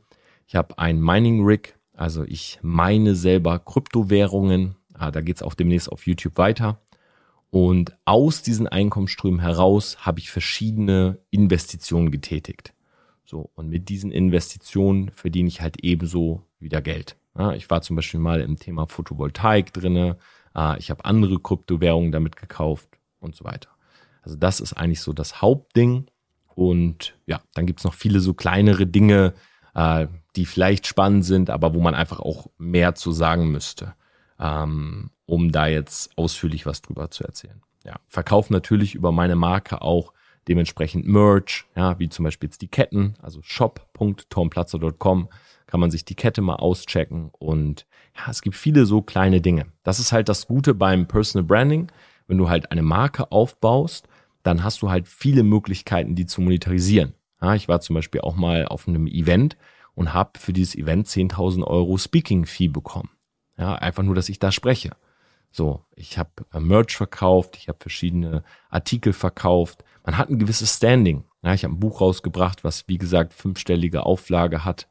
Ich 0.47 0.55
habe 0.55 0.79
ein 0.79 1.01
Mining 1.01 1.45
Rig, 1.45 1.78
also 1.99 2.23
ich 2.23 2.59
meine 2.62 3.13
selber 3.13 3.59
Kryptowährungen. 3.59 4.75
Ah, 4.93 5.12
da 5.12 5.19
geht 5.19 5.35
es 5.35 5.43
auch 5.43 5.53
demnächst 5.53 5.91
auf 5.91 6.07
YouTube 6.07 6.38
weiter. 6.38 6.79
Und 7.49 7.97
aus 8.05 8.41
diesen 8.41 8.67
Einkommensströmen 8.67 9.41
heraus 9.41 10.05
habe 10.05 10.19
ich 10.19 10.31
verschiedene 10.31 11.19
Investitionen 11.29 12.09
getätigt. 12.09 12.73
So, 13.25 13.49
und 13.55 13.67
mit 13.67 13.89
diesen 13.89 14.12
Investitionen 14.12 15.09
verdiene 15.09 15.49
ich 15.49 15.59
halt 15.59 15.83
ebenso 15.83 16.43
wieder 16.59 16.81
Geld. 16.81 17.17
Ja, 17.38 17.51
ich 17.51 17.69
war 17.69 17.81
zum 17.81 17.97
Beispiel 17.97 18.19
mal 18.21 18.39
im 18.39 18.57
Thema 18.57 18.88
Photovoltaik 18.88 19.73
drinne. 19.73 20.17
Ah, 20.53 20.77
ich 20.79 20.89
habe 20.91 21.03
andere 21.03 21.39
Kryptowährungen 21.39 22.13
damit 22.13 22.38
gekauft 22.38 22.88
und 23.19 23.35
so 23.35 23.43
weiter. 23.43 23.69
Also 24.21 24.38
das 24.38 24.62
ist 24.62 24.71
eigentlich 24.71 25.01
so 25.01 25.12
das 25.12 25.41
Hauptding. 25.41 26.05
Und 26.55 27.17
ja, 27.25 27.41
dann 27.55 27.65
gibt's 27.65 27.83
noch 27.83 27.93
viele 27.93 28.21
so 28.21 28.33
kleinere 28.33 28.88
Dinge, 28.88 29.33
äh, 29.75 30.07
die 30.35 30.45
vielleicht 30.45 30.87
spannend 30.87 31.25
sind, 31.25 31.49
aber 31.49 31.73
wo 31.73 31.81
man 31.81 31.95
einfach 31.95 32.19
auch 32.19 32.47
mehr 32.57 32.95
zu 32.95 33.11
sagen 33.11 33.51
müsste, 33.51 33.93
ähm, 34.39 35.11
um 35.25 35.51
da 35.51 35.67
jetzt 35.67 36.17
ausführlich 36.17 36.65
was 36.65 36.81
drüber 36.81 37.11
zu 37.11 37.23
erzählen. 37.23 37.61
Ja, 37.85 37.95
verkaufe 38.07 38.53
natürlich 38.53 38.95
über 38.95 39.11
meine 39.11 39.35
Marke 39.35 39.81
auch 39.81 40.13
dementsprechend 40.47 41.07
Merch, 41.07 41.65
ja, 41.75 41.99
wie 41.99 42.09
zum 42.09 42.25
Beispiel 42.25 42.47
jetzt 42.47 42.61
die 42.61 42.67
Ketten, 42.67 43.15
also 43.21 43.41
shop.tomplatzer.com 43.41 45.29
kann 45.67 45.79
man 45.79 45.91
sich 45.91 46.03
die 46.03 46.15
Kette 46.15 46.41
mal 46.41 46.55
auschecken 46.55 47.29
und 47.37 47.85
ja, 48.17 48.31
es 48.31 48.41
gibt 48.41 48.55
viele 48.55 48.85
so 48.85 49.03
kleine 49.03 49.39
Dinge. 49.39 49.67
Das 49.83 49.99
ist 49.99 50.11
halt 50.11 50.27
das 50.27 50.47
Gute 50.47 50.73
beim 50.73 51.07
Personal 51.07 51.45
Branding. 51.45 51.91
Wenn 52.27 52.39
du 52.39 52.49
halt 52.49 52.71
eine 52.71 52.81
Marke 52.81 53.31
aufbaust, 53.31 54.07
dann 54.41 54.63
hast 54.63 54.81
du 54.81 54.89
halt 54.89 55.07
viele 55.07 55.43
Möglichkeiten, 55.43 56.15
die 56.15 56.25
zu 56.25 56.41
monetarisieren. 56.41 57.13
Ja, 57.39 57.53
ich 57.53 57.67
war 57.67 57.81
zum 57.81 57.93
Beispiel 57.93 58.21
auch 58.21 58.35
mal 58.35 58.65
auf 58.65 58.87
einem 58.87 59.05
Event, 59.05 59.57
und 59.99 60.13
habe 60.13 60.39
für 60.39 60.53
dieses 60.53 60.75
Event 60.75 61.07
10.000 61.07 61.62
Euro 61.65 61.97
Speaking-Fee 61.97 62.69
bekommen. 62.69 63.09
Ja, 63.57 63.75
einfach 63.75 64.01
nur, 64.01 64.15
dass 64.15 64.29
ich 64.29 64.39
da 64.39 64.49
spreche. 64.49 64.91
So, 65.51 65.83
ich 65.93 66.17
habe 66.17 66.29
äh, 66.53 66.62
Merch 66.62 66.95
verkauft, 66.95 67.57
ich 67.57 67.67
habe 67.67 67.79
verschiedene 67.81 68.45
Artikel 68.69 69.12
verkauft. 69.12 69.83
Man 70.05 70.17
hat 70.17 70.29
ein 70.29 70.39
gewisses 70.39 70.77
Standing. 70.77 71.25
Ja, 71.43 71.53
ich 71.53 71.65
habe 71.65 71.73
ein 71.73 71.81
Buch 71.81 71.99
rausgebracht, 71.99 72.63
was 72.63 72.88
wie 72.88 72.97
gesagt 72.97 73.33
fünfstellige 73.33 74.05
Auflage 74.05 74.63
hat. 74.63 74.88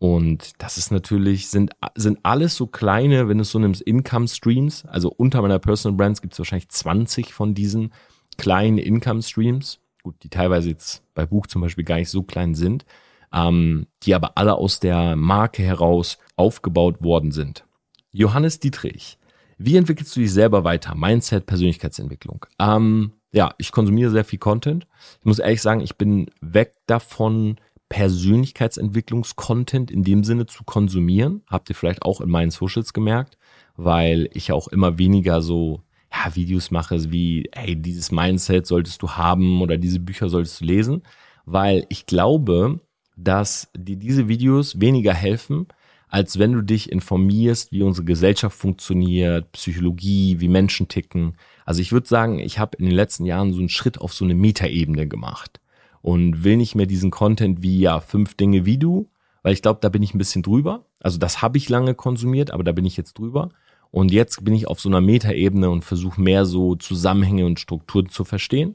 Und 0.00 0.60
das 0.60 0.78
ist 0.78 0.90
natürlich, 0.90 1.48
sind, 1.48 1.70
sind 1.94 2.18
alles 2.24 2.56
so 2.56 2.66
kleine, 2.66 3.28
wenn 3.28 3.38
du 3.38 3.42
es 3.42 3.52
so 3.52 3.60
nimmst, 3.60 3.82
Income 3.82 4.26
Streams. 4.26 4.84
Also 4.84 5.10
unter 5.16 5.42
meiner 5.42 5.60
Personal 5.60 5.96
Brands 5.96 6.22
gibt 6.22 6.32
es 6.32 6.40
wahrscheinlich 6.40 6.70
20 6.70 7.32
von 7.32 7.54
diesen 7.54 7.92
kleinen 8.36 8.78
Income 8.78 9.22
Streams. 9.22 9.78
Gut, 10.02 10.16
die 10.24 10.28
teilweise 10.28 10.70
jetzt 10.70 11.04
bei 11.14 11.24
Buch 11.24 11.46
zum 11.46 11.62
Beispiel 11.62 11.84
gar 11.84 11.98
nicht 11.98 12.10
so 12.10 12.24
klein 12.24 12.56
sind 12.56 12.84
ähm, 13.32 13.86
die 14.02 14.14
aber 14.14 14.36
alle 14.36 14.56
aus 14.56 14.80
der 14.80 15.16
Marke 15.16 15.62
heraus 15.62 16.18
aufgebaut 16.36 17.02
worden 17.02 17.32
sind. 17.32 17.64
Johannes 18.12 18.60
Dietrich, 18.60 19.18
wie 19.58 19.76
entwickelst 19.76 20.16
du 20.16 20.20
dich 20.20 20.32
selber 20.32 20.64
weiter? 20.64 20.94
Mindset, 20.94 21.46
Persönlichkeitsentwicklung. 21.46 22.46
Ähm, 22.58 23.12
ja, 23.32 23.54
ich 23.58 23.72
konsumiere 23.72 24.10
sehr 24.10 24.24
viel 24.24 24.38
Content. 24.38 24.86
Ich 25.20 25.24
muss 25.24 25.38
ehrlich 25.38 25.62
sagen, 25.62 25.80
ich 25.80 25.96
bin 25.96 26.30
weg 26.40 26.74
davon, 26.86 27.56
Persönlichkeitsentwicklungskontent 27.90 29.90
in 29.90 30.02
dem 30.02 30.24
Sinne 30.24 30.46
zu 30.46 30.64
konsumieren. 30.64 31.42
Habt 31.46 31.68
ihr 31.68 31.74
vielleicht 31.74 32.02
auch 32.02 32.20
in 32.20 32.30
meinen 32.30 32.50
Socials 32.50 32.92
gemerkt, 32.92 33.36
weil 33.76 34.28
ich 34.32 34.52
auch 34.52 34.68
immer 34.68 34.98
weniger 34.98 35.42
so, 35.42 35.82
ja, 36.12 36.34
Videos 36.34 36.70
mache, 36.70 37.12
wie, 37.12 37.48
hey, 37.52 37.76
dieses 37.76 38.10
Mindset 38.10 38.66
solltest 38.66 39.02
du 39.02 39.10
haben 39.10 39.60
oder 39.60 39.76
diese 39.76 40.00
Bücher 40.00 40.28
solltest 40.28 40.60
du 40.60 40.64
lesen, 40.64 41.02
weil 41.44 41.86
ich 41.88 42.06
glaube, 42.06 42.80
dass 43.24 43.70
dir 43.76 43.96
diese 43.96 44.28
Videos 44.28 44.80
weniger 44.80 45.14
helfen, 45.14 45.66
als 46.08 46.38
wenn 46.38 46.52
du 46.52 46.62
dich 46.62 46.90
informierst, 46.90 47.70
wie 47.72 47.82
unsere 47.82 48.04
Gesellschaft 48.04 48.56
funktioniert, 48.56 49.52
Psychologie, 49.52 50.40
wie 50.40 50.48
Menschen 50.48 50.88
ticken. 50.88 51.36
Also 51.64 51.80
ich 51.80 51.92
würde 51.92 52.08
sagen, 52.08 52.40
ich 52.40 52.58
habe 52.58 52.76
in 52.78 52.86
den 52.86 52.94
letzten 52.94 53.24
Jahren 53.24 53.52
so 53.52 53.60
einen 53.60 53.68
Schritt 53.68 54.00
auf 54.00 54.12
so 54.12 54.24
eine 54.24 54.34
Metaebene 54.34 55.06
gemacht 55.06 55.60
und 56.02 56.42
will 56.42 56.56
nicht 56.56 56.74
mehr 56.74 56.86
diesen 56.86 57.10
Content 57.10 57.62
wie 57.62 57.78
ja 57.78 58.00
fünf 58.00 58.34
Dinge 58.34 58.66
wie 58.66 58.78
du, 58.78 59.08
weil 59.42 59.52
ich 59.52 59.62
glaube, 59.62 59.78
da 59.80 59.88
bin 59.88 60.02
ich 60.02 60.14
ein 60.14 60.18
bisschen 60.18 60.42
drüber. 60.42 60.84
Also 61.00 61.18
das 61.18 61.42
habe 61.42 61.58
ich 61.58 61.68
lange 61.68 61.94
konsumiert, 61.94 62.50
aber 62.50 62.64
da 62.64 62.72
bin 62.72 62.84
ich 62.84 62.96
jetzt 62.96 63.18
drüber. 63.18 63.50
Und 63.92 64.12
jetzt 64.12 64.44
bin 64.44 64.54
ich 64.54 64.68
auf 64.68 64.80
so 64.80 64.88
einer 64.88 65.00
Metaebene 65.00 65.70
und 65.70 65.84
versuche 65.84 66.20
mehr 66.20 66.44
so 66.44 66.76
Zusammenhänge 66.76 67.46
und 67.46 67.58
Strukturen 67.58 68.08
zu 68.08 68.24
verstehen. 68.24 68.74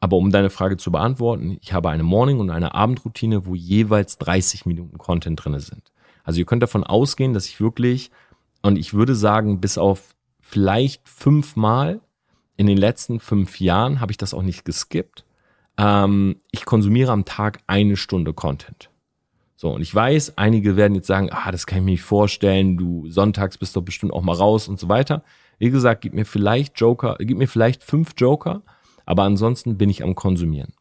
Aber 0.00 0.16
um 0.16 0.30
deine 0.30 0.50
Frage 0.50 0.78
zu 0.78 0.90
beantworten, 0.90 1.58
ich 1.60 1.72
habe 1.72 1.90
eine 1.90 2.02
Morning- 2.02 2.40
und 2.40 2.50
eine 2.50 2.74
Abendroutine, 2.74 3.44
wo 3.46 3.54
jeweils 3.54 4.16
30 4.18 4.64
Minuten 4.64 4.98
Content 4.98 5.44
drinne 5.44 5.60
sind. 5.60 5.92
Also 6.24 6.40
ihr 6.40 6.46
könnt 6.46 6.62
davon 6.62 6.84
ausgehen, 6.84 7.34
dass 7.34 7.46
ich 7.46 7.60
wirklich, 7.60 8.10
und 8.62 8.78
ich 8.78 8.94
würde 8.94 9.14
sagen, 9.14 9.60
bis 9.60 9.78
auf 9.78 10.14
vielleicht 10.40 11.08
fünfmal 11.08 12.00
in 12.56 12.66
den 12.66 12.78
letzten 12.78 13.20
fünf 13.20 13.60
Jahren 13.60 14.00
habe 14.00 14.12
ich 14.12 14.18
das 14.18 14.34
auch 14.34 14.42
nicht 14.42 14.64
geskippt. 14.64 15.24
Ähm, 15.76 16.36
ich 16.50 16.64
konsumiere 16.64 17.12
am 17.12 17.24
Tag 17.24 17.60
eine 17.66 17.96
Stunde 17.96 18.32
Content. 18.32 18.90
So, 19.56 19.70
und 19.70 19.82
ich 19.82 19.94
weiß, 19.94 20.38
einige 20.38 20.76
werden 20.76 20.94
jetzt 20.94 21.06
sagen, 21.06 21.28
ah, 21.30 21.52
das 21.52 21.66
kann 21.66 21.80
ich 21.80 21.84
mir 21.84 21.90
nicht 21.92 22.02
vorstellen, 22.02 22.78
du 22.78 23.10
sonntags 23.10 23.58
bist 23.58 23.76
doch 23.76 23.82
bestimmt 23.82 24.12
auch 24.12 24.22
mal 24.22 24.34
raus 24.34 24.68
und 24.68 24.78
so 24.80 24.88
weiter. 24.88 25.22
Wie 25.58 25.70
gesagt, 25.70 26.00
gib 26.00 26.14
mir 26.14 26.24
vielleicht 26.24 26.80
Joker, 26.80 27.16
gib 27.18 27.36
mir 27.36 27.46
vielleicht 27.46 27.84
fünf 27.84 28.14
Joker, 28.16 28.62
aber 29.10 29.24
ansonsten 29.24 29.76
bin 29.76 29.90
ich 29.90 30.02
am 30.02 30.14
Konsumieren. 30.14 30.72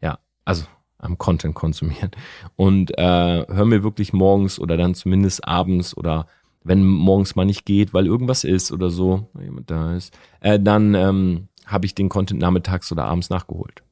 Ja, 0.00 0.18
also 0.44 0.64
am 0.98 1.18
Content 1.18 1.54
konsumieren. 1.54 2.12
Und 2.56 2.96
äh, 2.96 3.46
hör 3.46 3.64
mir 3.64 3.82
wirklich 3.82 4.12
morgens 4.12 4.58
oder 4.58 4.76
dann 4.76 4.94
zumindest 4.94 5.46
abends 5.46 5.96
oder 5.96 6.26
wenn 6.62 6.86
morgens 6.86 7.36
mal 7.36 7.44
nicht 7.44 7.66
geht, 7.66 7.92
weil 7.92 8.06
irgendwas 8.06 8.44
ist 8.44 8.72
oder 8.72 8.88
so, 8.88 9.28
jemand 9.38 9.70
da 9.70 9.94
ist, 9.94 10.16
äh, 10.40 10.58
dann 10.58 10.94
ähm, 10.94 11.48
habe 11.66 11.84
ich 11.84 11.94
den 11.94 12.08
Content 12.08 12.40
nachmittags 12.40 12.90
oder 12.90 13.04
abends 13.04 13.28
nachgeholt. 13.28 13.82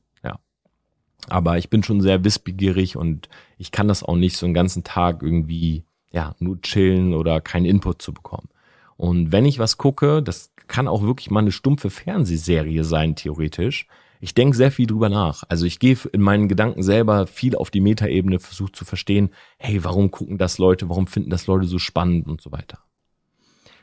Aber 1.29 1.59
ich 1.59 1.71
bin 1.71 1.83
schon 1.83 2.01
sehr 2.01 2.25
wissbegierig 2.25 2.97
und 2.97 3.29
ich 3.59 3.71
kann 3.71 3.89
das 3.89 4.03
auch 4.03 4.17
nicht 4.17 4.37
so 4.37 4.47
einen 4.47 4.55
ganzen 4.55 4.85
Tag 4.85 5.23
irgendwie, 5.23 5.85
ja, 6.11 6.35
nur 6.39 6.61
chillen 6.61 7.15
oder 7.15 7.41
keinen 7.41 7.67
Input 7.67 8.03
zu 8.03 8.13
bekommen. 8.13 8.49
Und 8.97 9.33
wenn 9.33 9.45
ich 9.45 9.59
was 9.59 9.79
gucke, 9.79 10.23
das 10.23 10.53
kann 10.69 10.89
auch 10.89 11.03
wirklich 11.03 11.31
mal 11.31 11.41
eine 11.41 11.53
stumpfe 11.53 11.91
Fernsehserie 11.91 12.85
sein, 12.85 13.17
theoretisch. 13.17 13.87
Ich 14.21 14.35
denke 14.35 14.57
sehr 14.57 14.71
viel 14.71 14.87
drüber 14.87 15.09
nach. 15.09 15.43
Also 15.49 15.67
ich 15.67 15.81
gehe 15.81 15.97
in 16.13 16.21
meinen 16.21 16.49
Gedanken 16.49 16.83
selber 16.83 17.27
viel 17.27 17.57
auf 17.57 17.71
die 17.71 17.81
Metaebene, 17.81 18.39
versuche 18.39 18.73
zu 18.73 18.85
verstehen, 18.85 19.31
hey, 19.59 19.83
warum 19.85 20.11
gucken 20.11 20.39
das 20.39 20.59
Leute, 20.59 20.89
warum 20.89 21.09
finden 21.09 21.31
das 21.31 21.47
Leute 21.47 21.67
so 21.67 21.79
spannend 21.79 22.29
und 22.29 22.41
so 22.41 22.53
weiter. 22.53 22.79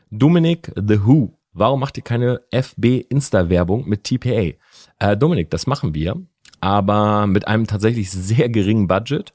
Dominik 0.09 0.71
The 0.75 1.05
Who. 1.05 1.35
Warum 1.51 1.79
macht 1.79 1.97
ihr 1.97 2.03
keine 2.03 2.41
FB-Insta-Werbung 2.51 3.89
mit 3.89 4.03
TPA? 4.03 4.53
Äh, 4.99 5.17
Dominik, 5.17 5.49
das 5.49 5.67
machen 5.67 5.93
wir 5.93 6.15
aber 6.61 7.27
mit 7.27 7.47
einem 7.47 7.67
tatsächlich 7.67 8.11
sehr 8.11 8.49
geringen 8.49 8.87
Budget. 8.87 9.33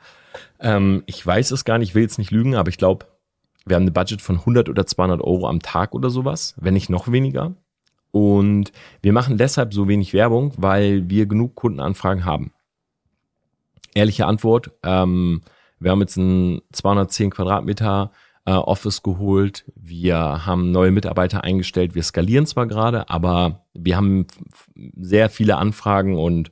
Ähm, 0.60 1.02
ich 1.06 1.24
weiß 1.24 1.50
es 1.52 1.64
gar 1.64 1.78
nicht, 1.78 1.94
will 1.94 2.02
jetzt 2.02 2.18
nicht 2.18 2.30
lügen, 2.30 2.54
aber 2.54 2.68
ich 2.68 2.78
glaube, 2.78 3.06
wir 3.66 3.76
haben 3.76 3.86
ein 3.86 3.92
Budget 3.92 4.20
von 4.20 4.38
100 4.38 4.68
oder 4.68 4.86
200 4.86 5.20
Euro 5.20 5.48
am 5.48 5.60
Tag 5.60 5.94
oder 5.94 6.10
sowas, 6.10 6.54
wenn 6.58 6.74
nicht 6.74 6.90
noch 6.90 7.10
weniger. 7.10 7.54
Und 8.10 8.72
wir 9.02 9.12
machen 9.12 9.38
deshalb 9.38 9.74
so 9.74 9.88
wenig 9.88 10.12
Werbung, 10.12 10.52
weil 10.56 11.08
wir 11.08 11.26
genug 11.26 11.56
Kundenanfragen 11.56 12.24
haben. 12.24 12.52
Ehrliche 13.94 14.26
Antwort, 14.26 14.70
ähm, 14.82 15.40
wir 15.80 15.90
haben 15.90 16.00
jetzt 16.00 16.16
ein 16.16 16.60
210 16.72 17.30
Quadratmeter 17.30 18.12
äh, 18.46 18.52
Office 18.52 19.02
geholt. 19.02 19.64
Wir 19.74 20.46
haben 20.46 20.70
neue 20.70 20.90
Mitarbeiter 20.90 21.44
eingestellt. 21.44 21.94
Wir 21.94 22.02
skalieren 22.02 22.46
zwar 22.46 22.66
gerade, 22.66 23.08
aber 23.08 23.64
wir 23.72 23.96
haben 23.96 24.26
sehr 24.74 25.30
viele 25.30 25.56
Anfragen 25.56 26.16
und 26.16 26.50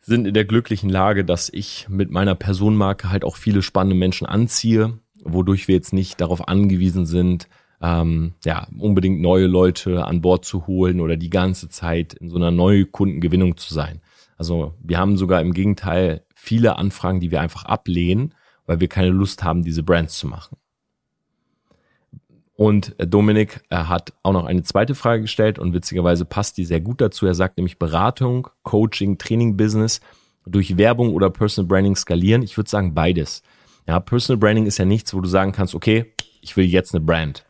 sind 0.00 0.26
in 0.26 0.34
der 0.34 0.44
glücklichen 0.44 0.90
Lage, 0.90 1.24
dass 1.24 1.48
ich 1.48 1.86
mit 1.88 2.10
meiner 2.10 2.34
Personenmarke 2.34 3.10
halt 3.10 3.24
auch 3.24 3.36
viele 3.36 3.62
spannende 3.62 3.96
Menschen 3.96 4.26
anziehe, 4.26 4.98
wodurch 5.24 5.68
wir 5.68 5.74
jetzt 5.74 5.92
nicht 5.92 6.20
darauf 6.20 6.48
angewiesen 6.48 7.06
sind, 7.06 7.48
ähm, 7.80 8.34
ja, 8.44 8.66
unbedingt 8.78 9.20
neue 9.20 9.46
Leute 9.46 10.04
an 10.04 10.20
Bord 10.20 10.44
zu 10.44 10.66
holen 10.66 11.00
oder 11.00 11.16
die 11.16 11.30
ganze 11.30 11.68
Zeit 11.68 12.14
in 12.14 12.28
so 12.28 12.36
einer 12.36 12.50
neuen 12.50 12.90
Kundengewinnung 12.92 13.56
zu 13.56 13.74
sein. 13.74 14.00
Also 14.36 14.74
wir 14.80 14.98
haben 14.98 15.16
sogar 15.16 15.40
im 15.40 15.52
Gegenteil 15.52 16.24
viele 16.34 16.76
Anfragen, 16.76 17.20
die 17.20 17.30
wir 17.30 17.40
einfach 17.40 17.64
ablehnen, 17.64 18.34
weil 18.66 18.80
wir 18.80 18.88
keine 18.88 19.10
Lust 19.10 19.42
haben, 19.42 19.62
diese 19.62 19.82
Brands 19.82 20.18
zu 20.18 20.26
machen. 20.28 20.56
Und 22.54 22.94
Dominik 22.98 23.62
hat 23.70 24.12
auch 24.22 24.32
noch 24.32 24.44
eine 24.44 24.62
zweite 24.62 24.94
Frage 24.94 25.22
gestellt 25.22 25.58
und 25.58 25.74
witzigerweise 25.74 26.24
passt 26.24 26.58
die 26.58 26.64
sehr 26.64 26.80
gut 26.80 27.00
dazu. 27.00 27.26
Er 27.26 27.34
sagt 27.34 27.56
nämlich 27.56 27.78
Beratung, 27.78 28.48
Coaching, 28.62 29.18
Training, 29.18 29.56
Business 29.56 30.00
durch 30.46 30.76
Werbung 30.76 31.12
oder 31.12 31.30
Personal 31.30 31.66
Branding 31.68 31.96
skalieren. 31.96 32.42
Ich 32.42 32.56
würde 32.56 32.70
sagen 32.70 32.94
beides. 32.94 33.42
Ja, 33.86 34.00
Personal 34.00 34.38
Branding 34.38 34.66
ist 34.66 34.78
ja 34.78 34.84
nichts, 34.84 35.12
wo 35.12 35.20
du 35.20 35.28
sagen 35.28 35.52
kannst, 35.52 35.74
okay, 35.74 36.12
ich 36.40 36.56
will 36.56 36.64
jetzt 36.64 36.94
eine 36.94 37.04
Brand. 37.04 37.44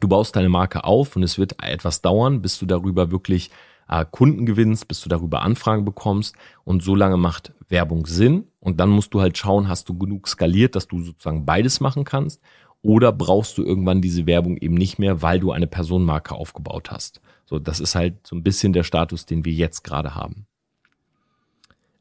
Du 0.00 0.08
baust 0.08 0.36
deine 0.36 0.48
Marke 0.48 0.84
auf 0.84 1.16
und 1.16 1.22
es 1.22 1.38
wird 1.38 1.62
etwas 1.62 2.02
dauern, 2.02 2.42
bis 2.42 2.58
du 2.58 2.66
darüber 2.66 3.10
wirklich 3.10 3.50
äh, 3.88 4.04
Kunden 4.10 4.44
gewinnst, 4.44 4.88
bis 4.88 5.00
du 5.00 5.08
darüber 5.08 5.42
Anfragen 5.42 5.84
bekommst 5.84 6.34
und 6.64 6.82
so 6.82 6.94
lange 6.94 7.16
macht 7.16 7.52
Werbung 7.68 8.06
Sinn 8.06 8.48
und 8.60 8.78
dann 8.80 8.90
musst 8.90 9.14
du 9.14 9.20
halt 9.20 9.38
schauen, 9.38 9.68
hast 9.68 9.88
du 9.88 9.96
genug 9.96 10.28
skaliert, 10.28 10.76
dass 10.76 10.88
du 10.88 11.02
sozusagen 11.02 11.46
beides 11.46 11.80
machen 11.80 12.04
kannst 12.04 12.42
oder 12.82 13.12
brauchst 13.12 13.56
du 13.58 13.64
irgendwann 13.64 14.02
diese 14.02 14.26
Werbung 14.26 14.56
eben 14.58 14.74
nicht 14.74 14.98
mehr, 14.98 15.22
weil 15.22 15.40
du 15.40 15.52
eine 15.52 15.66
Personenmarke 15.66 16.34
aufgebaut 16.34 16.90
hast. 16.90 17.20
So, 17.44 17.58
das 17.58 17.80
ist 17.80 17.94
halt 17.94 18.26
so 18.26 18.36
ein 18.36 18.42
bisschen 18.42 18.72
der 18.72 18.82
Status, 18.82 19.24
den 19.24 19.44
wir 19.44 19.52
jetzt 19.52 19.82
gerade 19.82 20.14
haben. 20.14 20.46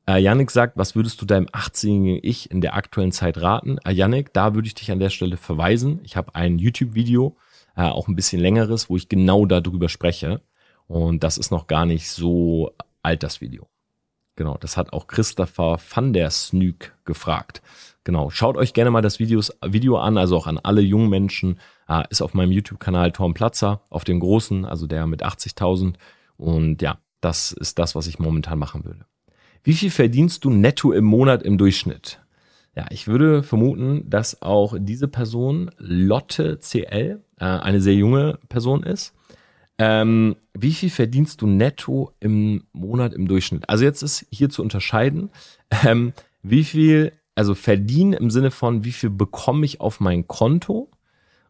Äh, 0.07 0.19
Yannick 0.19 0.51
sagt, 0.51 0.77
was 0.77 0.95
würdest 0.95 1.19
du 1.21 1.25
deinem 1.25 1.47
18-jährigen 1.47 2.19
Ich 2.21 2.51
in 2.51 2.61
der 2.61 2.75
aktuellen 2.75 3.11
Zeit 3.11 3.41
raten? 3.41 3.79
Äh, 3.85 3.91
Yannick, 3.91 4.33
da 4.33 4.53
würde 4.53 4.67
ich 4.67 4.75
dich 4.75 4.91
an 4.91 4.99
der 4.99 5.09
Stelle 5.09 5.37
verweisen. 5.37 5.99
Ich 6.03 6.15
habe 6.15 6.35
ein 6.35 6.59
YouTube-Video, 6.59 7.35
äh, 7.75 7.83
auch 7.83 8.07
ein 8.07 8.15
bisschen 8.15 8.39
längeres, 8.39 8.89
wo 8.89 8.97
ich 8.97 9.09
genau 9.09 9.45
darüber 9.47 9.89
spreche. 9.89 10.41
Und 10.87 11.23
das 11.23 11.39
ist 11.39 11.49
noch 11.49 11.65
gar 11.65 11.87
nicht 11.87 12.09
so 12.09 12.71
alt, 13.01 13.23
das 13.23 13.41
Video. 13.41 13.67
Genau, 14.35 14.57
das 14.59 14.77
hat 14.77 14.93
auch 14.93 15.07
Christopher 15.07 15.79
van 15.93 16.13
der 16.13 16.29
Snoek 16.29 16.93
gefragt. 17.05 17.63
Genau, 18.03 18.29
schaut 18.29 18.57
euch 18.57 18.73
gerne 18.73 18.91
mal 18.91 19.01
das 19.01 19.17
Videos, 19.17 19.51
Video 19.65 19.97
an, 19.97 20.17
also 20.19 20.37
auch 20.37 20.45
an 20.45 20.59
alle 20.59 20.81
jungen 20.81 21.09
Menschen. 21.09 21.59
Äh, 21.87 22.03
ist 22.11 22.21
auf 22.21 22.35
meinem 22.35 22.51
YouTube-Kanal 22.51 23.11
Tom 23.11 23.33
Platzer, 23.33 23.81
auf 23.89 24.03
dem 24.03 24.19
großen, 24.19 24.65
also 24.65 24.85
der 24.85 25.07
mit 25.07 25.25
80.000. 25.25 25.95
Und 26.37 26.83
ja, 26.83 26.99
das 27.21 27.53
ist 27.53 27.79
das, 27.79 27.95
was 27.95 28.05
ich 28.05 28.19
momentan 28.19 28.59
machen 28.59 28.85
würde. 28.85 29.05
Wie 29.65 29.73
viel 29.73 29.89
verdienst 29.89 30.45
du 30.45 30.51
netto 30.51 30.91
im 30.91 31.05
Monat 31.05 31.41
im 31.41 31.57
Durchschnitt? 31.57 32.21
Ja, 32.75 32.85
ich 32.91 33.07
würde 33.07 33.41
vermuten, 33.41 34.07
dass 34.07 34.43
auch 34.43 34.75
diese 34.77 35.07
Person 35.07 35.71
Lotte 35.79 36.59
CL, 36.59 37.19
äh, 37.39 37.43
eine 37.43 37.81
sehr 37.81 37.95
junge 37.95 38.37
Person 38.47 38.83
ist. 38.83 39.15
Ähm, 39.79 40.35
wie 40.53 40.71
viel 40.71 40.91
verdienst 40.91 41.41
du 41.41 41.47
netto 41.47 42.11
im 42.19 42.65
Monat 42.73 43.13
im 43.15 43.27
Durchschnitt? 43.27 43.67
Also 43.67 43.85
jetzt 43.85 44.03
ist 44.03 44.27
hier 44.29 44.51
zu 44.51 44.61
unterscheiden, 44.61 45.31
ähm, 45.83 46.13
wie 46.43 46.63
viel 46.63 47.13
also 47.33 47.55
verdienen 47.55 48.13
im 48.13 48.29
Sinne 48.29 48.51
von, 48.51 48.83
wie 48.83 48.91
viel 48.91 49.09
bekomme 49.09 49.65
ich 49.65 49.81
auf 49.81 49.99
mein 49.99 50.27
Konto? 50.27 50.91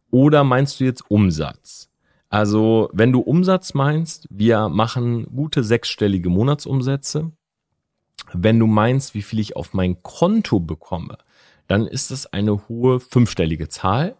Oder 0.09 0.45
meinst 0.45 0.79
du 0.79 0.85
jetzt 0.85 1.11
Umsatz? 1.11 1.91
Also, 2.29 2.89
wenn 2.93 3.11
du 3.11 3.19
Umsatz 3.19 3.73
meinst, 3.73 4.25
wir 4.29 4.69
machen 4.69 5.25
gute 5.35 5.65
sechsstellige 5.65 6.29
Monatsumsätze. 6.29 7.33
Wenn 8.43 8.59
du 8.59 8.67
meinst, 8.67 9.13
wie 9.13 9.21
viel 9.21 9.39
ich 9.39 9.55
auf 9.55 9.73
mein 9.73 10.01
Konto 10.03 10.59
bekomme, 10.59 11.17
dann 11.67 11.87
ist 11.87 12.11
es 12.11 12.27
eine 12.27 12.67
hohe 12.67 12.99
fünfstellige 12.99 13.69
Zahl, 13.69 14.17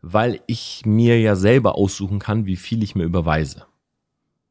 weil 0.00 0.40
ich 0.46 0.82
mir 0.84 1.20
ja 1.20 1.36
selber 1.36 1.76
aussuchen 1.76 2.18
kann, 2.18 2.46
wie 2.46 2.56
viel 2.56 2.82
ich 2.82 2.94
mir 2.94 3.04
überweise. 3.04 3.66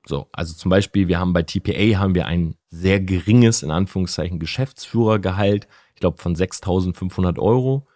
So, 0.06 0.28
also 0.32 0.54
zum 0.54 0.70
Beispiel, 0.70 1.08
wir 1.08 1.20
haben 1.20 1.34
bei 1.34 1.44
TPA 1.44 2.00
haben 2.00 2.16
wir 2.16 2.28
ein 2.28 2.56
sehr 2.70 3.00
geringes, 3.02 3.64
in 3.64 3.72
Anführungszeichen, 3.72 4.40
Geschäftsführergehalt 4.40 5.68
ich 5.98 6.02
glaube, 6.02 6.22
von 6.22 6.36
6.500 6.36 7.40
Euro. 7.40 7.88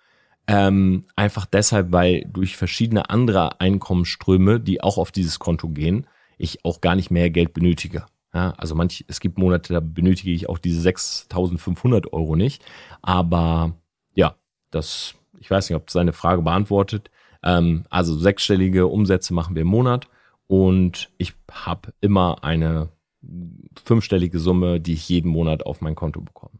Ähm, 0.47 1.05
einfach 1.15 1.45
deshalb, 1.45 1.91
weil 1.91 2.25
durch 2.27 2.57
verschiedene 2.57 3.11
andere 3.11 3.61
Einkommensströme, 3.61 4.59
die 4.59 4.81
auch 4.81 4.97
auf 4.97 5.11
dieses 5.11 5.37
Konto 5.37 5.69
gehen, 5.69 6.07
ich 6.39 6.65
auch 6.65 6.81
gar 6.81 6.95
nicht 6.95 7.11
mehr 7.11 7.29
Geld 7.29 7.53
benötige. 7.53 8.07
Ja, 8.33 8.51
also 8.57 8.75
manch, 8.75 9.03
es 9.07 9.19
gibt 9.19 9.37
Monate, 9.37 9.73
da 9.73 9.79
benötige 9.81 10.31
ich 10.31 10.47
auch 10.47 10.57
diese 10.57 10.87
6.500 10.87 12.13
Euro 12.13 12.35
nicht. 12.35 12.63
Aber 13.01 13.73
ja, 14.13 14.35
das, 14.69 15.15
ich 15.39 15.51
weiß 15.51 15.69
nicht, 15.69 15.75
ob 15.75 15.87
das 15.87 15.93
seine 15.93 16.13
Frage 16.13 16.41
beantwortet. 16.41 17.11
Ähm, 17.43 17.85
also 17.89 18.17
sechsstellige 18.17 18.87
Umsätze 18.87 19.33
machen 19.33 19.55
wir 19.55 19.63
im 19.63 19.67
Monat 19.67 20.07
und 20.47 21.09
ich 21.17 21.33
habe 21.51 21.93
immer 22.01 22.43
eine 22.43 22.89
fünfstellige 23.83 24.39
Summe, 24.39 24.79
die 24.79 24.93
ich 24.93 25.07
jeden 25.09 25.29
Monat 25.29 25.65
auf 25.65 25.81
mein 25.81 25.95
Konto 25.95 26.21
bekomme. 26.21 26.53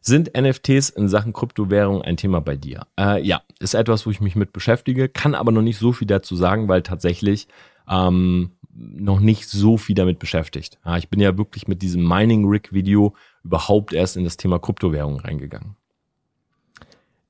Sind 0.00 0.38
NFTs 0.38 0.90
in 0.90 1.08
Sachen 1.08 1.32
Kryptowährung 1.32 2.02
ein 2.02 2.18
Thema 2.18 2.40
bei 2.40 2.56
dir? 2.56 2.86
Äh, 2.98 3.22
ja, 3.26 3.42
ist 3.58 3.74
etwas, 3.74 4.04
wo 4.04 4.10
ich 4.10 4.20
mich 4.20 4.36
mit 4.36 4.52
beschäftige, 4.52 5.08
kann 5.08 5.34
aber 5.34 5.50
noch 5.50 5.62
nicht 5.62 5.78
so 5.78 5.92
viel 5.92 6.06
dazu 6.06 6.36
sagen, 6.36 6.68
weil 6.68 6.82
tatsächlich 6.82 7.48
ähm, 7.88 8.52
noch 8.76 9.20
nicht 9.20 9.48
so 9.48 9.76
viel 9.76 9.94
damit 9.94 10.18
beschäftigt. 10.18 10.78
Ja, 10.84 10.96
ich 10.96 11.08
bin 11.08 11.20
ja 11.20 11.38
wirklich 11.38 11.68
mit 11.68 11.82
diesem 11.82 12.06
Mining 12.06 12.46
Rig 12.46 12.72
Video 12.72 13.14
überhaupt 13.44 13.92
erst 13.92 14.16
in 14.16 14.24
das 14.24 14.36
Thema 14.36 14.58
Kryptowährung 14.58 15.20
reingegangen. 15.20 15.76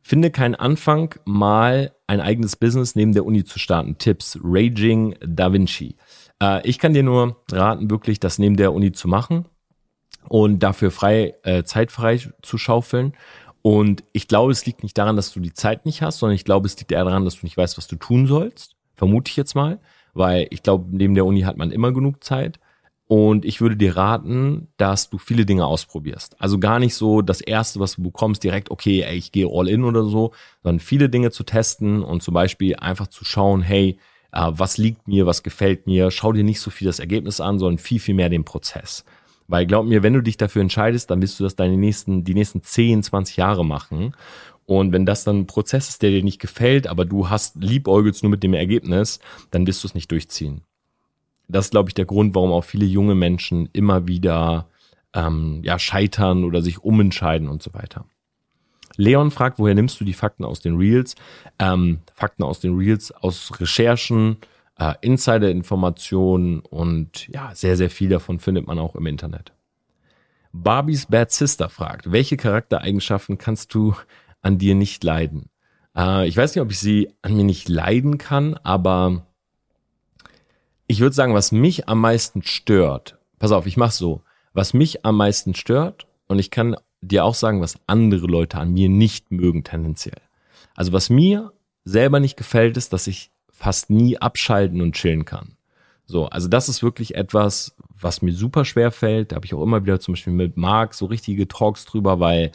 Finde 0.02 0.30
keinen 0.30 0.54
Anfang, 0.54 1.14
mal 1.24 1.92
ein 2.06 2.20
eigenes 2.20 2.56
Business 2.56 2.94
neben 2.94 3.12
der 3.12 3.24
Uni 3.24 3.44
zu 3.44 3.58
starten. 3.58 3.96
Tipps, 3.96 4.38
Raging 4.42 5.16
Da 5.20 5.52
Vinci. 5.52 5.96
Äh, 6.42 6.66
ich 6.68 6.78
kann 6.78 6.92
dir 6.92 7.02
nur 7.02 7.42
raten, 7.50 7.90
wirklich 7.90 8.20
das 8.20 8.38
neben 8.38 8.56
der 8.56 8.72
Uni 8.72 8.92
zu 8.92 9.08
machen 9.08 9.46
und 10.28 10.58
dafür 10.58 10.90
frei, 10.90 11.34
äh, 11.42 11.64
Zeit 11.64 11.90
frei 11.90 12.20
zu 12.42 12.58
schaufeln. 12.58 13.14
Und 13.62 14.04
ich 14.12 14.28
glaube, 14.28 14.52
es 14.52 14.66
liegt 14.66 14.82
nicht 14.82 14.98
daran, 14.98 15.16
dass 15.16 15.32
du 15.32 15.40
die 15.40 15.54
Zeit 15.54 15.86
nicht 15.86 16.02
hast, 16.02 16.18
sondern 16.18 16.36
ich 16.36 16.44
glaube, 16.44 16.66
es 16.66 16.78
liegt 16.78 16.92
eher 16.92 17.04
daran, 17.04 17.24
dass 17.24 17.40
du 17.40 17.46
nicht 17.46 17.56
weißt, 17.56 17.78
was 17.78 17.86
du 17.86 17.96
tun 17.96 18.26
sollst. 18.26 18.76
Vermute 18.94 19.30
ich 19.30 19.36
jetzt 19.36 19.54
mal, 19.54 19.80
weil 20.14 20.46
ich 20.50 20.62
glaube, 20.62 20.86
neben 20.90 21.14
der 21.14 21.26
Uni 21.26 21.42
hat 21.42 21.56
man 21.56 21.70
immer 21.70 21.92
genug 21.92 22.24
Zeit. 22.24 22.58
Und 23.06 23.44
ich 23.44 23.60
würde 23.60 23.76
dir 23.76 23.96
raten, 23.96 24.68
dass 24.78 25.10
du 25.10 25.18
viele 25.18 25.44
Dinge 25.44 25.66
ausprobierst. 25.66 26.40
Also 26.40 26.58
gar 26.58 26.78
nicht 26.78 26.94
so 26.94 27.20
das 27.20 27.42
erste, 27.42 27.78
was 27.78 27.96
du 27.96 28.02
bekommst, 28.02 28.42
direkt, 28.42 28.70
okay, 28.70 29.02
ey, 29.02 29.16
ich 29.16 29.30
gehe 29.30 29.48
all 29.50 29.68
in 29.68 29.84
oder 29.84 30.04
so, 30.04 30.32
sondern 30.62 30.80
viele 30.80 31.10
Dinge 31.10 31.30
zu 31.30 31.44
testen 31.44 32.02
und 32.02 32.22
zum 32.22 32.32
Beispiel 32.32 32.76
einfach 32.76 33.08
zu 33.08 33.24
schauen, 33.26 33.60
hey, 33.60 33.98
äh, 34.32 34.50
was 34.50 34.78
liegt 34.78 35.06
mir, 35.06 35.26
was 35.26 35.42
gefällt 35.42 35.86
mir. 35.86 36.10
Schau 36.10 36.32
dir 36.32 36.44
nicht 36.44 36.60
so 36.60 36.70
viel 36.70 36.86
das 36.86 36.98
Ergebnis 36.98 37.40
an, 37.40 37.58
sondern 37.58 37.78
viel, 37.78 38.00
viel 38.00 38.14
mehr 38.14 38.30
den 38.30 38.44
Prozess. 38.44 39.04
Weil 39.46 39.66
glaub 39.66 39.86
mir, 39.86 40.02
wenn 40.02 40.14
du 40.14 40.22
dich 40.22 40.38
dafür 40.38 40.62
entscheidest, 40.62 41.10
dann 41.10 41.20
wirst 41.20 41.38
du 41.38 41.44
das 41.44 41.56
deine 41.56 41.76
nächsten, 41.76 42.24
die 42.24 42.34
nächsten 42.34 42.62
10, 42.62 43.02
20 43.02 43.36
Jahre 43.36 43.64
machen. 43.64 44.14
Und 44.66 44.92
wenn 44.92 45.06
das 45.06 45.24
dann 45.24 45.40
ein 45.40 45.46
Prozess 45.46 45.88
ist, 45.88 46.02
der 46.02 46.10
dir 46.10 46.22
nicht 46.22 46.40
gefällt, 46.40 46.86
aber 46.86 47.04
du 47.04 47.28
hast 47.28 47.56
liebäugelst 47.62 48.22
nur 48.22 48.30
mit 48.30 48.42
dem 48.42 48.54
Ergebnis, 48.54 49.20
dann 49.50 49.66
wirst 49.66 49.82
du 49.84 49.88
es 49.88 49.94
nicht 49.94 50.10
durchziehen. 50.10 50.62
Das 51.48 51.66
ist, 51.66 51.70
glaube 51.72 51.90
ich, 51.90 51.94
der 51.94 52.06
Grund, 52.06 52.34
warum 52.34 52.52
auch 52.52 52.64
viele 52.64 52.86
junge 52.86 53.14
Menschen 53.14 53.68
immer 53.72 54.08
wieder 54.08 54.68
ähm, 55.12 55.60
ja, 55.62 55.78
scheitern 55.78 56.44
oder 56.44 56.62
sich 56.62 56.82
umentscheiden 56.82 57.48
und 57.48 57.62
so 57.62 57.74
weiter. 57.74 58.06
Leon 58.96 59.30
fragt, 59.30 59.58
woher 59.58 59.74
nimmst 59.74 60.00
du 60.00 60.04
die 60.04 60.12
Fakten 60.12 60.44
aus 60.44 60.60
den 60.60 60.76
Reels? 60.76 61.16
Ähm, 61.58 61.98
Fakten 62.14 62.44
aus 62.44 62.60
den 62.60 62.76
Reels, 62.76 63.12
aus 63.12 63.60
Recherchen, 63.60 64.38
äh, 64.78 64.94
Insider-Informationen 65.00 66.60
und 66.60 67.28
ja, 67.28 67.54
sehr, 67.54 67.76
sehr 67.76 67.90
viel 67.90 68.08
davon 68.08 68.38
findet 68.38 68.66
man 68.66 68.78
auch 68.78 68.94
im 68.96 69.06
Internet. 69.06 69.52
Barbies 70.52 71.06
Bad 71.06 71.32
Sister 71.32 71.68
fragt, 71.68 72.12
welche 72.12 72.36
Charaktereigenschaften 72.36 73.38
kannst 73.38 73.74
du 73.74 73.96
an 74.44 74.58
dir 74.58 74.74
nicht 74.74 75.02
leiden? 75.04 75.50
Äh, 75.96 76.28
ich 76.28 76.36
weiß 76.36 76.54
nicht, 76.54 76.62
ob 76.62 76.70
ich 76.70 76.78
sie 76.78 77.12
an 77.22 77.36
mir 77.36 77.44
nicht 77.44 77.68
leiden 77.68 78.18
kann, 78.18 78.54
aber 78.62 79.26
ich 80.86 81.00
würde 81.00 81.14
sagen, 81.14 81.34
was 81.34 81.52
mich 81.52 81.88
am 81.88 82.00
meisten 82.00 82.42
stört, 82.42 83.18
pass 83.38 83.52
auf, 83.52 83.66
ich 83.66 83.76
mach's 83.76 83.98
so, 83.98 84.22
was 84.52 84.74
mich 84.74 85.04
am 85.04 85.16
meisten 85.16 85.54
stört, 85.54 86.06
und 86.26 86.38
ich 86.38 86.50
kann 86.50 86.76
dir 87.00 87.24
auch 87.24 87.34
sagen, 87.34 87.60
was 87.60 87.78
andere 87.86 88.26
Leute 88.26 88.58
an 88.58 88.72
mir 88.72 88.88
nicht 88.88 89.30
mögen 89.30 89.64
tendenziell. 89.64 90.20
Also 90.74 90.92
was 90.92 91.10
mir 91.10 91.52
selber 91.84 92.20
nicht 92.20 92.36
gefällt, 92.36 92.76
ist, 92.76 92.92
dass 92.92 93.06
ich 93.06 93.30
fast 93.50 93.90
nie 93.90 94.18
abschalten 94.18 94.80
und 94.80 94.94
chillen 94.94 95.24
kann. 95.24 95.56
So, 96.06 96.26
also 96.26 96.48
das 96.48 96.68
ist 96.68 96.82
wirklich 96.82 97.14
etwas, 97.14 97.76
was 97.98 98.20
mir 98.20 98.32
super 98.32 98.64
schwer 98.64 98.90
fällt. 98.90 99.32
Da 99.32 99.36
habe 99.36 99.46
ich 99.46 99.54
auch 99.54 99.62
immer 99.62 99.84
wieder 99.84 100.00
zum 100.00 100.14
Beispiel 100.14 100.32
mit 100.32 100.56
Marc 100.56 100.94
so 100.94 101.06
richtige 101.06 101.48
Talks 101.48 101.84
drüber, 101.84 102.20
weil 102.20 102.52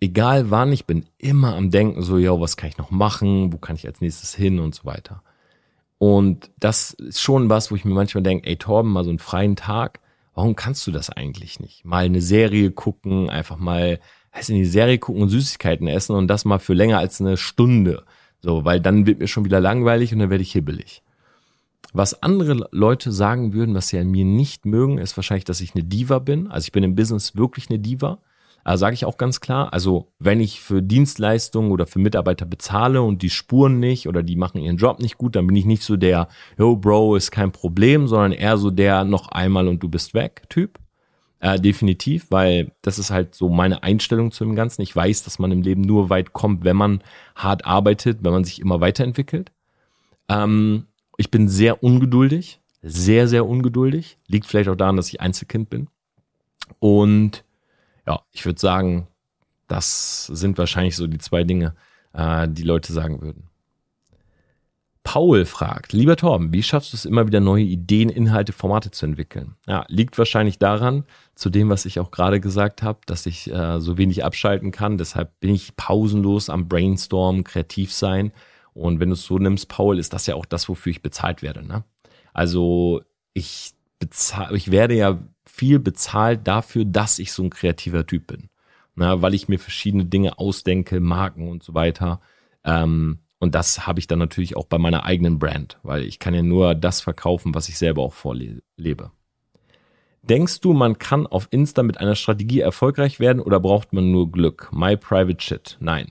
egal 0.00 0.50
wann 0.50 0.72
ich 0.72 0.86
bin, 0.86 1.06
immer 1.18 1.56
am 1.56 1.70
Denken 1.70 2.02
so, 2.02 2.18
ja, 2.18 2.38
was 2.40 2.56
kann 2.56 2.68
ich 2.68 2.78
noch 2.78 2.90
machen? 2.90 3.52
Wo 3.52 3.58
kann 3.58 3.76
ich 3.76 3.86
als 3.86 4.00
nächstes 4.00 4.34
hin 4.34 4.58
und 4.60 4.74
so 4.74 4.84
weiter. 4.84 5.22
Und 5.98 6.50
das 6.60 6.92
ist 6.92 7.20
schon 7.20 7.50
was, 7.50 7.70
wo 7.70 7.76
ich 7.76 7.84
mir 7.84 7.94
manchmal 7.94 8.22
denke, 8.22 8.48
ey 8.48 8.56
Torben, 8.56 8.92
mal 8.92 9.04
so 9.04 9.10
einen 9.10 9.18
freien 9.18 9.56
Tag, 9.56 10.00
warum 10.34 10.54
kannst 10.54 10.86
du 10.86 10.92
das 10.92 11.10
eigentlich 11.10 11.58
nicht? 11.58 11.84
Mal 11.84 12.04
eine 12.04 12.20
Serie 12.20 12.70
gucken, 12.70 13.28
einfach 13.28 13.56
mal, 13.56 13.98
heißt 14.34 14.50
in 14.50 14.56
die 14.56 14.64
Serie 14.64 14.98
gucken 14.98 15.22
und 15.22 15.28
Süßigkeiten 15.30 15.88
essen 15.88 16.14
und 16.14 16.28
das 16.28 16.44
mal 16.44 16.60
für 16.60 16.74
länger 16.74 16.98
als 16.98 17.20
eine 17.20 17.36
Stunde. 17.36 18.04
So, 18.40 18.64
weil 18.64 18.80
dann 18.80 19.06
wird 19.06 19.18
mir 19.18 19.26
schon 19.26 19.44
wieder 19.44 19.60
langweilig 19.60 20.12
und 20.12 20.20
dann 20.20 20.30
werde 20.30 20.42
ich 20.42 20.52
hibbelig. 20.52 21.02
Was 21.92 22.22
andere 22.22 22.68
Leute 22.70 23.10
sagen 23.10 23.52
würden, 23.52 23.74
was 23.74 23.88
sie 23.88 23.98
an 23.98 24.10
mir 24.10 24.24
nicht 24.24 24.66
mögen, 24.66 24.98
ist 24.98 25.16
wahrscheinlich, 25.16 25.44
dass 25.44 25.60
ich 25.60 25.74
eine 25.74 25.82
Diva 25.82 26.20
bin. 26.20 26.46
Also 26.46 26.66
ich 26.66 26.72
bin 26.72 26.84
im 26.84 26.94
Business 26.94 27.34
wirklich 27.34 27.70
eine 27.70 27.78
Diva. 27.80 28.20
Also 28.68 28.80
sage 28.80 28.92
ich 28.92 29.06
auch 29.06 29.16
ganz 29.16 29.40
klar, 29.40 29.72
also 29.72 30.12
wenn 30.18 30.40
ich 30.40 30.60
für 30.60 30.82
Dienstleistungen 30.82 31.70
oder 31.70 31.86
für 31.86 32.00
Mitarbeiter 32.00 32.44
bezahle 32.44 33.00
und 33.00 33.22
die 33.22 33.30
spuren 33.30 33.80
nicht 33.80 34.06
oder 34.06 34.22
die 34.22 34.36
machen 34.36 34.60
ihren 34.60 34.76
Job 34.76 35.00
nicht 35.00 35.16
gut, 35.16 35.36
dann 35.36 35.46
bin 35.46 35.56
ich 35.56 35.64
nicht 35.64 35.82
so 35.82 35.96
der, 35.96 36.28
yo 36.58 36.76
Bro, 36.76 37.16
ist 37.16 37.30
kein 37.30 37.50
Problem, 37.50 38.08
sondern 38.08 38.32
eher 38.32 38.58
so 38.58 38.70
der 38.70 39.04
noch 39.04 39.28
einmal 39.28 39.68
und 39.68 39.82
du 39.82 39.88
bist 39.88 40.12
weg 40.12 40.42
Typ. 40.50 40.78
Äh, 41.40 41.58
definitiv, 41.58 42.26
weil 42.28 42.72
das 42.82 42.98
ist 42.98 43.10
halt 43.10 43.34
so 43.34 43.48
meine 43.48 43.84
Einstellung 43.84 44.32
zu 44.32 44.44
dem 44.44 44.54
Ganzen. 44.54 44.82
Ich 44.82 44.94
weiß, 44.94 45.22
dass 45.22 45.38
man 45.38 45.50
im 45.50 45.62
Leben 45.62 45.80
nur 45.80 46.10
weit 46.10 46.34
kommt, 46.34 46.62
wenn 46.62 46.76
man 46.76 47.02
hart 47.36 47.64
arbeitet, 47.64 48.18
wenn 48.22 48.32
man 48.32 48.44
sich 48.44 48.60
immer 48.60 48.82
weiterentwickelt. 48.82 49.50
Ähm, 50.28 50.84
ich 51.16 51.30
bin 51.30 51.48
sehr 51.48 51.82
ungeduldig, 51.82 52.60
sehr, 52.82 53.28
sehr 53.28 53.46
ungeduldig. 53.46 54.18
Liegt 54.26 54.44
vielleicht 54.44 54.68
auch 54.68 54.76
daran, 54.76 54.96
dass 54.96 55.08
ich 55.08 55.22
Einzelkind 55.22 55.70
bin. 55.70 55.88
Und 56.80 57.44
ja, 58.08 58.22
ich 58.32 58.46
würde 58.46 58.58
sagen, 58.58 59.06
das 59.66 60.26
sind 60.26 60.56
wahrscheinlich 60.56 60.96
so 60.96 61.06
die 61.06 61.18
zwei 61.18 61.44
Dinge, 61.44 61.74
äh, 62.14 62.48
die 62.48 62.62
Leute 62.62 62.92
sagen 62.92 63.20
würden. 63.20 63.50
Paul 65.02 65.44
fragt, 65.44 65.92
lieber 65.92 66.16
Torben, 66.16 66.52
wie 66.52 66.62
schaffst 66.62 66.92
du 66.92 66.96
es 66.96 67.04
immer 67.04 67.26
wieder 67.26 67.40
neue 67.40 67.64
Ideen, 67.64 68.08
Inhalte, 68.08 68.52
Formate 68.52 68.90
zu 68.90 69.06
entwickeln? 69.06 69.56
Ja, 69.66 69.84
liegt 69.88 70.18
wahrscheinlich 70.18 70.58
daran, 70.58 71.04
zu 71.34 71.50
dem, 71.50 71.68
was 71.68 71.86
ich 71.86 72.00
auch 72.00 72.10
gerade 72.10 72.40
gesagt 72.40 72.82
habe, 72.82 73.00
dass 73.06 73.26
ich 73.26 73.50
äh, 73.50 73.78
so 73.80 73.96
wenig 73.98 74.24
abschalten 74.24 74.70
kann. 74.70 74.98
Deshalb 74.98 75.38
bin 75.40 75.54
ich 75.54 75.76
pausenlos 75.76 76.50
am 76.50 76.68
Brainstorm, 76.68 77.44
kreativ 77.44 77.92
sein. 77.92 78.32
Und 78.74 79.00
wenn 79.00 79.08
du 79.08 79.14
es 79.14 79.22
so 79.22 79.38
nimmst, 79.38 79.68
Paul, 79.68 79.98
ist 79.98 80.12
das 80.12 80.26
ja 80.26 80.34
auch 80.34 80.46
das, 80.46 80.68
wofür 80.68 80.90
ich 80.90 81.02
bezahlt 81.02 81.42
werde. 81.42 81.66
Ne? 81.66 81.84
Also 82.32 83.02
ich 83.32 83.74
bezahle, 83.98 84.56
ich 84.56 84.70
werde 84.70 84.94
ja 84.94 85.18
viel 85.44 85.78
bezahlt 85.78 86.46
dafür, 86.46 86.84
dass 86.84 87.18
ich 87.18 87.32
so 87.32 87.42
ein 87.42 87.50
kreativer 87.50 88.06
Typ 88.06 88.26
bin. 88.28 88.48
Na, 88.94 89.22
weil 89.22 89.34
ich 89.34 89.48
mir 89.48 89.58
verschiedene 89.58 90.04
Dinge 90.04 90.38
ausdenke, 90.38 91.00
Marken 91.00 91.48
und 91.48 91.62
so 91.62 91.74
weiter. 91.74 92.20
Ähm, 92.64 93.20
und 93.38 93.54
das 93.54 93.86
habe 93.86 94.00
ich 94.00 94.08
dann 94.08 94.18
natürlich 94.18 94.56
auch 94.56 94.66
bei 94.66 94.78
meiner 94.78 95.04
eigenen 95.04 95.38
Brand, 95.38 95.78
weil 95.82 96.02
ich 96.02 96.18
kann 96.18 96.34
ja 96.34 96.42
nur 96.42 96.74
das 96.74 97.00
verkaufen, 97.00 97.54
was 97.54 97.68
ich 97.68 97.78
selber 97.78 98.02
auch 98.02 98.12
vorlebe. 98.12 99.12
Denkst 100.22 100.60
du, 100.60 100.72
man 100.72 100.98
kann 100.98 101.26
auf 101.26 101.46
Insta 101.50 101.82
mit 101.82 102.00
einer 102.00 102.16
Strategie 102.16 102.60
erfolgreich 102.60 103.20
werden 103.20 103.40
oder 103.40 103.60
braucht 103.60 103.92
man 103.92 104.10
nur 104.10 104.30
Glück? 104.30 104.68
My 104.72 104.96
private 104.96 105.42
shit. 105.42 105.76
Nein. 105.80 106.10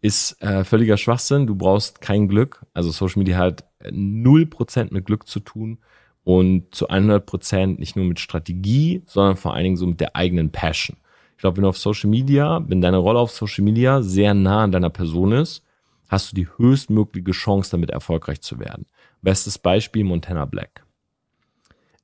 Ist 0.00 0.42
äh, 0.42 0.64
völliger 0.64 0.96
Schwachsinn. 0.96 1.46
Du 1.46 1.54
brauchst 1.54 2.00
kein 2.00 2.28
Glück. 2.28 2.66
Also 2.74 2.90
Social 2.90 3.20
Media 3.20 3.38
hat 3.38 3.64
0% 3.82 4.92
mit 4.92 5.06
Glück 5.06 5.26
zu 5.28 5.40
tun 5.40 5.78
und 6.26 6.74
zu 6.74 6.90
100% 6.90 7.78
nicht 7.78 7.94
nur 7.94 8.04
mit 8.04 8.18
Strategie, 8.18 9.00
sondern 9.06 9.36
vor 9.36 9.54
allen 9.54 9.62
Dingen 9.62 9.76
so 9.76 9.86
mit 9.86 10.00
der 10.00 10.16
eigenen 10.16 10.50
Passion. 10.50 10.96
Ich 11.36 11.38
glaube, 11.38 11.58
wenn 11.58 11.62
du 11.62 11.68
auf 11.68 11.78
Social 11.78 12.10
Media, 12.10 12.64
wenn 12.66 12.80
deine 12.80 12.96
Rolle 12.96 13.20
auf 13.20 13.30
Social 13.30 13.62
Media 13.62 14.02
sehr 14.02 14.34
nah 14.34 14.64
an 14.64 14.72
deiner 14.72 14.90
Person 14.90 15.30
ist, 15.30 15.62
hast 16.08 16.32
du 16.32 16.34
die 16.34 16.48
höchstmögliche 16.56 17.30
Chance, 17.30 17.70
damit 17.70 17.90
erfolgreich 17.90 18.40
zu 18.40 18.58
werden. 18.58 18.86
Bestes 19.22 19.56
Beispiel 19.56 20.02
Montana 20.02 20.46
Black. 20.46 20.84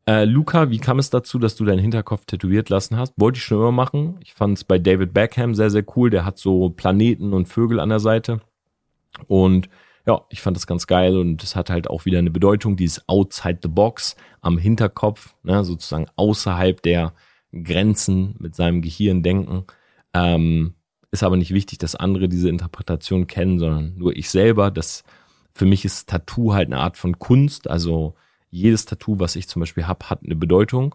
Äh, 0.06 0.24
Luca, 0.24 0.70
wie 0.70 0.78
kam 0.78 1.00
es 1.00 1.10
dazu, 1.10 1.40
dass 1.40 1.56
du 1.56 1.64
deinen 1.64 1.80
Hinterkopf 1.80 2.24
tätowiert 2.24 2.68
lassen 2.68 2.96
hast? 2.96 3.14
Wollte 3.16 3.38
ich 3.38 3.44
schon 3.44 3.58
immer 3.58 3.72
machen. 3.72 4.20
Ich 4.22 4.34
fand 4.34 4.56
es 4.56 4.62
bei 4.62 4.78
David 4.78 5.12
Beckham 5.12 5.56
sehr, 5.56 5.70
sehr 5.70 5.84
cool. 5.96 6.10
Der 6.10 6.24
hat 6.24 6.38
so 6.38 6.70
Planeten 6.70 7.32
und 7.32 7.48
Vögel 7.48 7.80
an 7.80 7.88
der 7.88 8.00
Seite. 8.00 8.40
Und 9.26 9.68
ja, 10.06 10.22
ich 10.30 10.40
fand 10.40 10.56
das 10.56 10.66
ganz 10.66 10.86
geil 10.86 11.16
und 11.16 11.42
es 11.42 11.54
hat 11.54 11.70
halt 11.70 11.88
auch 11.88 12.04
wieder 12.04 12.18
eine 12.18 12.30
Bedeutung, 12.30 12.76
dieses 12.76 13.08
outside 13.08 13.60
the 13.62 13.68
box 13.68 14.16
am 14.40 14.58
Hinterkopf, 14.58 15.34
ne, 15.42 15.62
sozusagen 15.64 16.06
außerhalb 16.16 16.82
der 16.82 17.12
Grenzen 17.52 18.34
mit 18.38 18.54
seinem 18.54 18.82
Gehirn 18.82 19.22
denken. 19.22 19.64
Ähm, 20.14 20.74
ist 21.10 21.22
aber 21.22 21.36
nicht 21.36 21.52
wichtig, 21.52 21.78
dass 21.78 21.94
andere 21.94 22.28
diese 22.28 22.48
Interpretation 22.48 23.26
kennen, 23.26 23.58
sondern 23.58 23.96
nur 23.96 24.16
ich 24.16 24.30
selber. 24.30 24.70
Das 24.70 25.04
für 25.54 25.66
mich 25.66 25.84
ist 25.84 26.08
Tattoo 26.08 26.54
halt 26.54 26.68
eine 26.68 26.78
Art 26.78 26.96
von 26.96 27.18
Kunst. 27.18 27.68
Also 27.68 28.14
jedes 28.50 28.86
Tattoo, 28.86 29.18
was 29.18 29.36
ich 29.36 29.48
zum 29.48 29.60
Beispiel 29.60 29.86
habe, 29.86 30.08
hat 30.08 30.24
eine 30.24 30.36
Bedeutung. 30.36 30.94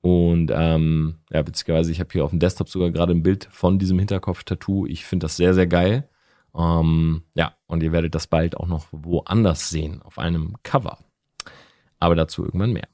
Und 0.00 0.50
ähm, 0.52 1.20
ja, 1.30 1.42
beziehungsweise 1.42 1.92
ich 1.92 2.00
habe 2.00 2.10
hier 2.12 2.24
auf 2.24 2.30
dem 2.30 2.40
Desktop 2.40 2.68
sogar 2.68 2.90
gerade 2.90 3.12
ein 3.12 3.22
Bild 3.22 3.48
von 3.52 3.78
diesem 3.78 4.00
Hinterkopf-Tattoo. 4.00 4.86
Ich 4.86 5.04
finde 5.04 5.24
das 5.24 5.36
sehr, 5.36 5.54
sehr 5.54 5.68
geil. 5.68 6.08
Ähm, 6.54 7.24
ja, 7.34 7.56
und 7.66 7.82
ihr 7.82 7.92
werdet 7.92 8.14
das 8.14 8.26
bald 8.26 8.56
auch 8.56 8.66
noch 8.66 8.86
woanders 8.92 9.70
sehen, 9.70 10.02
auf 10.02 10.18
einem 10.18 10.56
Cover. 10.62 10.98
aber 11.98 12.16
dazu 12.16 12.44
irgendwann 12.44 12.72
mehr. 12.72 12.88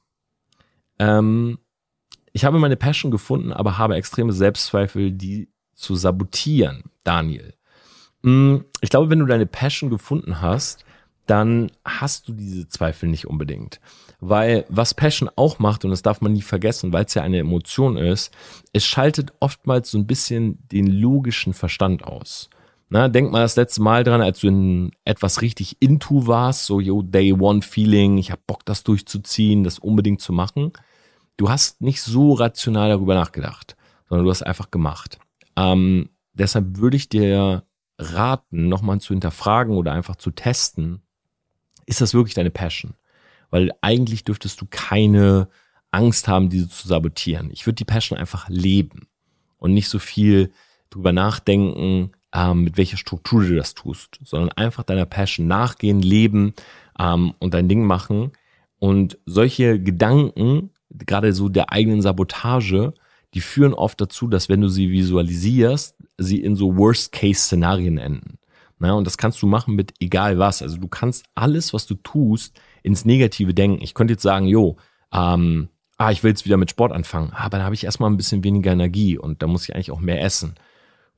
Ähm, 0.99 1.57
ich 2.31 2.45
habe 2.45 2.59
meine 2.59 2.77
Passion 2.77 3.11
gefunden, 3.11 3.51
aber 3.51 3.77
habe 3.77 3.95
extreme 3.95 4.33
Selbstzweifel, 4.33 5.11
die 5.11 5.49
zu 5.73 5.95
sabotieren, 5.95 6.83
Daniel. 7.03 7.55
Hm, 8.23 8.65
ich 8.81 8.89
glaube, 8.89 9.09
wenn 9.09 9.19
du 9.19 9.25
deine 9.25 9.47
Passion 9.47 9.89
gefunden 9.89 10.41
hast, 10.41 10.85
dann 11.25 11.71
hast 11.85 12.27
du 12.27 12.33
diese 12.33 12.67
Zweifel 12.67 13.07
nicht 13.07 13.27
unbedingt. 13.27 13.79
Weil 14.19 14.65
was 14.67 14.93
Passion 14.93 15.29
auch 15.35 15.59
macht, 15.59 15.85
und 15.85 15.91
das 15.91 16.01
darf 16.01 16.21
man 16.21 16.33
nie 16.33 16.41
vergessen, 16.41 16.91
weil 16.91 17.05
es 17.05 17.13
ja 17.13 17.23
eine 17.23 17.37
Emotion 17.39 17.97
ist, 17.97 18.35
es 18.73 18.85
schaltet 18.85 19.33
oftmals 19.39 19.91
so 19.91 19.97
ein 19.97 20.07
bisschen 20.07 20.67
den 20.69 20.87
logischen 20.87 21.53
Verstand 21.53 22.03
aus. 22.03 22.49
Na, 22.91 23.07
denk 23.07 23.31
mal 23.31 23.41
das 23.41 23.55
letzte 23.55 23.83
Mal 23.83 24.03
dran, 24.03 24.21
als 24.21 24.39
du 24.39 24.47
in 24.47 24.91
etwas 25.05 25.43
richtig 25.43 25.77
into 25.79 26.25
warst, 26.25 26.65
so 26.65 26.79
yo, 26.79 27.03
Day 27.03 27.33
One 27.33 27.61
Feeling, 27.61 28.17
ich 28.17 28.31
hab 28.31 28.45
Bock, 28.47 28.65
das 28.65 28.83
durchzuziehen, 28.83 29.63
das 29.63 29.77
unbedingt 29.77 30.21
zu 30.21 30.33
machen. 30.33 30.73
Du 31.37 31.49
hast 31.49 31.81
nicht 31.81 32.01
so 32.01 32.33
rational 32.33 32.89
darüber 32.89 33.13
nachgedacht, 33.13 33.77
sondern 34.07 34.25
du 34.25 34.31
hast 34.31 34.41
einfach 34.41 34.71
gemacht. 34.71 35.19
Ähm, 35.55 36.09
deshalb 36.33 36.77
würde 36.77 36.97
ich 36.97 37.09
dir 37.09 37.63
raten, 37.99 38.69
nochmal 38.69 38.99
zu 38.99 39.13
hinterfragen 39.13 39.77
oder 39.77 39.91
einfach 39.91 40.15
zu 40.15 40.31
testen, 40.31 41.03
ist 41.85 42.01
das 42.01 42.15
wirklich 42.15 42.33
deine 42.33 42.51
Passion? 42.51 42.95
Weil 43.51 43.71
eigentlich 43.81 44.23
dürftest 44.23 44.61
du 44.61 44.67
keine 44.69 45.49
Angst 45.91 46.27
haben, 46.27 46.49
diese 46.49 46.69
zu 46.69 46.87
sabotieren. 46.87 47.51
Ich 47.51 47.67
würde 47.67 47.75
die 47.75 47.85
Passion 47.85 48.17
einfach 48.17 48.49
leben 48.49 49.07
und 49.57 49.73
nicht 49.73 49.89
so 49.89 49.99
viel 49.99 50.51
drüber 50.89 51.13
nachdenken, 51.13 52.11
ähm, 52.33 52.63
mit 52.63 52.77
welcher 52.77 52.97
Struktur 52.97 53.43
du 53.43 53.55
das 53.55 53.73
tust, 53.73 54.19
sondern 54.23 54.51
einfach 54.51 54.83
deiner 54.83 55.05
Passion 55.05 55.47
nachgehen, 55.47 56.01
leben 56.01 56.53
ähm, 56.99 57.33
und 57.39 57.53
dein 57.53 57.69
Ding 57.69 57.85
machen. 57.85 58.31
Und 58.77 59.17
solche 59.25 59.81
Gedanken, 59.81 60.71
gerade 60.89 61.33
so 61.33 61.49
der 61.49 61.71
eigenen 61.71 62.01
Sabotage, 62.01 62.93
die 63.33 63.41
führen 63.41 63.73
oft 63.73 63.99
dazu, 64.01 64.27
dass 64.27 64.49
wenn 64.49 64.61
du 64.61 64.69
sie 64.69 64.89
visualisierst, 64.89 65.95
sie 66.17 66.41
in 66.41 66.55
so 66.55 66.77
Worst-Case-Szenarien 66.77 67.97
enden. 67.97 68.39
Na, 68.79 68.93
und 68.93 69.05
das 69.05 69.17
kannst 69.17 69.41
du 69.41 69.47
machen 69.47 69.75
mit 69.75 69.93
egal 69.99 70.39
was. 70.39 70.61
Also 70.61 70.77
du 70.77 70.87
kannst 70.87 71.25
alles, 71.35 71.73
was 71.73 71.85
du 71.85 71.95
tust, 71.95 72.59
ins 72.81 73.03
Negative 73.03 73.53
denken. 73.53 73.83
Ich 73.83 73.93
könnte 73.93 74.13
jetzt 74.13 74.23
sagen, 74.23 74.47
jo, 74.47 74.77
ähm, 75.13 75.67
ah, 75.97 76.11
ich 76.11 76.23
will 76.23 76.31
jetzt 76.31 76.45
wieder 76.45 76.57
mit 76.57 76.71
Sport 76.71 76.93
anfangen. 76.93 77.31
Aber 77.33 77.57
dann 77.57 77.65
habe 77.65 77.75
ich 77.75 77.83
erstmal 77.83 78.09
ein 78.09 78.17
bisschen 78.17 78.43
weniger 78.43 78.71
Energie 78.71 79.17
und 79.17 79.41
da 79.43 79.47
muss 79.47 79.67
ich 79.67 79.75
eigentlich 79.75 79.91
auch 79.91 79.99
mehr 79.99 80.23
essen. 80.23 80.55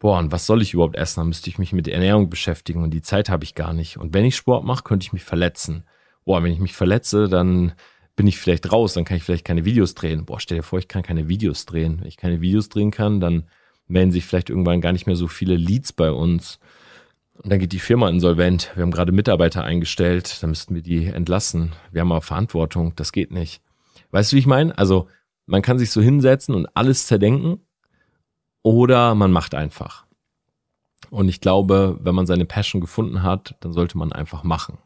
Boah, 0.01 0.17
und 0.17 0.31
was 0.31 0.47
soll 0.47 0.63
ich 0.63 0.73
überhaupt 0.73 0.95
essen? 0.95 1.19
Dann 1.19 1.27
müsste 1.27 1.47
ich 1.51 1.59
mich 1.59 1.73
mit 1.73 1.87
Ernährung 1.87 2.31
beschäftigen 2.31 2.81
und 2.81 2.89
die 2.89 3.03
Zeit 3.03 3.29
habe 3.29 3.43
ich 3.43 3.53
gar 3.53 3.71
nicht. 3.71 3.97
Und 3.97 4.15
wenn 4.15 4.25
ich 4.25 4.35
Sport 4.35 4.65
mache, 4.65 4.83
könnte 4.83 5.03
ich 5.03 5.13
mich 5.13 5.23
verletzen. 5.23 5.83
Boah, 6.25 6.41
wenn 6.41 6.51
ich 6.51 6.59
mich 6.59 6.73
verletze, 6.73 7.29
dann 7.29 7.73
bin 8.15 8.25
ich 8.25 8.39
vielleicht 8.39 8.71
raus, 8.71 8.95
dann 8.95 9.05
kann 9.05 9.17
ich 9.17 9.23
vielleicht 9.23 9.45
keine 9.45 9.63
Videos 9.63 9.93
drehen. 9.93 10.25
Boah, 10.25 10.39
stell 10.39 10.57
dir 10.57 10.63
vor, 10.63 10.79
ich 10.79 10.87
kann 10.87 11.03
keine 11.03 11.29
Videos 11.29 11.67
drehen. 11.67 11.99
Wenn 11.99 12.07
ich 12.07 12.17
keine 12.17 12.41
Videos 12.41 12.67
drehen 12.69 12.89
kann, 12.89 13.19
dann 13.19 13.43
melden 13.85 14.11
sich 14.11 14.25
vielleicht 14.25 14.49
irgendwann 14.49 14.81
gar 14.81 14.91
nicht 14.91 15.05
mehr 15.05 15.15
so 15.15 15.27
viele 15.27 15.55
Leads 15.55 15.93
bei 15.93 16.09
uns. 16.09 16.57
Und 17.35 17.51
dann 17.51 17.59
geht 17.59 17.71
die 17.71 17.77
Firma 17.77 18.09
insolvent. 18.09 18.71
Wir 18.73 18.81
haben 18.81 18.91
gerade 18.91 19.11
Mitarbeiter 19.11 19.63
eingestellt, 19.63 20.41
dann 20.41 20.49
müssten 20.49 20.73
wir 20.73 20.81
die 20.81 21.05
entlassen. 21.05 21.73
Wir 21.91 22.01
haben 22.01 22.11
aber 22.11 22.21
Verantwortung, 22.21 22.93
das 22.95 23.11
geht 23.11 23.31
nicht. 23.31 23.61
Weißt 24.09 24.31
du, 24.31 24.35
wie 24.35 24.39
ich 24.39 24.47
meine? 24.47 24.75
Also 24.79 25.09
man 25.45 25.61
kann 25.61 25.77
sich 25.77 25.91
so 25.91 26.01
hinsetzen 26.01 26.55
und 26.55 26.65
alles 26.75 27.05
zerdenken 27.05 27.59
oder 28.63 29.15
man 29.15 29.31
macht 29.31 29.55
einfach. 29.55 30.05
Und 31.09 31.27
ich 31.27 31.41
glaube, 31.41 31.99
wenn 32.01 32.15
man 32.15 32.25
seine 32.25 32.45
Passion 32.45 32.81
gefunden 32.81 33.23
hat, 33.23 33.55
dann 33.59 33.73
sollte 33.73 33.97
man 33.97 34.13
einfach 34.13 34.43
machen. 34.43 34.77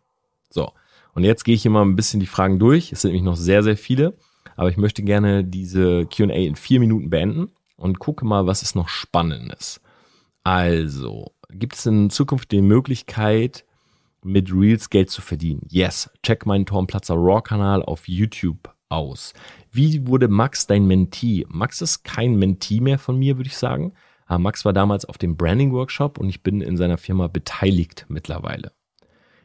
So. 0.50 0.72
Und 1.14 1.24
jetzt 1.24 1.44
gehe 1.44 1.56
ich 1.56 1.62
hier 1.62 1.72
mal 1.72 1.84
ein 1.84 1.96
bisschen 1.96 2.20
die 2.20 2.26
Fragen 2.26 2.60
durch. 2.60 2.92
Es 2.92 3.02
sind 3.02 3.12
nämlich 3.12 3.24
noch 3.24 3.36
sehr, 3.36 3.64
sehr 3.64 3.78
viele. 3.78 4.18
Aber 4.56 4.70
ich 4.70 4.78
möchte 4.78 5.04
gerne 5.04 5.44
diese 5.44 6.06
QA 6.06 6.34
in 6.34 6.56
vier 6.56 6.80
Minuten 6.80 7.10
beenden 7.10 7.52
und 7.78 8.00
gucke 8.00 8.26
mal, 8.26 8.48
was 8.48 8.62
ist 8.62 8.76
noch 8.76 8.88
Spannendes. 8.88 9.82
Also, 10.44 11.34
gibt 11.50 11.76
es 11.76 11.86
in 11.86 12.10
Zukunft 12.10 12.52
die 12.52 12.62
Möglichkeit, 12.62 13.66
mit 14.24 14.52
Reels 14.52 14.90
Geld 14.90 15.10
zu 15.10 15.22
verdienen? 15.22 15.62
Yes. 15.70 16.10
Check 16.24 16.46
meinen 16.46 16.66
Tormplatzer 16.66 17.16
Raw-Kanal 17.16 17.84
auf 17.84 18.08
YouTube 18.08 18.74
aus. 18.90 19.34
Wie 19.76 20.08
wurde 20.08 20.30
Max 20.30 20.68
dein 20.68 20.86
Mentee? 20.86 21.46
Max 21.50 21.82
ist 21.82 22.04
kein 22.04 22.36
Mentee 22.36 22.80
mehr 22.80 22.98
von 22.98 23.20
mir, 23.20 23.36
würde 23.36 23.50
ich 23.50 23.58
sagen. 23.58 23.92
Aber 24.26 24.40
Max 24.40 24.64
war 24.64 24.72
damals 24.72 25.04
auf 25.04 25.18
dem 25.18 25.36
Branding 25.36 25.74
Workshop 25.74 26.18
und 26.18 26.30
ich 26.30 26.44
bin 26.44 26.62
in 26.62 26.78
seiner 26.78 26.98
Firma 26.98 27.28
beteiligt 27.28 28.06
mittlerweile. 28.08 28.72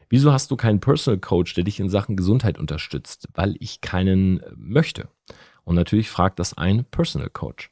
Wieso 0.07 0.31
hast 0.31 0.49
du 0.49 0.55
keinen 0.55 0.79
Personal 0.79 1.19
Coach, 1.19 1.53
der 1.53 1.65
dich 1.65 1.81
in 1.81 1.89
Sachen 1.89 2.15
Gesundheit 2.15 2.57
unterstützt? 2.57 3.27
Weil 3.33 3.55
ich 3.59 3.81
keinen 3.81 4.41
möchte. 4.55 5.09
Und 5.65 5.75
natürlich 5.75 6.09
fragt 6.09 6.39
das 6.39 6.57
ein 6.57 6.85
Personal 6.85 7.29
Coach. 7.29 7.69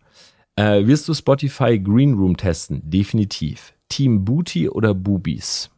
Äh, 0.58 0.86
wirst 0.86 1.08
du 1.08 1.14
Spotify 1.14 1.80
Green 1.80 2.16
Room 2.16 2.36
testen? 2.36 2.82
Definitiv. 2.84 3.74
Team 3.88 4.26
Booty 4.26 4.68
oder 4.68 4.94
Boobies? 4.94 5.70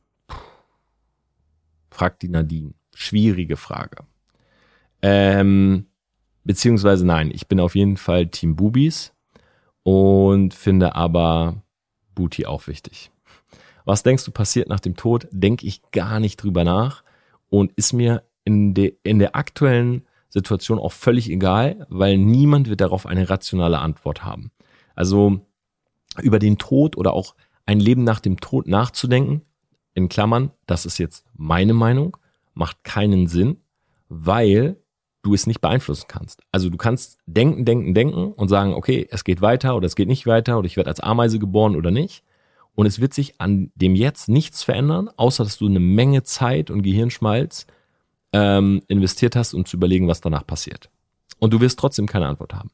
Fragt 1.92 2.24
die 2.24 2.30
Nadine. 2.30 2.74
Schwierige 2.96 3.56
Frage. 3.56 4.04
Ähm, 5.04 5.86
beziehungsweise 6.44 7.06
nein, 7.06 7.32
ich 7.34 7.48
bin 7.48 7.60
auf 7.60 7.76
jeden 7.76 7.98
Fall 7.98 8.28
Team 8.28 8.56
Boobies 8.56 9.14
und 9.84 10.54
finde 10.54 10.96
aber 10.96 11.62
Booty 12.16 12.46
auch 12.46 12.68
wichtig. 12.68 13.12
Was 13.86 14.04
denkst 14.04 14.26
du 14.26 14.32
passiert 14.32 14.70
nach 14.70 14.80
dem 14.80 14.96
Tod? 14.96 15.28
Denke 15.32 15.66
ich 15.66 15.82
gar 15.92 16.20
nicht 16.20 16.38
drüber 16.38 16.64
nach 16.64 17.04
und 17.50 17.72
ist 17.76 17.94
mir 17.94 18.24
in, 18.44 18.74
de, 18.74 18.96
in 19.04 19.20
der 19.20 19.36
aktuellen 19.36 20.06
Situation 20.30 20.80
auch 20.80 20.94
völlig 20.94 21.30
egal, 21.30 21.86
weil 21.90 22.18
niemand 22.18 22.70
wird 22.70 22.82
darauf 22.82 23.06
eine 23.06 23.30
rationale 23.30 23.80
Antwort 23.80 24.24
haben. 24.24 24.52
Also 24.96 25.42
über 26.22 26.40
den 26.40 26.58
Tod 26.58 26.96
oder 26.98 27.14
auch 27.14 27.36
ein 27.66 27.80
Leben 27.80 28.04
nach 28.04 28.20
dem 28.20 28.40
Tod 28.40 28.68
nachzudenken, 28.68 29.42
in 29.94 30.10
Klammern, 30.10 30.52
das 30.68 30.86
ist 30.86 30.98
jetzt 30.98 31.26
meine 31.34 31.74
Meinung, 31.74 32.18
macht 32.54 32.84
keinen 32.84 33.28
Sinn, 33.28 33.58
weil 34.08 34.78
du 35.24 35.34
es 35.34 35.48
nicht 35.48 35.62
beeinflussen 35.62 36.06
kannst. 36.08 36.42
Also 36.52 36.70
du 36.70 36.78
kannst 36.78 37.20
denken, 37.26 37.66
denken, 37.66 37.94
denken 37.94 38.32
und 38.34 38.48
sagen, 38.48 38.74
okay, 38.74 39.08
es 39.12 39.24
geht 39.24 39.42
weiter 39.42 39.76
oder 39.76 39.86
es 39.86 39.96
geht 39.96 40.08
nicht 40.08 40.26
weiter 40.26 40.58
oder 40.58 40.66
ich 40.66 40.78
werde 40.78 40.90
als 40.90 41.00
Ameise 41.00 41.40
geboren 41.40 41.76
oder 41.76 41.92
nicht. 41.92 42.24
Und 42.74 42.86
es 42.86 43.00
wird 43.00 43.14
sich 43.14 43.40
an 43.40 43.72
dem 43.76 43.96
Jetzt 43.96 44.30
nichts 44.30 44.64
verändern, 44.64 45.10
außer 45.18 45.44
dass 45.44 45.58
du 45.58 45.68
eine 45.68 45.80
Menge 45.80 46.24
Zeit 46.24 46.72
und 46.72 46.84
Gehirnschmalz 46.84 47.68
ähm, 48.34 48.82
investiert 48.88 49.36
hast, 49.36 49.54
um 49.54 49.66
zu 49.66 49.78
überlegen, 49.78 50.08
was 50.08 50.22
danach 50.22 50.48
passiert. 50.48 50.90
Und 51.40 51.54
du 51.54 51.60
wirst 51.60 51.78
trotzdem 51.80 52.08
keine 52.08 52.28
Antwort 52.28 52.54
haben. 52.54 52.72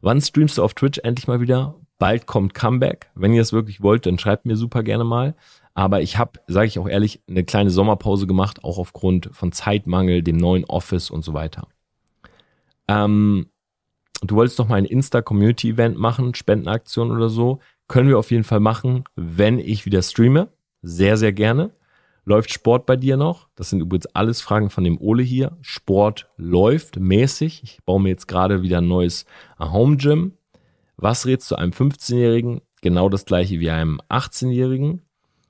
Wann 0.00 0.20
streamst 0.20 0.58
du 0.58 0.64
auf 0.64 0.74
Twitch 0.74 0.98
endlich 0.98 1.28
mal 1.28 1.40
wieder? 1.40 1.76
Bald 1.98 2.26
kommt 2.26 2.54
Comeback. 2.54 3.08
Wenn 3.14 3.32
ihr 3.32 3.40
es 3.40 3.52
wirklich 3.52 3.82
wollt, 3.82 4.04
dann 4.04 4.18
schreibt 4.18 4.44
mir 4.44 4.56
super 4.56 4.82
gerne 4.82 5.04
mal. 5.04 5.34
Aber 5.74 6.02
ich 6.02 6.18
habe, 6.18 6.40
sage 6.46 6.66
ich 6.66 6.78
auch 6.78 6.88
ehrlich, 6.88 7.22
eine 7.28 7.44
kleine 7.44 7.70
Sommerpause 7.70 8.26
gemacht, 8.26 8.64
auch 8.64 8.78
aufgrund 8.78 9.30
von 9.32 9.52
Zeitmangel, 9.52 10.22
dem 10.22 10.36
neuen 10.36 10.64
Office 10.64 11.10
und 11.10 11.24
so 11.24 11.34
weiter. 11.34 11.68
Ähm, 12.88 13.46
du 14.22 14.36
wolltest 14.36 14.58
noch 14.58 14.68
mal 14.68 14.76
ein 14.76 14.84
Insta-Community-Event 14.84 15.98
machen, 15.98 16.34
Spendenaktion 16.34 17.10
oder 17.10 17.28
so. 17.28 17.60
Können 17.88 18.08
wir 18.08 18.18
auf 18.18 18.30
jeden 18.30 18.44
Fall 18.44 18.60
machen, 18.60 19.04
wenn 19.14 19.58
ich 19.58 19.86
wieder 19.86 20.02
streame. 20.02 20.48
Sehr, 20.82 21.16
sehr 21.16 21.32
gerne. 21.32 21.72
Läuft 22.24 22.52
Sport 22.52 22.86
bei 22.86 22.96
dir 22.96 23.16
noch? 23.16 23.48
Das 23.54 23.70
sind 23.70 23.80
übrigens 23.80 24.06
alles 24.06 24.40
Fragen 24.40 24.68
von 24.68 24.82
dem 24.82 25.00
Ole 25.00 25.22
hier. 25.22 25.56
Sport 25.60 26.28
läuft 26.36 26.98
mäßig. 26.98 27.62
Ich 27.62 27.78
baue 27.84 28.00
mir 28.00 28.08
jetzt 28.08 28.26
gerade 28.26 28.62
wieder 28.62 28.78
ein 28.78 28.88
neues 28.88 29.26
Home 29.60 29.96
Gym. 29.96 30.32
Was 30.96 31.26
rätst 31.26 31.48
du 31.50 31.54
einem 31.54 31.70
15-Jährigen? 31.70 32.62
Genau 32.82 33.08
das 33.08 33.26
gleiche 33.26 33.60
wie 33.60 33.70
einem 33.70 34.00
18-Jährigen. 34.08 35.02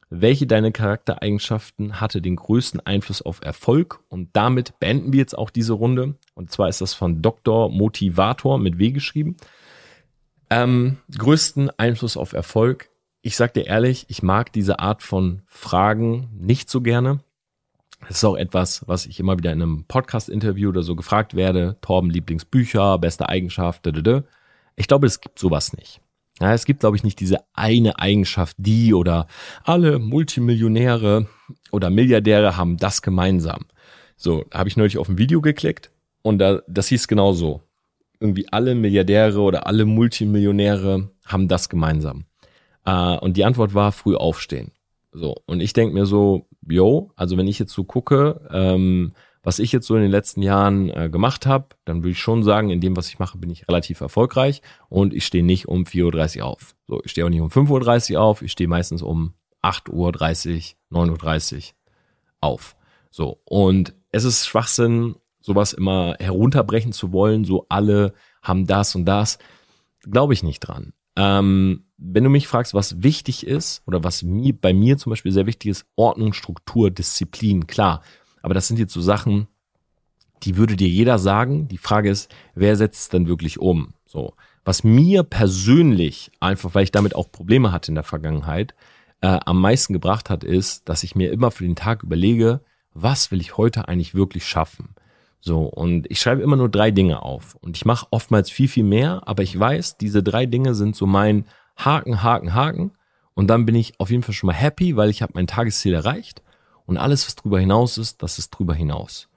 Welche 0.08 0.46
deine 0.46 0.72
Charaktereigenschaften 0.72 2.00
hatte 2.00 2.22
den 2.22 2.36
größten 2.36 2.80
Einfluss 2.86 3.22
auf 3.22 3.40
Erfolg? 3.42 4.00
Und 4.08 4.30
damit 4.34 4.78
beenden 4.78 5.12
wir 5.12 5.18
jetzt 5.18 5.36
auch 5.36 5.50
diese 5.50 5.72
Runde. 5.72 6.14
Und 6.34 6.52
zwar 6.52 6.68
ist 6.68 6.80
das 6.80 6.94
von 6.94 7.22
Dr. 7.22 7.70
Motivator 7.70 8.58
mit 8.58 8.78
W 8.78 8.92
geschrieben. 8.92 9.36
Ähm, 10.48 10.98
größten 11.16 11.70
Einfluss 11.78 12.16
auf 12.16 12.32
Erfolg 12.32 12.88
ich 13.26 13.36
sag 13.36 13.54
dir 13.54 13.66
ehrlich, 13.66 14.06
ich 14.06 14.22
mag 14.22 14.52
diese 14.52 14.78
Art 14.78 15.02
von 15.02 15.42
Fragen 15.46 16.28
nicht 16.32 16.70
so 16.70 16.80
gerne. 16.80 17.18
Das 18.02 18.18
ist 18.18 18.24
auch 18.24 18.36
etwas, 18.36 18.86
was 18.86 19.04
ich 19.04 19.18
immer 19.18 19.36
wieder 19.36 19.50
in 19.50 19.60
einem 19.60 19.84
Podcast-Interview 19.88 20.68
oder 20.68 20.84
so 20.84 20.94
gefragt 20.94 21.34
werde. 21.34 21.76
Torben 21.80 22.08
Lieblingsbücher, 22.08 22.98
beste 22.98 23.28
Eigenschaft, 23.28 23.84
da, 23.84 24.22
Ich 24.76 24.86
glaube, 24.86 25.08
es 25.08 25.20
gibt 25.20 25.40
sowas 25.40 25.72
nicht. 25.72 26.00
Ja, 26.40 26.52
es 26.52 26.66
gibt, 26.66 26.80
glaube 26.80 26.96
ich, 26.96 27.04
nicht 27.04 27.18
diese 27.20 27.38
eine 27.54 27.98
Eigenschaft, 27.98 28.56
die 28.58 28.92
oder 28.92 29.26
alle 29.64 29.98
Multimillionäre 29.98 31.26
oder 31.72 31.88
Milliardäre 31.88 32.56
haben 32.56 32.76
das 32.76 33.00
gemeinsam. 33.00 33.64
So, 34.16 34.44
habe 34.52 34.68
ich 34.68 34.76
neulich 34.76 34.98
auf 34.98 35.08
ein 35.08 35.18
Video 35.18 35.40
geklickt 35.40 35.90
und 36.22 36.38
da, 36.38 36.60
das 36.68 36.88
hieß 36.88 37.08
genau 37.08 37.32
so. 37.32 37.62
Irgendwie 38.20 38.48
alle 38.50 38.74
Milliardäre 38.74 39.40
oder 39.40 39.66
alle 39.66 39.84
Multimillionäre 39.84 41.10
haben 41.24 41.48
das 41.48 41.68
gemeinsam. 41.68 42.24
Äh, 42.84 43.16
und 43.18 43.36
die 43.36 43.44
Antwort 43.44 43.74
war 43.74 43.92
früh 43.92 44.14
aufstehen. 44.14 44.72
So. 45.12 45.34
Und 45.46 45.60
ich 45.60 45.72
denke 45.72 45.94
mir 45.94 46.06
so, 46.06 46.46
yo, 46.66 47.12
also 47.16 47.36
wenn 47.36 47.48
ich 47.48 47.58
jetzt 47.58 47.72
so 47.72 47.84
gucke, 47.84 48.40
ähm, 48.52 49.12
was 49.46 49.60
ich 49.60 49.70
jetzt 49.70 49.86
so 49.86 49.94
in 49.94 50.02
den 50.02 50.10
letzten 50.10 50.42
Jahren 50.42 50.90
äh, 50.90 51.08
gemacht 51.08 51.46
habe, 51.46 51.68
dann 51.84 51.98
würde 51.98 52.10
ich 52.10 52.18
schon 52.18 52.42
sagen, 52.42 52.70
in 52.70 52.80
dem, 52.80 52.96
was 52.96 53.08
ich 53.08 53.20
mache, 53.20 53.38
bin 53.38 53.48
ich 53.48 53.68
relativ 53.68 54.00
erfolgreich 54.00 54.60
und 54.88 55.14
ich 55.14 55.24
stehe 55.24 55.44
nicht 55.44 55.68
um 55.68 55.84
4.30 55.84 56.38
Uhr 56.38 56.46
auf. 56.46 56.74
So, 56.88 57.00
ich 57.04 57.12
stehe 57.12 57.24
auch 57.24 57.30
nicht 57.30 57.40
um 57.40 57.50
5.30 57.50 58.14
Uhr 58.14 58.22
auf, 58.22 58.42
ich 58.42 58.50
stehe 58.50 58.66
meistens 58.66 59.02
um 59.02 59.34
8.30 59.62 60.74
Uhr, 60.90 61.06
9.30 61.06 61.54
Uhr 61.54 61.62
auf. 62.40 62.74
So, 63.12 63.40
und 63.44 63.94
es 64.10 64.24
ist 64.24 64.46
Schwachsinn, 64.46 65.14
sowas 65.40 65.74
immer 65.74 66.16
herunterbrechen 66.18 66.90
zu 66.90 67.12
wollen, 67.12 67.44
so 67.44 67.66
alle 67.68 68.14
haben 68.42 68.66
das 68.66 68.96
und 68.96 69.04
das. 69.04 69.38
Glaube 70.10 70.32
ich 70.32 70.42
nicht 70.42 70.58
dran. 70.58 70.92
Ähm, 71.14 71.84
wenn 71.98 72.24
du 72.24 72.30
mich 72.30 72.48
fragst, 72.48 72.74
was 72.74 73.00
wichtig 73.04 73.46
ist 73.46 73.84
oder 73.86 74.02
was 74.02 74.24
mir, 74.24 74.54
bei 74.60 74.72
mir 74.72 74.98
zum 74.98 75.10
Beispiel 75.10 75.30
sehr 75.30 75.46
wichtig 75.46 75.70
ist, 75.70 75.86
Ordnung, 75.94 76.32
Struktur, 76.32 76.90
Disziplin, 76.90 77.68
klar. 77.68 78.02
Aber 78.46 78.54
das 78.54 78.68
sind 78.68 78.78
jetzt 78.78 78.92
so 78.92 79.00
Sachen, 79.00 79.48
die 80.44 80.56
würde 80.56 80.76
dir 80.76 80.86
jeder 80.86 81.18
sagen. 81.18 81.66
Die 81.66 81.78
Frage 81.78 82.08
ist, 82.08 82.32
wer 82.54 82.76
setzt 82.76 83.00
es 83.00 83.08
denn 83.08 83.26
wirklich 83.26 83.58
um? 83.58 83.94
So. 84.04 84.34
Was 84.64 84.84
mir 84.84 85.24
persönlich, 85.24 86.30
einfach 86.38 86.72
weil 86.72 86.84
ich 86.84 86.92
damit 86.92 87.16
auch 87.16 87.32
Probleme 87.32 87.72
hatte 87.72 87.90
in 87.90 87.96
der 87.96 88.04
Vergangenheit, 88.04 88.76
äh, 89.20 89.40
am 89.44 89.60
meisten 89.60 89.94
gebracht 89.94 90.30
hat, 90.30 90.44
ist, 90.44 90.88
dass 90.88 91.02
ich 91.02 91.16
mir 91.16 91.32
immer 91.32 91.50
für 91.50 91.64
den 91.64 91.74
Tag 91.74 92.04
überlege, 92.04 92.60
was 92.94 93.32
will 93.32 93.40
ich 93.40 93.56
heute 93.56 93.88
eigentlich 93.88 94.14
wirklich 94.14 94.46
schaffen? 94.46 94.94
So, 95.40 95.62
und 95.62 96.08
ich 96.08 96.20
schreibe 96.20 96.42
immer 96.42 96.54
nur 96.54 96.68
drei 96.68 96.92
Dinge 96.92 97.22
auf. 97.22 97.56
Und 97.56 97.76
ich 97.76 97.84
mache 97.84 98.06
oftmals 98.12 98.48
viel, 98.48 98.68
viel 98.68 98.84
mehr, 98.84 99.22
aber 99.26 99.42
ich 99.42 99.58
weiß, 99.58 99.96
diese 99.96 100.22
drei 100.22 100.46
Dinge 100.46 100.76
sind 100.76 100.94
so 100.94 101.06
mein 101.06 101.46
Haken, 101.76 102.22
Haken, 102.22 102.54
Haken. 102.54 102.92
Und 103.34 103.48
dann 103.48 103.66
bin 103.66 103.74
ich 103.74 103.98
auf 103.98 104.12
jeden 104.12 104.22
Fall 104.22 104.34
schon 104.36 104.46
mal 104.46 104.52
happy, 104.52 104.94
weil 104.94 105.10
ich 105.10 105.20
habe 105.20 105.32
mein 105.34 105.48
Tagesziel 105.48 105.94
erreicht. 105.94 106.42
Und 106.86 106.96
alles, 106.96 107.26
was 107.26 107.36
drüber 107.36 107.60
hinaus 107.60 107.98
ist, 107.98 108.22
das 108.22 108.38
ist 108.38 108.50
drüber 108.50 108.74
hinaus. 108.74 109.28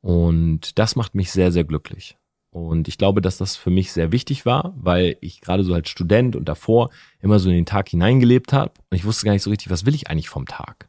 Und 0.00 0.78
das 0.78 0.96
macht 0.96 1.14
mich 1.14 1.30
sehr, 1.30 1.52
sehr 1.52 1.64
glücklich. 1.64 2.16
Und 2.50 2.86
ich 2.86 2.98
glaube, 2.98 3.20
dass 3.20 3.36
das 3.36 3.56
für 3.56 3.70
mich 3.70 3.92
sehr 3.92 4.12
wichtig 4.12 4.46
war, 4.46 4.74
weil 4.76 5.16
ich 5.20 5.40
gerade 5.40 5.64
so 5.64 5.74
als 5.74 5.88
Student 5.88 6.36
und 6.36 6.48
davor 6.48 6.90
immer 7.20 7.38
so 7.40 7.48
in 7.48 7.56
den 7.56 7.66
Tag 7.66 7.88
hineingelebt 7.88 8.52
habe. 8.52 8.72
Und 8.90 8.96
ich 8.96 9.04
wusste 9.04 9.26
gar 9.26 9.32
nicht 9.32 9.42
so 9.42 9.50
richtig, 9.50 9.70
was 9.70 9.86
will 9.86 9.94
ich 9.94 10.08
eigentlich 10.08 10.28
vom 10.28 10.46
Tag? 10.46 10.88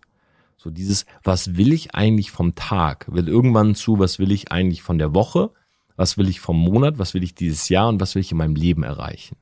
So 0.57 0.69
dieses, 0.69 1.05
was 1.23 1.57
will 1.57 1.73
ich 1.73 1.95
eigentlich 1.95 2.29
vom 2.31 2.55
Tag, 2.55 3.07
wird 3.11 3.27
irgendwann 3.27 3.73
zu, 3.73 3.99
was 3.99 4.19
will 4.19 4.31
ich 4.31 4.51
eigentlich 4.51 4.83
von 4.83 4.97
der 4.97 5.15
Woche, 5.15 5.51
was 5.95 6.17
will 6.17 6.29
ich 6.29 6.39
vom 6.39 6.59
Monat, 6.59 6.99
was 6.99 7.13
will 7.13 7.23
ich 7.23 7.35
dieses 7.35 7.69
Jahr 7.69 7.89
und 7.89 7.99
was 7.99 8.15
will 8.15 8.21
ich 8.21 8.31
in 8.31 8.37
meinem 8.37 8.55
Leben 8.55 8.83
erreichen. 8.83 9.37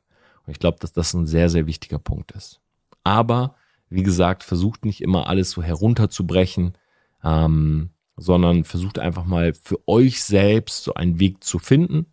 Und 0.46 0.52
ich 0.52 0.60
glaube, 0.60 0.78
dass 0.80 0.94
das 0.94 1.14
ein 1.14 1.26
sehr, 1.26 1.50
sehr 1.50 1.68
wichtiger 1.68 2.00
Punkt 2.00 2.32
ist. 2.32 2.62
Aber, 3.04 3.56
wie 3.94 4.04
gesagt, 4.04 4.44
versucht 4.44 4.86
nicht 4.86 5.02
immer 5.02 5.28
alles 5.28 5.52
so 5.52 5.62
herunterzubrechen, 5.62 6.74
ähm, 7.24 7.92
sondern 8.18 8.64
versucht 8.64 9.00
einfach 9.00 9.26
mal 9.26 9.54
für 9.54 9.78
euch 9.88 10.24
selbst 10.24 10.84
so 10.84 10.94
einen 10.94 11.20
Weg 11.20 11.44
zu 11.44 11.60
finden, 11.60 12.08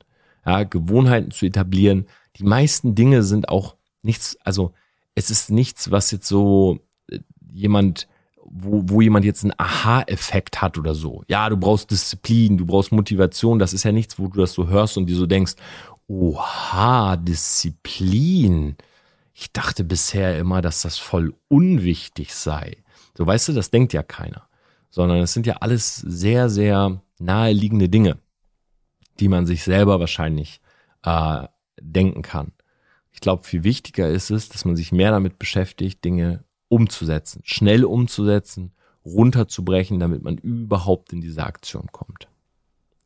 ja, 0.44 0.64
Gewohnheiten 0.64 1.30
zu 1.30 1.46
etablieren. 1.46 2.06
Die 2.36 2.44
meisten 2.44 2.94
Dinge 2.94 3.22
sind 3.22 3.48
auch 3.48 3.76
nichts, 4.02 4.36
also 4.44 4.72
es 5.14 5.30
ist 5.30 5.50
nichts, 5.50 5.90
was 5.90 6.10
jetzt 6.10 6.28
so 6.28 6.80
äh, 7.10 7.20
jemand 7.50 8.08
wo, 8.50 8.82
wo 8.86 9.00
jemand 9.00 9.24
jetzt 9.24 9.44
einen 9.44 9.54
Aha-Effekt 9.56 10.60
hat 10.60 10.76
oder 10.76 10.94
so. 10.94 11.22
Ja, 11.28 11.48
du 11.48 11.56
brauchst 11.56 11.90
Disziplin, 11.90 12.58
du 12.58 12.66
brauchst 12.66 12.90
Motivation. 12.90 13.60
Das 13.60 13.72
ist 13.72 13.84
ja 13.84 13.92
nichts, 13.92 14.18
wo 14.18 14.26
du 14.26 14.40
das 14.40 14.52
so 14.52 14.66
hörst 14.66 14.96
und 14.96 15.06
dir 15.06 15.14
so 15.14 15.26
denkst, 15.26 15.54
oha, 16.08 17.16
Disziplin. 17.16 18.76
Ich 19.32 19.52
dachte 19.52 19.84
bisher 19.84 20.38
immer, 20.38 20.60
dass 20.60 20.82
das 20.82 20.98
voll 20.98 21.34
unwichtig 21.48 22.34
sei. 22.34 22.78
So 23.16 23.26
weißt 23.26 23.48
du, 23.48 23.52
das 23.52 23.70
denkt 23.70 23.92
ja 23.92 24.02
keiner. 24.02 24.48
Sondern 24.90 25.18
es 25.18 25.32
sind 25.32 25.46
ja 25.46 25.56
alles 25.56 25.96
sehr, 25.96 26.50
sehr 26.50 27.00
naheliegende 27.18 27.88
Dinge, 27.88 28.18
die 29.20 29.28
man 29.28 29.46
sich 29.46 29.62
selber 29.62 30.00
wahrscheinlich 30.00 30.60
äh, 31.04 31.46
denken 31.80 32.22
kann. 32.22 32.52
Ich 33.12 33.20
glaube, 33.20 33.44
viel 33.44 33.64
wichtiger 33.64 34.08
ist 34.08 34.30
es, 34.30 34.48
dass 34.48 34.64
man 34.64 34.76
sich 34.76 34.92
mehr 34.92 35.10
damit 35.10 35.38
beschäftigt, 35.38 36.04
Dinge 36.04 36.44
umzusetzen, 36.68 37.42
schnell 37.44 37.84
umzusetzen, 37.84 38.72
runterzubrechen, 39.04 39.98
damit 39.98 40.22
man 40.22 40.38
überhaupt 40.38 41.12
in 41.12 41.20
diese 41.20 41.44
Aktion 41.44 41.88
kommt. 41.92 42.28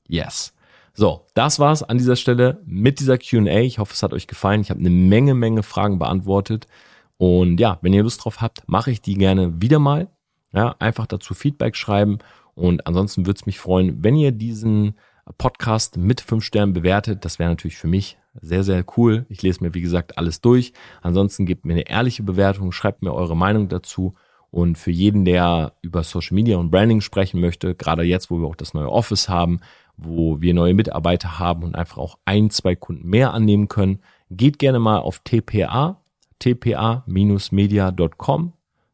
Yes. 0.07 0.53
So, 0.97 1.27
das 1.35 1.59
war's 1.59 1.83
an 1.83 1.99
dieser 1.99 2.15
Stelle 2.15 2.63
mit 2.65 3.01
dieser 3.01 3.19
Q&A. 3.19 3.61
Ich 3.63 3.81
hoffe, 3.81 3.93
es 3.93 4.03
hat 4.05 4.13
euch 4.13 4.29
gefallen. 4.29 4.61
Ich 4.61 4.71
habe 4.71 4.79
eine 4.79 4.91
Menge, 4.91 5.35
Menge 5.35 5.65
Fragen 5.65 5.99
beantwortet. 5.99 6.69
Und 7.17 7.59
ja, 7.59 7.79
wenn 7.83 7.93
ihr 7.93 8.05
Lust 8.05 8.25
drauf 8.25 8.41
habt, 8.41 8.63
mache 8.69 8.93
ich 8.93 9.03
die 9.03 9.15
gerne 9.15 9.61
wieder 9.61 9.81
mal. 9.81 10.09
Ja, 10.53 10.77
einfach 10.79 11.07
dazu 11.07 11.35
Feedback 11.35 11.75
schreiben. 11.75 12.19
Und 12.55 12.87
ansonsten 12.87 13.27
würde 13.27 13.39
es 13.41 13.47
mich 13.47 13.59
freuen, 13.59 14.05
wenn 14.05 14.15
ihr 14.15 14.31
diesen 14.31 14.95
Podcast 15.37 15.97
mit 15.97 16.21
fünf 16.21 16.45
Sternen 16.45 16.75
bewertet. 16.75 17.25
Das 17.25 17.41
wäre 17.41 17.51
natürlich 17.51 17.77
für 17.77 17.89
mich 17.89 18.17
sehr, 18.41 18.63
sehr 18.63 18.85
cool. 18.97 19.27
Ich 19.29 19.43
lese 19.43 19.65
mir, 19.65 19.75
wie 19.75 19.81
gesagt, 19.81 20.17
alles 20.17 20.43
durch. 20.43 20.75
Ansonsten 21.03 21.45
gebt 21.45 21.65
mir 21.65 21.73
eine 21.73 21.89
ehrliche 21.89 22.23
Bewertung, 22.23 22.71
schreibt 22.71 23.03
mir 23.03 23.15
eure 23.15 23.37
Meinung 23.37 23.69
dazu. 23.69 24.15
Und 24.53 24.79
für 24.79 24.93
jeden, 24.93 25.25
der 25.25 25.73
über 25.83 26.05
Social 26.05 26.37
Media 26.37 26.57
und 26.57 26.71
Branding 26.71 27.01
sprechen 27.01 27.41
möchte, 27.41 27.75
gerade 27.75 28.05
jetzt, 28.05 28.31
wo 28.31 28.39
wir 28.39 28.47
auch 28.47 28.55
das 28.55 28.75
neue 28.75 28.89
Office 28.89 29.29
haben, 29.29 29.59
wo 29.97 30.41
wir 30.41 30.55
neue 30.55 30.75
Mitarbeiter 30.75 31.39
haben 31.39 31.63
und 31.63 31.75
einfach 31.75 31.99
auch 31.99 32.19
ein, 32.25 32.51
zwei 32.51 32.75
Kunden 32.75 33.09
mehr 33.09 33.33
annehmen 33.33 33.69
können, 33.69 34.01
geht 34.31 34.59
gerne 34.59 34.79
mal 34.79 34.99
auf 34.99 35.21
tpa, 35.21 36.01
tpa-media.com 36.39 37.03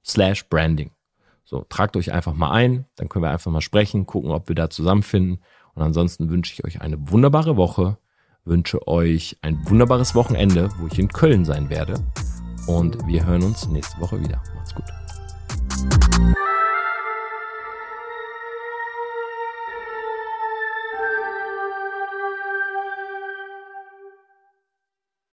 slash 0.05 0.49
branding. 0.49 0.91
So, 1.45 1.65
tragt 1.69 1.97
euch 1.97 2.13
einfach 2.13 2.35
mal 2.35 2.51
ein, 2.51 2.85
dann 2.97 3.09
können 3.09 3.25
wir 3.25 3.31
einfach 3.31 3.51
mal 3.51 3.61
sprechen, 3.61 4.07
gucken, 4.07 4.31
ob 4.31 4.49
wir 4.49 4.55
da 4.55 4.71
zusammenfinden. 4.71 5.43
Und 5.75 5.83
ansonsten 5.83 6.31
wünsche 6.31 6.53
ich 6.53 6.65
euch 6.65 6.81
eine 6.81 7.11
wunderbare 7.11 7.57
Woche 7.57 7.99
wünsche 8.45 8.87
euch 8.89 9.37
ein 9.43 9.59
wunderbares 9.69 10.15
Wochenende, 10.15 10.71
wo 10.79 10.87
ich 10.87 10.99
in 10.99 11.09
Köln 11.09 11.45
sein 11.45 11.71
werde. 11.71 11.95
Und 12.67 13.07
wir 13.07 13.25
hören 13.27 13.43
uns 13.43 13.69
nächste 13.69 14.01
Woche 14.01 14.21
wieder. 14.21 14.43
Macht's 14.55 14.75
gut. 14.75 14.85